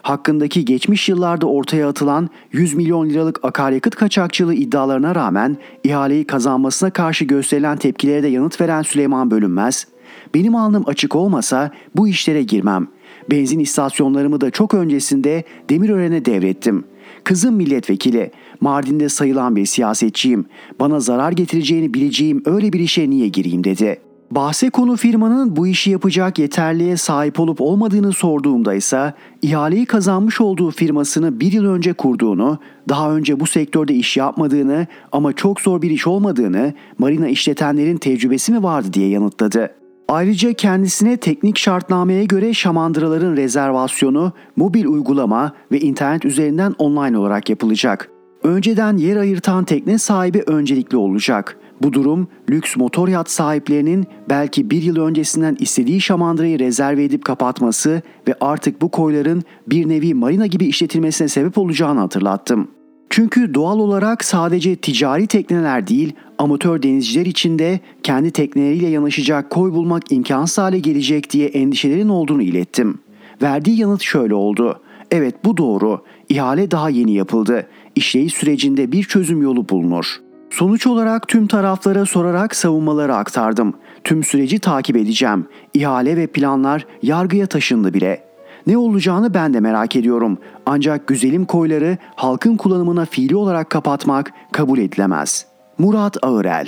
Hakkındaki 0.01 0.65
geçmiş 0.65 1.09
yıllarda 1.09 1.45
ortaya 1.45 1.89
atılan 1.89 2.29
100 2.51 2.73
milyon 2.73 3.09
liralık 3.09 3.45
akaryakıt 3.45 3.95
kaçakçılığı 3.95 4.53
iddialarına 4.53 5.15
rağmen 5.15 5.57
ihaleyi 5.83 6.25
kazanmasına 6.25 6.89
karşı 6.89 7.25
gösterilen 7.25 7.77
tepkilere 7.77 8.23
de 8.23 8.27
yanıt 8.27 8.61
veren 8.61 8.81
Süleyman 8.81 9.31
Bölünmez, 9.31 9.87
benim 10.33 10.55
alnım 10.55 10.83
açık 10.87 11.15
olmasa 11.15 11.71
bu 11.95 12.07
işlere 12.07 12.43
girmem. 12.43 12.87
Benzin 13.31 13.59
istasyonlarımı 13.59 14.41
da 14.41 14.51
çok 14.51 14.73
öncesinde 14.73 15.43
Demirören'e 15.69 16.25
devrettim. 16.25 16.83
Kızım 17.23 17.55
milletvekili, 17.55 18.31
Mardin'de 18.61 19.09
sayılan 19.09 19.55
bir 19.55 19.65
siyasetçiyim. 19.65 20.45
Bana 20.79 20.99
zarar 20.99 21.31
getireceğini 21.31 21.93
bileceğim 21.93 22.43
öyle 22.45 22.73
bir 22.73 22.79
işe 22.79 23.09
niye 23.09 23.27
gireyim 23.27 23.63
dedi.'' 23.63 24.12
Bahse 24.35 24.69
konu 24.69 24.95
firmanın 24.95 25.55
bu 25.55 25.67
işi 25.67 25.91
yapacak 25.91 26.39
yeterliğe 26.39 26.97
sahip 26.97 27.39
olup 27.39 27.61
olmadığını 27.61 28.13
sorduğumda 28.13 28.73
ise 28.73 29.13
ihaleyi 29.41 29.85
kazanmış 29.85 30.41
olduğu 30.41 30.71
firmasını 30.71 31.39
bir 31.39 31.51
yıl 31.51 31.65
önce 31.65 31.93
kurduğunu, 31.93 32.59
daha 32.89 33.15
önce 33.15 33.39
bu 33.39 33.45
sektörde 33.45 33.93
iş 33.93 34.17
yapmadığını 34.17 34.87
ama 35.11 35.33
çok 35.33 35.61
zor 35.61 35.81
bir 35.81 35.91
iş 35.91 36.07
olmadığını, 36.07 36.73
marina 36.97 37.27
işletenlerin 37.27 37.97
tecrübesi 37.97 38.51
mi 38.51 38.63
vardı 38.63 38.87
diye 38.93 39.09
yanıtladı. 39.09 39.69
Ayrıca 40.07 40.53
kendisine 40.53 41.17
teknik 41.17 41.57
şartnameye 41.57 42.25
göre 42.25 42.53
şamandıraların 42.53 43.37
rezervasyonu, 43.37 44.31
mobil 44.55 44.85
uygulama 44.85 45.53
ve 45.71 45.79
internet 45.79 46.25
üzerinden 46.25 46.75
online 46.77 47.17
olarak 47.17 47.49
yapılacak. 47.49 48.09
Önceden 48.43 48.97
yer 48.97 49.17
ayırtan 49.17 49.65
tekne 49.65 49.97
sahibi 49.97 50.43
öncelikli 50.47 50.97
olacak. 50.97 51.57
Bu 51.83 51.93
durum 51.93 52.27
lüks 52.49 52.77
motor 52.77 53.07
yat 53.07 53.29
sahiplerinin 53.29 54.07
belki 54.29 54.69
bir 54.69 54.81
yıl 54.81 54.97
öncesinden 54.97 55.57
istediği 55.59 56.01
şamandırayı 56.01 56.59
rezerve 56.59 57.03
edip 57.03 57.25
kapatması 57.25 58.01
ve 58.27 58.35
artık 58.41 58.81
bu 58.81 58.91
koyların 58.91 59.43
bir 59.67 59.89
nevi 59.89 60.13
marina 60.13 60.45
gibi 60.45 60.65
işletilmesine 60.65 61.27
sebep 61.27 61.57
olacağını 61.57 61.99
hatırlattım. 61.99 62.67
Çünkü 63.09 63.53
doğal 63.53 63.79
olarak 63.79 64.25
sadece 64.25 64.75
ticari 64.75 65.27
tekneler 65.27 65.87
değil, 65.87 66.13
amatör 66.37 66.83
denizciler 66.83 67.25
için 67.25 67.59
de 67.59 67.79
kendi 68.03 68.31
tekneleriyle 68.31 68.87
yanaşacak 68.87 69.49
koy 69.49 69.71
bulmak 69.71 70.11
imkansız 70.11 70.57
hale 70.57 70.79
gelecek 70.79 71.31
diye 71.31 71.47
endişelerin 71.47 72.09
olduğunu 72.09 72.41
ilettim. 72.41 72.99
Verdiği 73.41 73.79
yanıt 73.79 74.01
şöyle 74.01 74.33
oldu. 74.33 74.81
Evet 75.11 75.35
bu 75.45 75.57
doğru. 75.57 76.01
İhale 76.29 76.71
daha 76.71 76.89
yeni 76.89 77.13
yapıldı. 77.13 77.67
İşleyiş 77.95 78.33
sürecinde 78.33 78.91
bir 78.91 79.03
çözüm 79.03 79.41
yolu 79.41 79.69
bulunur. 79.69 80.22
Sonuç 80.53 80.87
olarak 80.87 81.27
tüm 81.27 81.47
taraflara 81.47 82.05
sorarak 82.05 82.55
savunmaları 82.55 83.15
aktardım. 83.15 83.73
Tüm 84.03 84.23
süreci 84.23 84.59
takip 84.59 84.95
edeceğim. 84.95 85.47
İhale 85.73 86.17
ve 86.17 86.27
planlar 86.27 86.87
yargıya 87.01 87.47
taşındı 87.47 87.93
bile. 87.93 88.23
Ne 88.67 88.77
olacağını 88.77 89.33
ben 89.33 89.53
de 89.53 89.59
merak 89.59 89.95
ediyorum. 89.95 90.37
Ancak 90.65 91.07
güzelim 91.07 91.45
koyları 91.45 91.97
halkın 92.15 92.57
kullanımına 92.57 93.05
fiili 93.05 93.35
olarak 93.35 93.69
kapatmak 93.69 94.33
kabul 94.51 94.79
edilemez. 94.79 95.45
Murat 95.77 96.17
Ağırel 96.21 96.67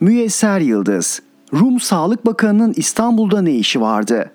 Müyesser 0.00 0.60
Yıldız 0.60 1.22
Rum 1.52 1.80
Sağlık 1.80 2.26
Bakanı'nın 2.26 2.72
İstanbul'da 2.76 3.42
ne 3.42 3.52
işi 3.52 3.80
vardı? 3.80 4.30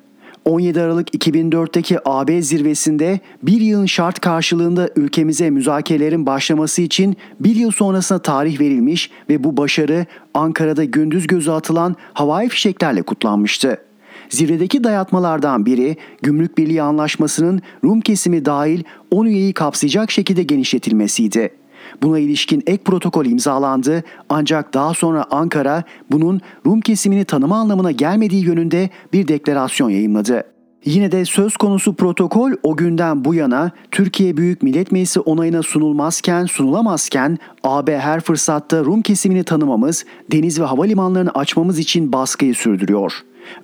17 0.45 0.82
Aralık 0.82 1.16
2004'teki 1.16 1.97
AB 2.05 2.41
zirvesinde 2.41 3.20
bir 3.43 3.61
yılın 3.61 3.86
şart 3.86 4.20
karşılığında 4.20 4.89
ülkemize 4.95 5.49
müzakerelerin 5.49 6.26
başlaması 6.26 6.82
için 6.82 7.18
bir 7.39 7.55
yıl 7.55 7.72
sonrasına 7.72 8.20
tarih 8.20 8.59
verilmiş 8.59 9.11
ve 9.30 9.43
bu 9.43 9.57
başarı 9.57 10.05
Ankara'da 10.34 10.84
gündüz 10.84 11.28
gözü 11.28 11.51
atılan 11.51 11.95
havai 12.14 12.49
fişeklerle 12.49 13.01
kutlanmıştı. 13.01 13.78
Zirvedeki 14.30 14.84
dayatmalardan 14.84 15.66
biri 15.66 15.97
Gümrük 16.22 16.57
Birliği 16.57 16.82
Anlaşması'nın 16.82 17.61
Rum 17.84 18.01
kesimi 18.01 18.45
dahil 18.45 18.84
10 19.11 19.26
üyeyi 19.26 19.53
kapsayacak 19.53 20.11
şekilde 20.11 20.43
genişletilmesiydi. 20.43 21.62
Buna 22.01 22.19
ilişkin 22.19 22.63
ek 22.67 22.84
protokol 22.84 23.25
imzalandı 23.25 24.03
ancak 24.29 24.73
daha 24.73 24.93
sonra 24.93 25.25
Ankara 25.31 25.84
bunun 26.11 26.41
Rum 26.65 26.81
kesimini 26.81 27.25
tanıma 27.25 27.57
anlamına 27.57 27.91
gelmediği 27.91 28.45
yönünde 28.45 28.89
bir 29.13 29.27
deklarasyon 29.27 29.89
yayımladı. 29.89 30.43
Yine 30.86 31.11
de 31.11 31.25
söz 31.25 31.57
konusu 31.57 31.95
protokol 31.95 32.51
o 32.63 32.75
günden 32.75 33.25
bu 33.25 33.34
yana 33.34 33.71
Türkiye 33.91 34.38
Büyük 34.38 34.63
Millet 34.63 34.91
Meclisi 34.91 35.19
onayına 35.19 35.63
sunulmazken 35.63 36.45
sunulamazken 36.45 37.38
AB 37.63 37.99
her 37.99 38.19
fırsatta 38.19 38.79
Rum 38.79 39.01
kesimini 39.01 39.43
tanımamız, 39.43 40.05
deniz 40.31 40.59
ve 40.59 40.63
havalimanlarını 40.63 41.31
açmamız 41.31 41.79
için 41.79 42.11
baskıyı 42.13 42.55
sürdürüyor. 42.55 43.13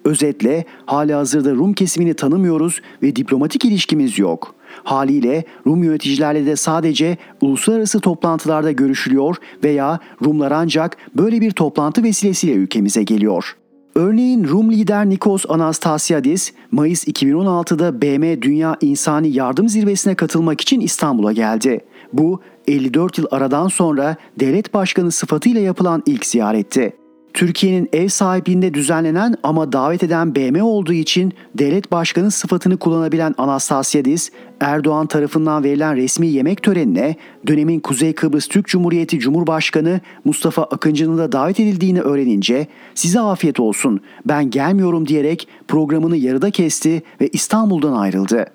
Özetle 0.05 0.65
hali 0.86 1.13
hazırda 1.13 1.51
Rum 1.51 1.74
kesimini 1.74 2.13
tanımıyoruz 2.13 2.82
ve 3.03 3.15
diplomatik 3.15 3.65
ilişkimiz 3.65 4.20
yok. 4.20 4.55
Haliyle 4.84 5.43
Rum 5.67 5.84
yöneticilerle 5.84 6.45
de 6.45 6.55
sadece 6.55 7.17
uluslararası 7.41 7.99
toplantılarda 7.99 8.71
görüşülüyor 8.71 9.36
veya 9.63 9.99
Rumlar 10.25 10.51
ancak 10.51 10.97
böyle 11.15 11.41
bir 11.41 11.51
toplantı 11.51 12.03
vesilesiyle 12.03 12.53
ülkemize 12.53 13.03
geliyor. 13.03 13.55
Örneğin 13.95 14.47
Rum 14.47 14.71
lider 14.71 15.09
Nikos 15.09 15.45
Anastasiadis, 15.49 16.53
Mayıs 16.71 17.07
2016'da 17.07 18.01
BM 18.01 18.41
Dünya 18.41 18.77
İnsani 18.82 19.30
Yardım 19.30 19.69
Zirvesi'ne 19.69 20.15
katılmak 20.15 20.61
için 20.61 20.80
İstanbul'a 20.80 21.32
geldi. 21.32 21.80
Bu 22.13 22.41
54 22.67 23.17
yıl 23.17 23.25
aradan 23.32 23.67
sonra 23.67 24.15
devlet 24.39 24.73
başkanı 24.73 25.11
sıfatıyla 25.11 25.61
yapılan 25.61 26.03
ilk 26.05 26.25
ziyaretti. 26.25 26.93
Türkiye'nin 27.34 27.89
ev 27.93 28.07
sahipliğinde 28.07 28.73
düzenlenen 28.73 29.36
ama 29.43 29.71
davet 29.71 30.03
eden 30.03 30.36
BM 30.36 30.63
olduğu 30.63 30.93
için 30.93 31.34
devlet 31.55 31.91
başkanı 31.91 32.32
sıfatını 32.32 32.77
kullanabilen 32.77 33.36
Anastasiadis, 33.38 34.32
Erdoğan 34.59 35.07
tarafından 35.07 35.63
verilen 35.63 35.95
resmi 35.95 36.27
yemek 36.27 36.63
törenine 36.63 37.15
dönemin 37.47 37.80
Kuzey 37.80 38.13
Kıbrıs 38.13 38.47
Türk 38.47 38.67
Cumhuriyeti 38.67 39.19
Cumhurbaşkanı 39.19 40.01
Mustafa 40.25 40.63
Akıncı'nın 40.63 41.17
da 41.17 41.32
davet 41.32 41.59
edildiğini 41.59 42.01
öğrenince 42.01 42.67
size 42.95 43.19
afiyet 43.19 43.59
olsun 43.59 43.99
ben 44.25 44.49
gelmiyorum 44.49 45.07
diyerek 45.07 45.47
programını 45.67 46.17
yarıda 46.17 46.51
kesti 46.51 47.01
ve 47.21 47.27
İstanbul'dan 47.27 47.93
ayrıldı. 47.93 48.45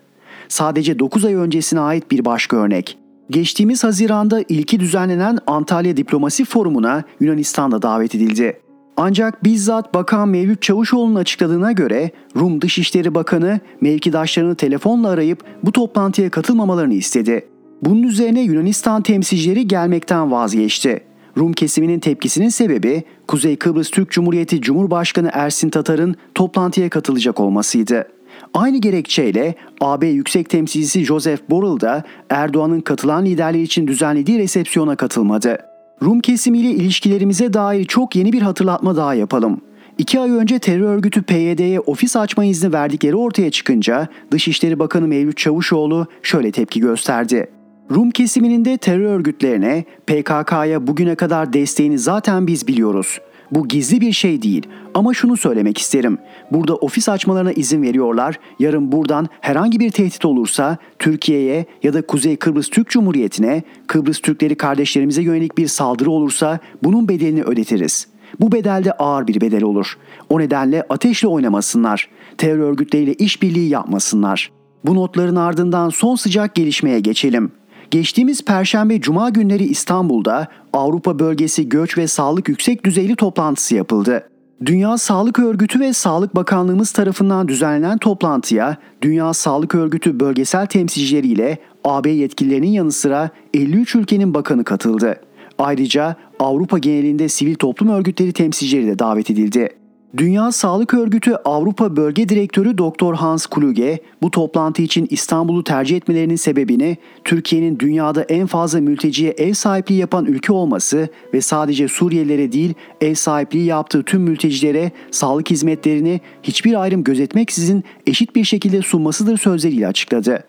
Sadece 0.49 0.99
9 0.99 1.25
ay 1.25 1.35
öncesine 1.35 1.81
ait 1.81 2.11
bir 2.11 2.25
başka 2.25 2.57
örnek. 2.57 2.99
Geçtiğimiz 3.31 3.85
Haziran'da 3.85 4.45
ilki 4.49 4.81
düzenlenen 4.81 5.39
Antalya 5.47 5.97
Diplomasi 5.97 6.45
Forumu'na 6.45 7.05
Yunanistan'da 7.21 7.83
davet 7.83 8.15
edildi. 8.15 8.64
Ancak 8.97 9.45
bizzat 9.45 9.95
Bakan 9.95 10.29
Mevlüt 10.29 10.63
Çavuşoğlu'nun 10.63 11.15
açıkladığına 11.15 11.73
göre 11.73 12.11
Rum 12.37 12.63
Dışişleri 12.63 13.15
Bakanı 13.15 13.61
mevkidaşlarını 13.81 14.55
telefonla 14.55 15.09
arayıp 15.09 15.45
bu 15.63 15.73
toplantıya 15.73 16.31
katılmamalarını 16.31 16.95
istedi. 16.95 17.49
Bunun 17.83 18.03
üzerine 18.03 18.41
Yunanistan 18.41 19.03
temsilcileri 19.03 19.69
gelmekten 19.69 20.31
vazgeçti. 20.31 21.05
Rum 21.39 21.53
kesiminin 21.53 22.01
tepkisinin 22.01 22.49
sebebi 22.49 23.03
Kuzey 23.29 23.57
Kıbrıs 23.57 23.91
Türk 23.91 24.11
Cumhuriyeti 24.11 24.61
Cumhurbaşkanı 24.61 25.31
Ersin 25.33 25.71
Tatar'ın 25.71 26.17
toplantıya 26.35 26.91
katılacak 26.91 27.41
olmasıydı. 27.41 28.09
Aynı 28.55 28.79
gerekçeyle 28.79 29.55
AB 29.81 30.07
Yüksek 30.07 30.51
Temsilcisi 30.51 31.05
Joseph 31.05 31.41
Borrell 31.51 31.81
da 31.81 32.03
Erdoğan'ın 32.31 32.81
katılan 32.81 33.25
liderler 33.25 33.61
için 33.61 33.87
düzenlediği 33.87 34.39
resepsiyona 34.39 34.97
katılmadı. 34.97 35.74
Rum 36.03 36.21
kesimiyle 36.21 36.71
ilişkilerimize 36.71 37.53
dair 37.53 37.85
çok 37.85 38.17
yeni 38.17 38.33
bir 38.33 38.43
hatırlatma 38.43 38.97
daha 38.97 39.15
yapalım. 39.15 39.61
İki 39.99 40.21
ay 40.21 40.31
önce 40.31 40.59
terör 40.59 40.95
örgütü 40.95 41.23
PYD'ye 41.23 41.81
ofis 41.81 42.17
açma 42.17 42.45
izni 42.45 42.73
verdikleri 42.73 43.17
ortaya 43.17 43.51
çıkınca 43.51 44.09
Dışişleri 44.31 44.79
Bakanı 44.79 45.09
Mevlüt 45.09 45.37
Çavuşoğlu 45.37 46.07
şöyle 46.23 46.51
tepki 46.53 46.81
gösterdi. 46.81 47.51
Rum 47.91 48.11
kesiminin 48.11 48.65
de 48.65 48.77
terör 48.77 49.05
örgütlerine, 49.05 49.85
PKK'ya 50.07 50.87
bugüne 50.87 51.15
kadar 51.15 51.53
desteğini 51.53 51.99
zaten 51.99 52.47
biz 52.47 52.69
biliyoruz. 52.69 53.21
Bu 53.51 53.69
gizli 53.69 54.01
bir 54.01 54.13
şey 54.13 54.43
değil 54.43 54.67
ama 54.95 55.15
şunu 55.15 55.37
söylemek 55.37 55.79
isterim. 55.79 56.19
Burada 56.51 56.75
ofis 56.77 57.09
açmalarına 57.09 57.53
izin 57.53 57.83
veriyorlar. 57.83 58.39
Yarın 58.59 58.93
buradan 58.93 59.29
herhangi 59.41 59.81
bir 59.81 59.91
tehdit 59.91 60.25
olursa 60.25 60.77
Türkiye'ye 60.99 61.67
ya 61.83 61.95
da 61.95 62.07
Kuzey 62.07 62.37
Kıbrıs 62.37 62.69
Türk 62.69 62.89
Cumhuriyeti'ne, 62.89 63.63
Kıbrıs 63.87 64.21
Türkleri 64.21 64.55
kardeşlerimize 64.55 65.23
yönelik 65.23 65.59
bir 65.59 65.67
saldırı 65.67 66.11
olursa 66.11 66.59
bunun 66.83 67.09
bedelini 67.09 67.43
ödetiriz. 67.43 68.07
Bu 68.41 68.53
bedelde 68.53 68.93
ağır 68.93 69.27
bir 69.27 69.41
bedel 69.41 69.63
olur. 69.63 69.99
O 70.29 70.41
nedenle 70.41 70.83
ateşle 70.89 71.29
oynamasınlar. 71.29 72.09
Terör 72.39 72.59
örgütleriyle 72.59 73.15
işbirliği 73.15 73.69
yapmasınlar. 73.69 74.51
Bu 74.85 74.95
notların 74.95 75.37
ardından 75.37 75.89
son 75.89 76.15
sıcak 76.15 76.55
gelişmeye 76.55 77.01
geçelim. 77.01 77.53
Geçtiğimiz 77.95 78.45
Perşembe 78.45 79.01
Cuma 79.01 79.31
günleri 79.31 79.65
İstanbul'da 79.65 80.49
Avrupa 80.73 81.19
Bölgesi 81.19 81.69
Göç 81.69 81.99
ve 81.99 82.07
Sağlık 82.07 82.49
Yüksek 82.49 82.85
Düzeyli 82.85 83.17
toplantısı 83.17 83.75
yapıldı. 83.75 84.29
Dünya 84.67 84.99
Sağlık 84.99 85.39
Örgütü 85.39 85.81
ve 85.81 85.93
Sağlık 85.93 86.37
Bakanlığımız 86.37 86.93
tarafından 86.93 87.49
düzenlenen 87.49 87.99
toplantıya 87.99 88.77
Dünya 89.03 89.35
Sağlık 89.35 89.75
Örgütü 89.75 90.21
bölgesel 90.21 90.67
temsilcileriyle 90.67 91.59
AB 91.85 92.11
yetkililerinin 92.11 92.71
yanı 92.71 92.93
sıra 92.93 93.31
53 93.55 93.95
ülkenin 93.95 94.35
bakanı 94.35 94.65
katıldı. 94.65 95.21
Ayrıca 95.59 96.17
Avrupa 96.39 96.79
genelinde 96.79 97.29
sivil 97.29 97.55
toplum 97.55 97.89
örgütleri 97.89 98.33
temsilcileri 98.33 98.87
de 98.87 98.99
davet 98.99 99.31
edildi. 99.31 99.69
Dünya 100.17 100.53
Sağlık 100.53 100.95
Örgütü 100.95 101.35
Avrupa 101.45 101.97
Bölge 101.97 102.29
Direktörü 102.29 102.79
Dr. 102.79 103.15
Hans 103.15 103.47
Kluge 103.47 103.99
bu 104.23 104.31
toplantı 104.31 104.83
için 104.83 105.07
İstanbul'u 105.11 105.65
tercih 105.65 105.97
etmelerinin 105.97 106.37
sebebini 106.37 106.97
Türkiye'nin 107.25 107.79
dünyada 107.79 108.23
en 108.23 108.47
fazla 108.47 108.81
mülteciye 108.81 109.31
ev 109.31 109.53
sahipliği 109.53 109.99
yapan 109.99 110.27
ülke 110.27 110.53
olması 110.53 111.09
ve 111.35 111.41
sadece 111.41 111.89
Suriyelilere 111.89 112.53
değil 112.53 112.75
ev 113.01 113.15
sahipliği 113.15 113.65
yaptığı 113.65 114.03
tüm 114.03 114.23
mültecilere 114.23 114.93
sağlık 115.11 115.51
hizmetlerini 115.51 116.21
hiçbir 116.43 116.83
ayrım 116.83 117.05
gözetmeksizin 117.05 117.85
eşit 118.07 118.37
bir 118.37 118.45
şekilde 118.45 118.83
sunmasıdır 118.83 119.39
sözleriyle 119.39 119.87
açıkladı. 119.87 120.45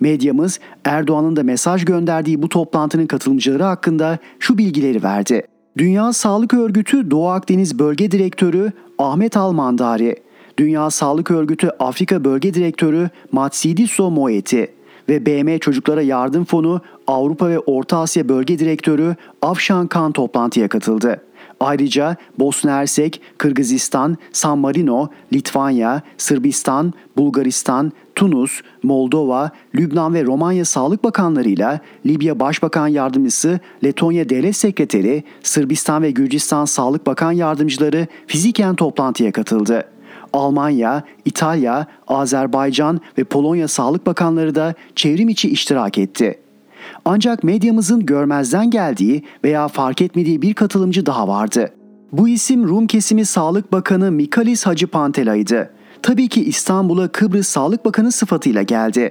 Medyamız 0.00 0.60
Erdoğan'ın 0.84 1.36
da 1.36 1.42
mesaj 1.42 1.84
gönderdiği 1.84 2.42
bu 2.42 2.48
toplantının 2.48 3.06
katılımcıları 3.06 3.62
hakkında 3.62 4.18
şu 4.38 4.58
bilgileri 4.58 5.02
verdi. 5.02 5.42
Dünya 5.78 6.12
Sağlık 6.12 6.54
Örgütü 6.54 7.10
Doğu 7.10 7.28
Akdeniz 7.28 7.78
Bölge 7.78 8.10
Direktörü 8.10 8.72
Ahmet 8.98 9.36
Almandari, 9.36 10.16
Dünya 10.56 10.90
Sağlık 10.90 11.30
Örgütü 11.30 11.70
Afrika 11.78 12.24
Bölge 12.24 12.54
Direktörü 12.54 13.10
Matsidiso 13.32 14.10
Moeti 14.10 14.72
ve 15.08 15.26
BM 15.26 15.58
Çocuklara 15.58 16.02
Yardım 16.02 16.44
Fonu 16.44 16.80
Avrupa 17.06 17.48
ve 17.48 17.58
Orta 17.58 17.98
Asya 17.98 18.28
Bölge 18.28 18.58
Direktörü 18.58 19.16
Afşan 19.42 19.86
Kan 19.86 20.12
toplantıya 20.12 20.68
katıldı. 20.68 21.22
Ayrıca 21.60 22.16
Bosna 22.38 22.72
Hersek, 22.72 23.20
Kırgızistan, 23.38 24.16
San 24.32 24.58
Marino, 24.58 25.08
Litvanya, 25.32 26.02
Sırbistan, 26.18 26.92
Bulgaristan, 27.16 27.92
Tunus, 28.14 28.60
Moldova, 28.82 29.50
Lübnan 29.74 30.14
ve 30.14 30.24
Romanya 30.24 30.64
Sağlık 30.64 31.04
Bakanlarıyla 31.04 31.80
Libya 32.06 32.40
Başbakan 32.40 32.88
Yardımcısı, 32.88 33.60
Letonya 33.84 34.28
Devlet 34.28 34.56
Sekreteri, 34.56 35.24
Sırbistan 35.42 36.02
ve 36.02 36.10
Gürcistan 36.10 36.64
Sağlık 36.64 37.06
Bakan 37.06 37.32
Yardımcıları 37.32 38.06
fiziken 38.26 38.74
toplantıya 38.74 39.32
katıldı. 39.32 39.84
Almanya, 40.32 41.02
İtalya, 41.24 41.86
Azerbaycan 42.08 43.00
ve 43.18 43.24
Polonya 43.24 43.68
Sağlık 43.68 44.06
Bakanları 44.06 44.54
da 44.54 44.74
çevrim 44.96 45.28
içi 45.28 45.50
iştirak 45.50 45.98
etti. 45.98 46.38
Ancak 47.04 47.44
medyamızın 47.44 48.06
görmezden 48.06 48.70
geldiği 48.70 49.22
veya 49.44 49.68
fark 49.68 50.02
etmediği 50.02 50.42
bir 50.42 50.54
katılımcı 50.54 51.06
daha 51.06 51.28
vardı. 51.28 51.70
Bu 52.12 52.28
isim 52.28 52.68
Rum 52.68 52.86
kesimi 52.86 53.24
Sağlık 53.24 53.72
Bakanı 53.72 54.12
Mikalis 54.12 54.66
Hacı 54.66 54.86
Pantela'ydı. 54.86 55.70
Tabii 56.02 56.28
ki 56.28 56.44
İstanbul'a 56.44 57.08
Kıbrıs 57.08 57.48
Sağlık 57.48 57.84
Bakanı 57.84 58.12
sıfatıyla 58.12 58.62
geldi. 58.62 59.10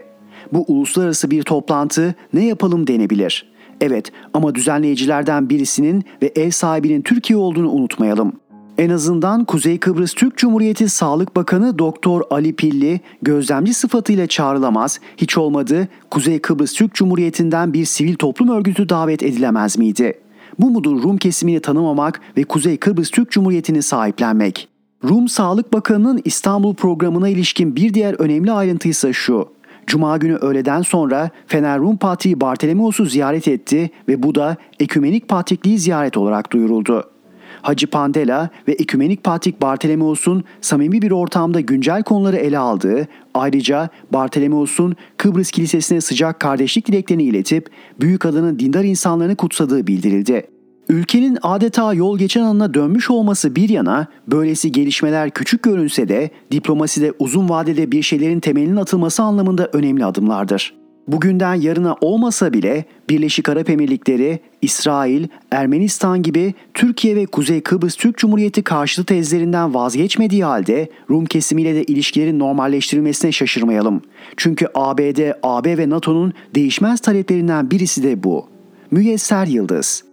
Bu 0.54 0.66
uluslararası 0.68 1.32
bir 1.32 1.44
toplantı 1.44 2.16
ne 2.34 2.46
yapalım 2.46 2.88
denebilir. 2.88 3.52
Evet 3.82 4.12
ama 4.34 4.56
düzenleyicilerden 4.56 5.50
birisinin 5.50 6.04
ve 6.22 6.32
ev 6.36 6.50
sahibinin 6.50 7.02
Türkiye 7.02 7.40
olduğunu 7.40 7.72
unutmayalım. 7.72 8.34
En 8.80 8.90
azından 8.90 9.46
Kuzey 9.46 9.78
Kıbrıs 9.78 10.14
Türk 10.14 10.38
Cumhuriyeti 10.38 10.90
Sağlık 10.90 11.36
Bakanı 11.36 11.80
Doktor 11.80 12.22
Ali 12.30 12.56
Pilli 12.56 13.00
gözlemci 13.22 13.74
sıfatıyla 13.74 14.28
çağrılamaz, 14.28 15.00
hiç 15.18 15.38
olmadı 15.38 15.88
Kuzey 16.12 16.40
Kıbrıs 16.40 16.74
Türk 16.74 16.94
Cumhuriyeti'nden 16.94 17.74
bir 17.74 17.86
sivil 17.86 18.16
toplum 18.16 18.50
örgütü 18.50 18.90
davet 18.90 19.24
edilemez 19.24 19.78
miydi? 19.78 20.14
Bu 20.60 20.70
mudur 20.70 21.04
Rum 21.04 21.18
kesimini 21.18 21.60
tanımamak 21.60 22.22
ve 22.38 22.44
Kuzey 22.44 22.78
Kıbrıs 22.78 23.10
Türk 23.10 23.32
Cumhuriyeti'ni 23.32 23.84
sahiplenmek? 23.84 24.68
Rum 25.04 25.28
Sağlık 25.28 25.74
Bakanı'nın 25.74 26.22
İstanbul 26.26 26.76
programına 26.76 27.30
ilişkin 27.30 27.76
bir 27.76 27.94
diğer 27.94 28.14
önemli 28.14 28.52
ayrıntı 28.52 28.90
ise 28.90 29.14
şu. 29.14 29.50
Cuma 29.88 30.18
günü 30.18 30.36
öğleden 30.36 30.82
sonra 30.82 31.30
Fener 31.48 31.80
Rum 31.80 31.98
Patriği 31.98 32.42
Bartolomeos'u 32.42 33.06
ziyaret 33.06 33.48
etti 33.48 33.90
ve 34.08 34.24
bu 34.24 34.36
da 34.36 34.58
ekümenik 34.80 35.28
patrikliği 35.28 35.80
ziyaret 35.80 36.18
olarak 36.18 36.52
duyuruldu. 36.52 37.19
Hacı 37.62 37.88
Pandela 37.88 38.50
ve 38.68 38.72
Ekümenik 38.72 39.24
Patrik 39.24 39.62
Bartolomeos'un 39.62 40.44
samimi 40.62 41.02
bir 41.02 41.12
ortamda 41.12 41.60
güncel 41.60 42.04
konuları 42.04 42.38
ele 42.38 42.58
aldığı, 42.58 43.08
ayrıca 43.34 43.90
Bartolomeos'un 44.14 44.96
Kıbrıs 45.18 45.52
Kilisesi'ne 45.52 46.02
sıcak 46.02 46.40
kardeşlik 46.40 46.88
dileklerini 46.88 47.24
iletip 47.24 47.70
büyük 48.02 48.26
adının 48.26 48.60
dindar 48.60 48.84
insanlarını 48.84 49.36
kutsadığı 49.36 49.88
bildirildi. 49.88 50.48
Ülkenin 50.90 51.38
adeta 51.42 51.94
yol 51.94 52.18
geçen 52.18 52.42
anına 52.42 52.74
dönmüş 52.74 53.10
olması 53.10 53.56
bir 53.56 53.70
yana, 53.70 54.08
böylesi 54.28 54.72
gelişmeler 54.72 55.30
küçük 55.30 55.64
görünse 55.64 56.08
de 56.08 56.30
diplomaside 56.52 57.14
uzun 57.20 57.50
vadede 57.50 57.92
bir 57.92 58.02
şeylerin 58.02 58.40
temelinin 58.40 58.76
atılması 58.76 59.24
anlamında 59.24 59.70
önemli 59.74 60.06
adımlardır. 60.06 60.79
Bugünden 61.12 61.56
yarına 61.56 61.96
olmasa 62.02 62.54
bile 62.54 62.86
Birleşik 63.10 63.50
Arap 63.50 63.70
Emirlikleri, 63.70 64.40
İsrail, 64.62 65.28
Ermenistan 65.52 66.24
gibi 66.24 66.54
Türkiye 66.74 67.16
ve 67.16 67.26
Kuzey 67.26 67.62
Kıbrıs 67.62 67.96
Türk 67.96 68.18
Cumhuriyeti 68.18 68.64
karşıtı 68.64 69.06
tezlerinden 69.06 69.74
vazgeçmediği 69.74 70.44
halde 70.44 70.90
Rum 71.10 71.26
kesimiyle 71.26 71.76
de 71.76 71.84
ilişkilerin 71.84 72.40
normalleştirilmesine 72.40 73.32
şaşırmayalım. 73.32 74.02
Çünkü 74.38 74.68
ABD, 74.76 75.32
AB 75.44 75.78
ve 75.78 75.90
NATO'nun 75.90 76.34
değişmez 76.56 77.00
taleplerinden 77.00 77.72
birisi 77.72 78.04
de 78.04 78.24
bu. 78.24 78.48
Müyesser 78.92 79.48
Yıldız 79.48 80.04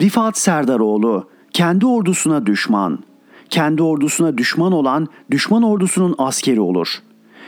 Rifat 0.00 0.38
Serdaroğlu, 0.38 1.28
kendi 1.52 1.86
ordusuna 1.86 2.46
düşman. 2.46 3.13
Kendi 3.54 3.82
ordusuna 3.82 4.38
düşman 4.38 4.72
olan 4.72 5.08
düşman 5.30 5.62
ordusunun 5.62 6.14
askeri 6.18 6.60
olur. 6.60 6.88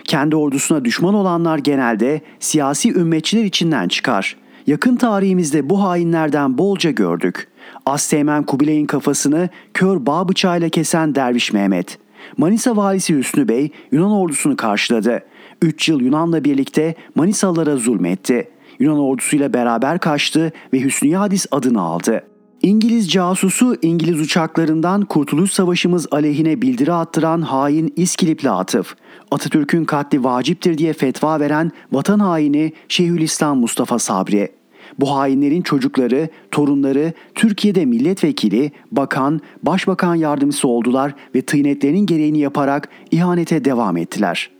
Kendi 0.04 0.36
ordusuna 0.36 0.84
düşman 0.84 1.14
olanlar 1.14 1.58
genelde 1.58 2.20
siyasi 2.40 2.92
ümmetçiler 2.94 3.44
içinden 3.44 3.88
çıkar. 3.88 4.36
Yakın 4.66 4.96
tarihimizde 4.96 5.70
bu 5.70 5.82
hainlerden 5.82 6.58
bolca 6.58 6.90
gördük. 6.90 7.48
Asteğmen 7.86 8.42
Kubilay'ın 8.42 8.86
kafasını 8.86 9.48
kör 9.74 10.06
bağ 10.06 10.28
bıçağıyla 10.28 10.68
kesen 10.68 11.14
Derviş 11.14 11.52
Mehmet. 11.52 11.98
Manisa 12.36 12.76
valisi 12.76 13.16
Hüsnü 13.16 13.48
Bey 13.48 13.70
Yunan 13.92 14.12
ordusunu 14.12 14.56
karşıladı. 14.56 15.22
3 15.62 15.88
yıl 15.88 16.00
Yunan'la 16.00 16.44
birlikte 16.44 16.94
Manisalılara 17.14 17.76
zulmetti. 17.76 18.48
Yunan 18.78 18.98
ordusuyla 18.98 19.52
beraber 19.52 19.98
kaçtı 19.98 20.52
ve 20.72 20.80
Hüsnü 20.80 21.08
Yadis 21.08 21.46
adını 21.50 21.80
aldı. 21.80 22.22
İngiliz 22.62 23.10
casusu 23.10 23.76
İngiliz 23.82 24.20
uçaklarından 24.20 25.04
Kurtuluş 25.04 25.52
Savaşımız 25.52 26.06
aleyhine 26.10 26.62
bildiri 26.62 26.92
attıran 26.92 27.40
hain 27.40 27.92
İskilipli 27.96 28.50
Atıf, 28.50 28.96
Atatürk'ün 29.30 29.84
katli 29.84 30.24
vaciptir 30.24 30.78
diye 30.78 30.92
fetva 30.92 31.40
veren 31.40 31.72
vatan 31.92 32.18
haini 32.18 32.72
Şeyhülislam 32.88 33.58
Mustafa 33.58 33.98
Sabri. 33.98 34.52
Bu 34.98 35.16
hainlerin 35.16 35.62
çocukları, 35.62 36.28
torunları 36.50 37.12
Türkiye'de 37.34 37.84
milletvekili, 37.84 38.72
bakan, 38.92 39.40
başbakan 39.62 40.14
yardımcısı 40.14 40.68
oldular 40.68 41.14
ve 41.34 41.42
tıynetlerinin 41.42 42.06
gereğini 42.06 42.38
yaparak 42.38 42.88
ihanete 43.10 43.64
devam 43.64 43.96
ettiler.'' 43.96 44.50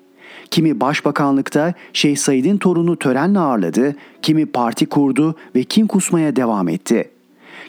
Kimi 0.50 0.80
başbakanlıkta 0.80 1.74
Şeyh 1.92 2.16
Said'in 2.16 2.58
torunu 2.58 2.96
törenle 2.96 3.38
ağırladı, 3.38 3.96
kimi 4.22 4.46
parti 4.46 4.86
kurdu 4.86 5.34
ve 5.54 5.64
kim 5.64 5.86
kusmaya 5.86 6.36
devam 6.36 6.68
etti 6.68 7.10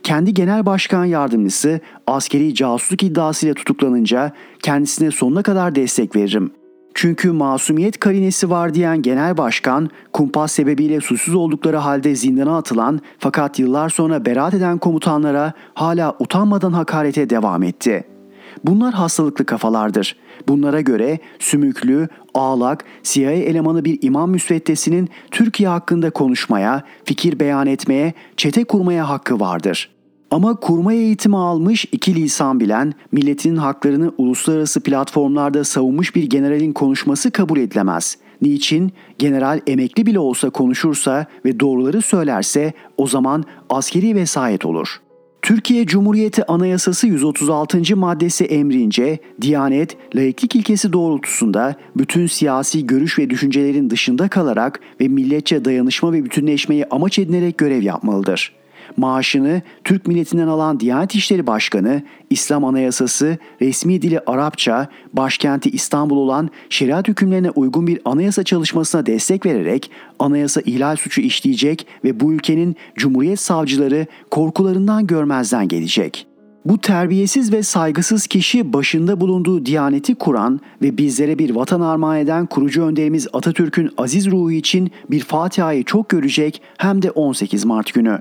kendi 0.04 0.34
genel 0.34 0.66
başkan 0.66 1.06
yardımcısı 1.06 1.80
askeri 2.08 2.56
casusluk 2.56 3.04
iddiasıyla 3.04 3.54
tutuklanınca 3.54 4.32
kendisine 4.64 5.12
sonuna 5.12 5.43
kadar 5.43 5.76
destek 5.76 6.16
veririm. 6.16 6.52
Çünkü 6.93 7.32
masumiyet 7.32 8.00
karinesi 8.00 8.50
var 8.50 8.74
diyen 8.74 9.02
genel 9.02 9.38
başkan, 9.38 9.89
kumpas 10.14 10.52
sebebiyle 10.52 11.02
suçsuz 11.02 11.36
oldukları 11.36 11.78
halde 11.78 12.16
zindana 12.16 12.58
atılan 12.58 13.00
fakat 13.20 13.60
yıllar 13.60 13.89
sonra 13.89 14.26
beraat 14.26 14.54
eden 14.54 14.78
komutanlara 14.78 15.54
hala 15.74 16.16
utanmadan 16.20 16.72
hakarete 16.72 17.30
devam 17.30 17.64
etti. 17.64 18.16
Bunlar 18.64 18.93
hastalıklı 18.93 19.45
kafalardır. 19.45 20.16
Bunlara 20.47 20.82
göre 20.82 21.20
sümüklü, 21.39 22.08
ağlak, 22.34 22.86
CIA 23.03 23.32
elemanı 23.32 23.86
bir 23.86 23.99
imam 24.01 24.32
müsveddesinin 24.32 25.10
Türkiye 25.32 25.70
hakkında 25.70 26.10
konuşmaya, 26.10 26.84
fikir 27.05 27.39
beyan 27.39 27.68
etmeye, 27.68 28.14
çete 28.38 28.64
kurmaya 28.64 29.10
hakkı 29.10 29.39
vardır. 29.39 29.89
Ama 30.32 30.55
kurma 30.55 30.93
eğitimi 30.93 31.38
almış 31.38 31.86
iki 31.91 32.16
lisan 32.16 32.60
bilen, 32.60 32.93
milletinin 33.12 33.55
haklarını 33.55 34.12
uluslararası 34.18 34.82
platformlarda 34.82 35.64
savunmuş 35.64 36.16
bir 36.16 36.24
generalin 36.24 36.74
konuşması 36.74 37.32
kabul 37.32 37.58
edilemez. 37.58 38.18
Niçin? 38.41 38.91
General 39.20 39.62
emekli 39.68 40.05
bile 40.05 40.20
olsa 40.20 40.49
konuşursa 40.49 41.26
ve 41.45 41.60
doğruları 41.60 42.01
söylerse 42.01 42.74
o 42.97 43.08
zaman 43.08 43.43
askeri 43.70 44.16
vesayet 44.16 44.66
olur.'' 44.66 45.07
Türkiye 45.41 45.85
Cumhuriyeti 45.85 46.45
Anayasası 46.45 47.07
136. 47.07 47.95
maddesi 47.95 48.45
emrince 48.45 49.19
Diyanet, 49.41 49.97
laiklik 50.15 50.55
ilkesi 50.55 50.93
doğrultusunda 50.93 51.75
bütün 51.97 52.27
siyasi 52.27 52.88
görüş 52.88 53.19
ve 53.19 53.29
düşüncelerin 53.29 53.89
dışında 53.89 54.27
kalarak 54.27 54.79
ve 55.01 55.07
milletçe 55.07 55.65
dayanışma 55.65 56.13
ve 56.13 56.25
bütünleşmeyi 56.25 56.85
amaç 56.85 57.19
edinerek 57.19 57.57
görev 57.57 57.83
yapmalıdır 57.83 58.53
maaşını 58.97 59.61
Türk 59.83 60.07
milletinden 60.07 60.47
alan 60.47 60.79
Diyanet 60.79 61.15
İşleri 61.15 61.47
Başkanı, 61.47 62.01
İslam 62.29 62.65
Anayasası, 62.65 63.38
resmi 63.61 64.01
dili 64.01 64.19
Arapça, 64.19 64.88
başkenti 65.13 65.69
İstanbul 65.69 66.17
olan 66.17 66.49
şeriat 66.69 67.07
hükümlerine 67.07 67.49
uygun 67.49 67.88
bir 67.88 67.99
anayasa 68.05 68.43
çalışmasına 68.43 69.05
destek 69.05 69.45
vererek 69.45 69.91
anayasa 70.19 70.61
ihlal 70.61 70.95
suçu 70.95 71.21
işleyecek 71.21 71.88
ve 72.03 72.19
bu 72.19 72.33
ülkenin 72.33 72.75
Cumhuriyet 72.95 73.39
savcıları 73.39 74.05
korkularından 74.31 75.07
görmezden 75.07 75.67
gelecek.'' 75.67 76.38
Bu 76.67 76.77
terbiyesiz 76.77 77.53
ve 77.53 77.63
saygısız 77.63 78.27
kişi 78.27 78.73
başında 78.73 79.19
bulunduğu 79.19 79.65
diyaneti 79.65 80.15
kuran 80.15 80.59
ve 80.81 80.97
bizlere 80.97 81.39
bir 81.39 81.55
vatan 81.55 81.81
armağan 81.81 82.17
eden 82.17 82.45
kurucu 82.45 82.83
önderimiz 82.83 83.27
Atatürk'ün 83.33 83.89
aziz 83.97 84.31
ruhu 84.31 84.51
için 84.51 84.91
bir 85.11 85.19
Fatiha'yı 85.19 85.83
çok 85.83 86.09
görecek 86.09 86.61
hem 86.77 87.01
de 87.01 87.11
18 87.11 87.65
Mart 87.65 87.93
günü. 87.93 88.19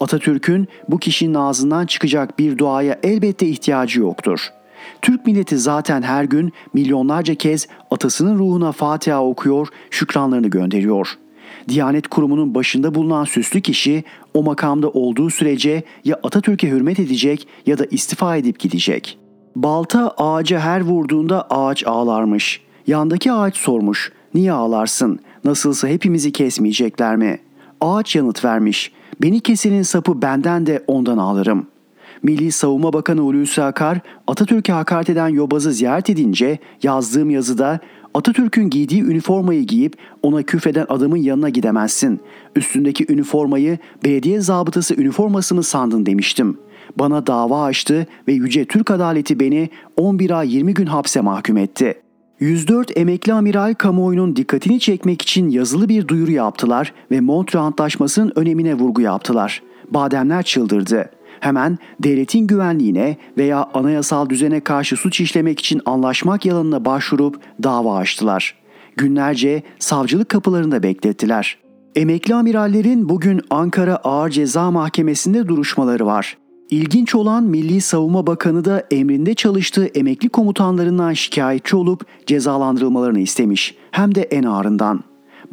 Atatürk'ün 0.00 0.68
bu 0.88 0.98
kişinin 0.98 1.34
ağzından 1.34 1.86
çıkacak 1.86 2.38
bir 2.38 2.58
duaya 2.58 2.98
elbette 3.02 3.46
ihtiyacı 3.46 4.00
yoktur. 4.00 4.48
Türk 5.02 5.26
milleti 5.26 5.58
zaten 5.58 6.02
her 6.02 6.24
gün 6.24 6.52
milyonlarca 6.72 7.34
kez 7.34 7.68
atasının 7.90 8.38
ruhuna 8.38 8.72
Fatiha 8.72 9.24
okuyor, 9.24 9.68
şükranlarını 9.90 10.48
gönderiyor. 10.48 11.18
Diyanet 11.68 12.08
Kurumu'nun 12.08 12.54
başında 12.54 12.94
bulunan 12.94 13.24
süslü 13.24 13.60
kişi 13.60 14.04
o 14.34 14.42
makamda 14.42 14.88
olduğu 14.88 15.30
sürece 15.30 15.82
ya 16.04 16.20
Atatürk'e 16.22 16.68
hürmet 16.68 17.00
edecek 17.00 17.48
ya 17.66 17.78
da 17.78 17.84
istifa 17.90 18.36
edip 18.36 18.58
gidecek. 18.58 19.18
Balta 19.56 20.14
ağaca 20.16 20.60
her 20.60 20.80
vurduğunda 20.80 21.46
ağaç 21.50 21.86
ağlarmış. 21.86 22.60
Yandaki 22.86 23.32
ağaç 23.32 23.56
sormuş. 23.56 24.12
Niye 24.34 24.52
ağlarsın? 24.52 25.20
Nasılsa 25.44 25.88
hepimizi 25.88 26.32
kesmeyecekler 26.32 27.16
mi? 27.16 27.38
Ağaç 27.80 28.16
yanıt 28.16 28.44
vermiş. 28.44 28.92
Beni 29.22 29.40
kesenin 29.40 29.82
sapı 29.82 30.22
benden 30.22 30.66
de 30.66 30.84
ondan 30.86 31.18
alırım. 31.18 31.66
Milli 32.22 32.52
Savunma 32.52 32.92
Bakanı 32.92 33.20
Hulusi 33.20 33.62
Akar, 33.62 34.00
Atatürk'e 34.26 34.72
hakaret 34.72 35.10
eden 35.10 35.28
Yobaz'ı 35.28 35.72
ziyaret 35.72 36.10
edince 36.10 36.58
yazdığım 36.82 37.30
yazıda 37.30 37.80
Atatürk'ün 38.14 38.70
giydiği 38.70 39.02
üniformayı 39.02 39.62
giyip 39.62 39.96
ona 40.22 40.42
küfreden 40.42 40.86
adamın 40.88 41.16
yanına 41.16 41.48
gidemezsin. 41.48 42.20
Üstündeki 42.56 43.12
üniformayı 43.12 43.78
belediye 44.04 44.40
zabıtası 44.40 44.94
üniforması 45.00 45.54
mı 45.54 45.62
sandın 45.62 46.06
demiştim. 46.06 46.58
Bana 46.98 47.26
dava 47.26 47.64
açtı 47.64 48.06
ve 48.28 48.32
Yüce 48.32 48.64
Türk 48.64 48.90
Adaleti 48.90 49.40
beni 49.40 49.68
11 49.96 50.30
ay 50.30 50.54
20 50.54 50.74
gün 50.74 50.86
hapse 50.86 51.20
mahkum 51.20 51.56
etti.'' 51.56 52.09
104 52.40 52.98
emekli 52.98 53.32
amiral 53.32 53.74
kamuoyunun 53.74 54.36
dikkatini 54.36 54.80
çekmek 54.80 55.22
için 55.22 55.48
yazılı 55.48 55.88
bir 55.88 56.08
duyuru 56.08 56.30
yaptılar 56.30 56.92
ve 57.10 57.20
Montreux 57.20 57.64
Antlaşması'nın 57.64 58.32
önemine 58.36 58.74
vurgu 58.74 59.00
yaptılar. 59.00 59.62
Bademler 59.90 60.42
çıldırdı. 60.42 61.10
Hemen 61.40 61.78
devletin 62.00 62.46
güvenliğine 62.46 63.16
veya 63.38 63.70
anayasal 63.74 64.28
düzene 64.28 64.60
karşı 64.60 64.96
suç 64.96 65.20
işlemek 65.20 65.60
için 65.60 65.80
anlaşmak 65.86 66.46
yalanına 66.46 66.84
başvurup 66.84 67.40
dava 67.62 67.96
açtılar. 67.96 68.54
Günlerce 68.96 69.62
savcılık 69.78 70.28
kapılarında 70.28 70.82
beklettiler. 70.82 71.58
Emekli 71.94 72.34
amirallerin 72.34 73.08
bugün 73.08 73.40
Ankara 73.50 73.96
Ağır 73.96 74.30
Ceza 74.30 74.70
Mahkemesi'nde 74.70 75.48
duruşmaları 75.48 76.06
var. 76.06 76.36
İlginç 76.70 77.14
olan 77.14 77.44
Milli 77.44 77.80
Savunma 77.80 78.26
Bakanı 78.26 78.64
da 78.64 78.86
emrinde 78.90 79.34
çalıştığı 79.34 79.86
emekli 79.86 80.28
komutanlarından 80.28 81.12
şikayetçi 81.12 81.76
olup 81.76 82.06
cezalandırılmalarını 82.26 83.20
istemiş. 83.20 83.74
Hem 83.90 84.14
de 84.14 84.22
en 84.22 84.42
ağırından. 84.42 85.00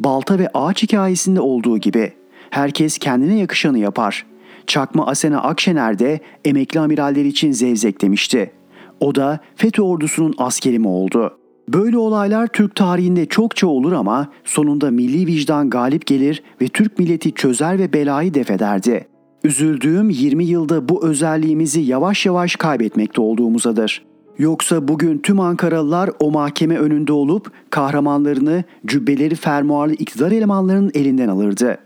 Balta 0.00 0.38
ve 0.38 0.48
ağaç 0.54 0.82
hikayesinde 0.82 1.40
olduğu 1.40 1.78
gibi. 1.78 2.12
Herkes 2.50 2.98
kendine 2.98 3.38
yakışanı 3.38 3.78
yapar. 3.78 4.26
Çakma 4.66 5.06
Asena 5.06 5.42
Akşener 5.42 5.98
de 5.98 6.20
emekli 6.44 6.80
amiraller 6.80 7.24
için 7.24 7.52
zevzek 7.52 8.02
demişti. 8.02 8.52
O 9.00 9.14
da 9.14 9.40
FETÖ 9.56 9.82
ordusunun 9.82 10.34
askeri 10.38 10.78
mi 10.78 10.88
oldu? 10.88 11.38
Böyle 11.68 11.98
olaylar 11.98 12.46
Türk 12.46 12.74
tarihinde 12.74 13.26
çokça 13.26 13.66
olur 13.66 13.92
ama 13.92 14.32
sonunda 14.44 14.90
milli 14.90 15.26
vicdan 15.26 15.70
galip 15.70 16.06
gelir 16.06 16.42
ve 16.62 16.68
Türk 16.68 16.98
milleti 16.98 17.32
çözer 17.32 17.78
ve 17.78 17.92
belayı 17.92 18.34
def 18.34 18.50
ederdi. 18.50 19.17
Üzüldüğüm 19.44 20.10
20 20.10 20.44
yılda 20.44 20.88
bu 20.88 21.06
özelliğimizi 21.06 21.80
yavaş 21.80 22.26
yavaş 22.26 22.56
kaybetmekte 22.56 23.20
olduğumuzadır. 23.20 24.02
Yoksa 24.38 24.88
bugün 24.88 25.18
tüm 25.18 25.40
Ankaralılar 25.40 26.10
o 26.20 26.30
mahkeme 26.30 26.78
önünde 26.78 27.12
olup 27.12 27.52
kahramanlarını 27.70 28.64
cübbeleri 28.86 29.34
fermuarlı 29.34 29.94
iktidar 29.94 30.32
elemanlarının 30.32 30.90
elinden 30.94 31.28
alırdı. 31.28 31.78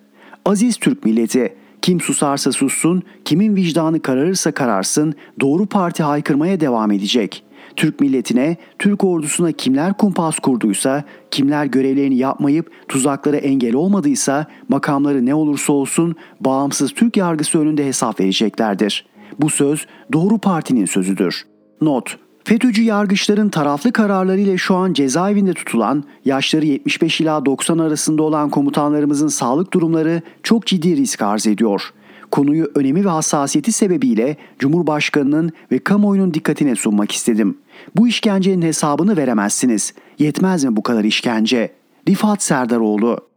Aziz 0.45 0.77
Türk 0.77 1.05
milleti, 1.05 1.55
kim 1.83 2.01
susarsa 2.01 2.53
sussun, 2.53 3.03
kimin 3.25 3.57
vicdanı 3.57 4.03
kararırsa 4.03 4.53
kararsın, 4.53 5.15
doğru 5.41 5.67
parti 5.67 6.03
haykırmaya 6.03 6.61
devam 6.61 6.93
edecek. 6.93 7.45
Türk 7.77 8.01
milletine, 8.01 8.57
Türk 8.79 9.05
ordusuna 9.05 9.53
kimler 9.53 9.97
kumpas 9.97 10.39
kurduysa, 10.39 11.05
kimler 11.31 11.67
görevlerini 11.67 12.17
yapmayıp 12.17 12.71
tuzaklara 12.89 13.37
engel 13.37 13.75
olmadıysa, 13.75 14.47
makamları 14.69 15.27
ne 15.27 15.35
olursa 15.35 15.73
olsun 15.73 16.17
bağımsız 16.41 16.93
Türk 16.93 17.17
yargısı 17.17 17.59
önünde 17.59 17.87
hesap 17.87 18.21
vereceklerdir. 18.21 19.07
Bu 19.39 19.51
söz 19.51 19.87
doğru 20.13 20.39
partinin 20.39 20.87
sözüdür. 20.87 21.45
Not 21.81 22.17
FETÖ'cü 22.45 22.83
yargıçların 22.83 23.49
taraflı 23.49 23.93
kararlarıyla 23.93 24.57
şu 24.57 24.75
an 24.75 24.93
cezaevinde 24.93 25.53
tutulan, 25.53 26.05
yaşları 26.25 26.67
75 26.67 27.21
ila 27.21 27.45
90 27.45 27.79
arasında 27.79 28.23
olan 28.23 28.51
komutanlarımızın 28.51 29.29
sağlık 29.29 29.73
durumları 29.73 30.23
çok 30.43 30.67
ciddi 30.67 30.97
risk 30.97 31.23
arz 31.23 31.47
ediyor. 31.47 31.93
Konuyu 32.31 32.71
önemi 32.75 33.05
ve 33.05 33.09
hassasiyeti 33.09 33.73
sebebiyle 33.73 34.37
Cumhurbaşkanının 34.59 35.53
ve 35.73 35.79
kamuoyunun 35.79 36.35
dikkatine 36.35 36.77
sunmak 36.77 37.13
istedim. 37.13 37.59
Bu 37.97 38.09
işkencenin 38.09 38.63
hesabını 38.63 39.17
veremezsiniz. 39.17 39.95
Yetmez 40.19 40.65
mi 40.65 40.77
bu 40.77 40.83
kadar 40.83 41.05
işkence? 41.05 41.73
Rifat 42.09 42.43
Serdaroğlu 42.43 43.33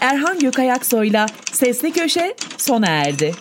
Erhan 0.00 0.38
Gökayaksoy'la 0.38 1.26
Sesli 1.52 1.92
Köşe 1.92 2.34
sona 2.56 2.86
erdi. 2.86 3.32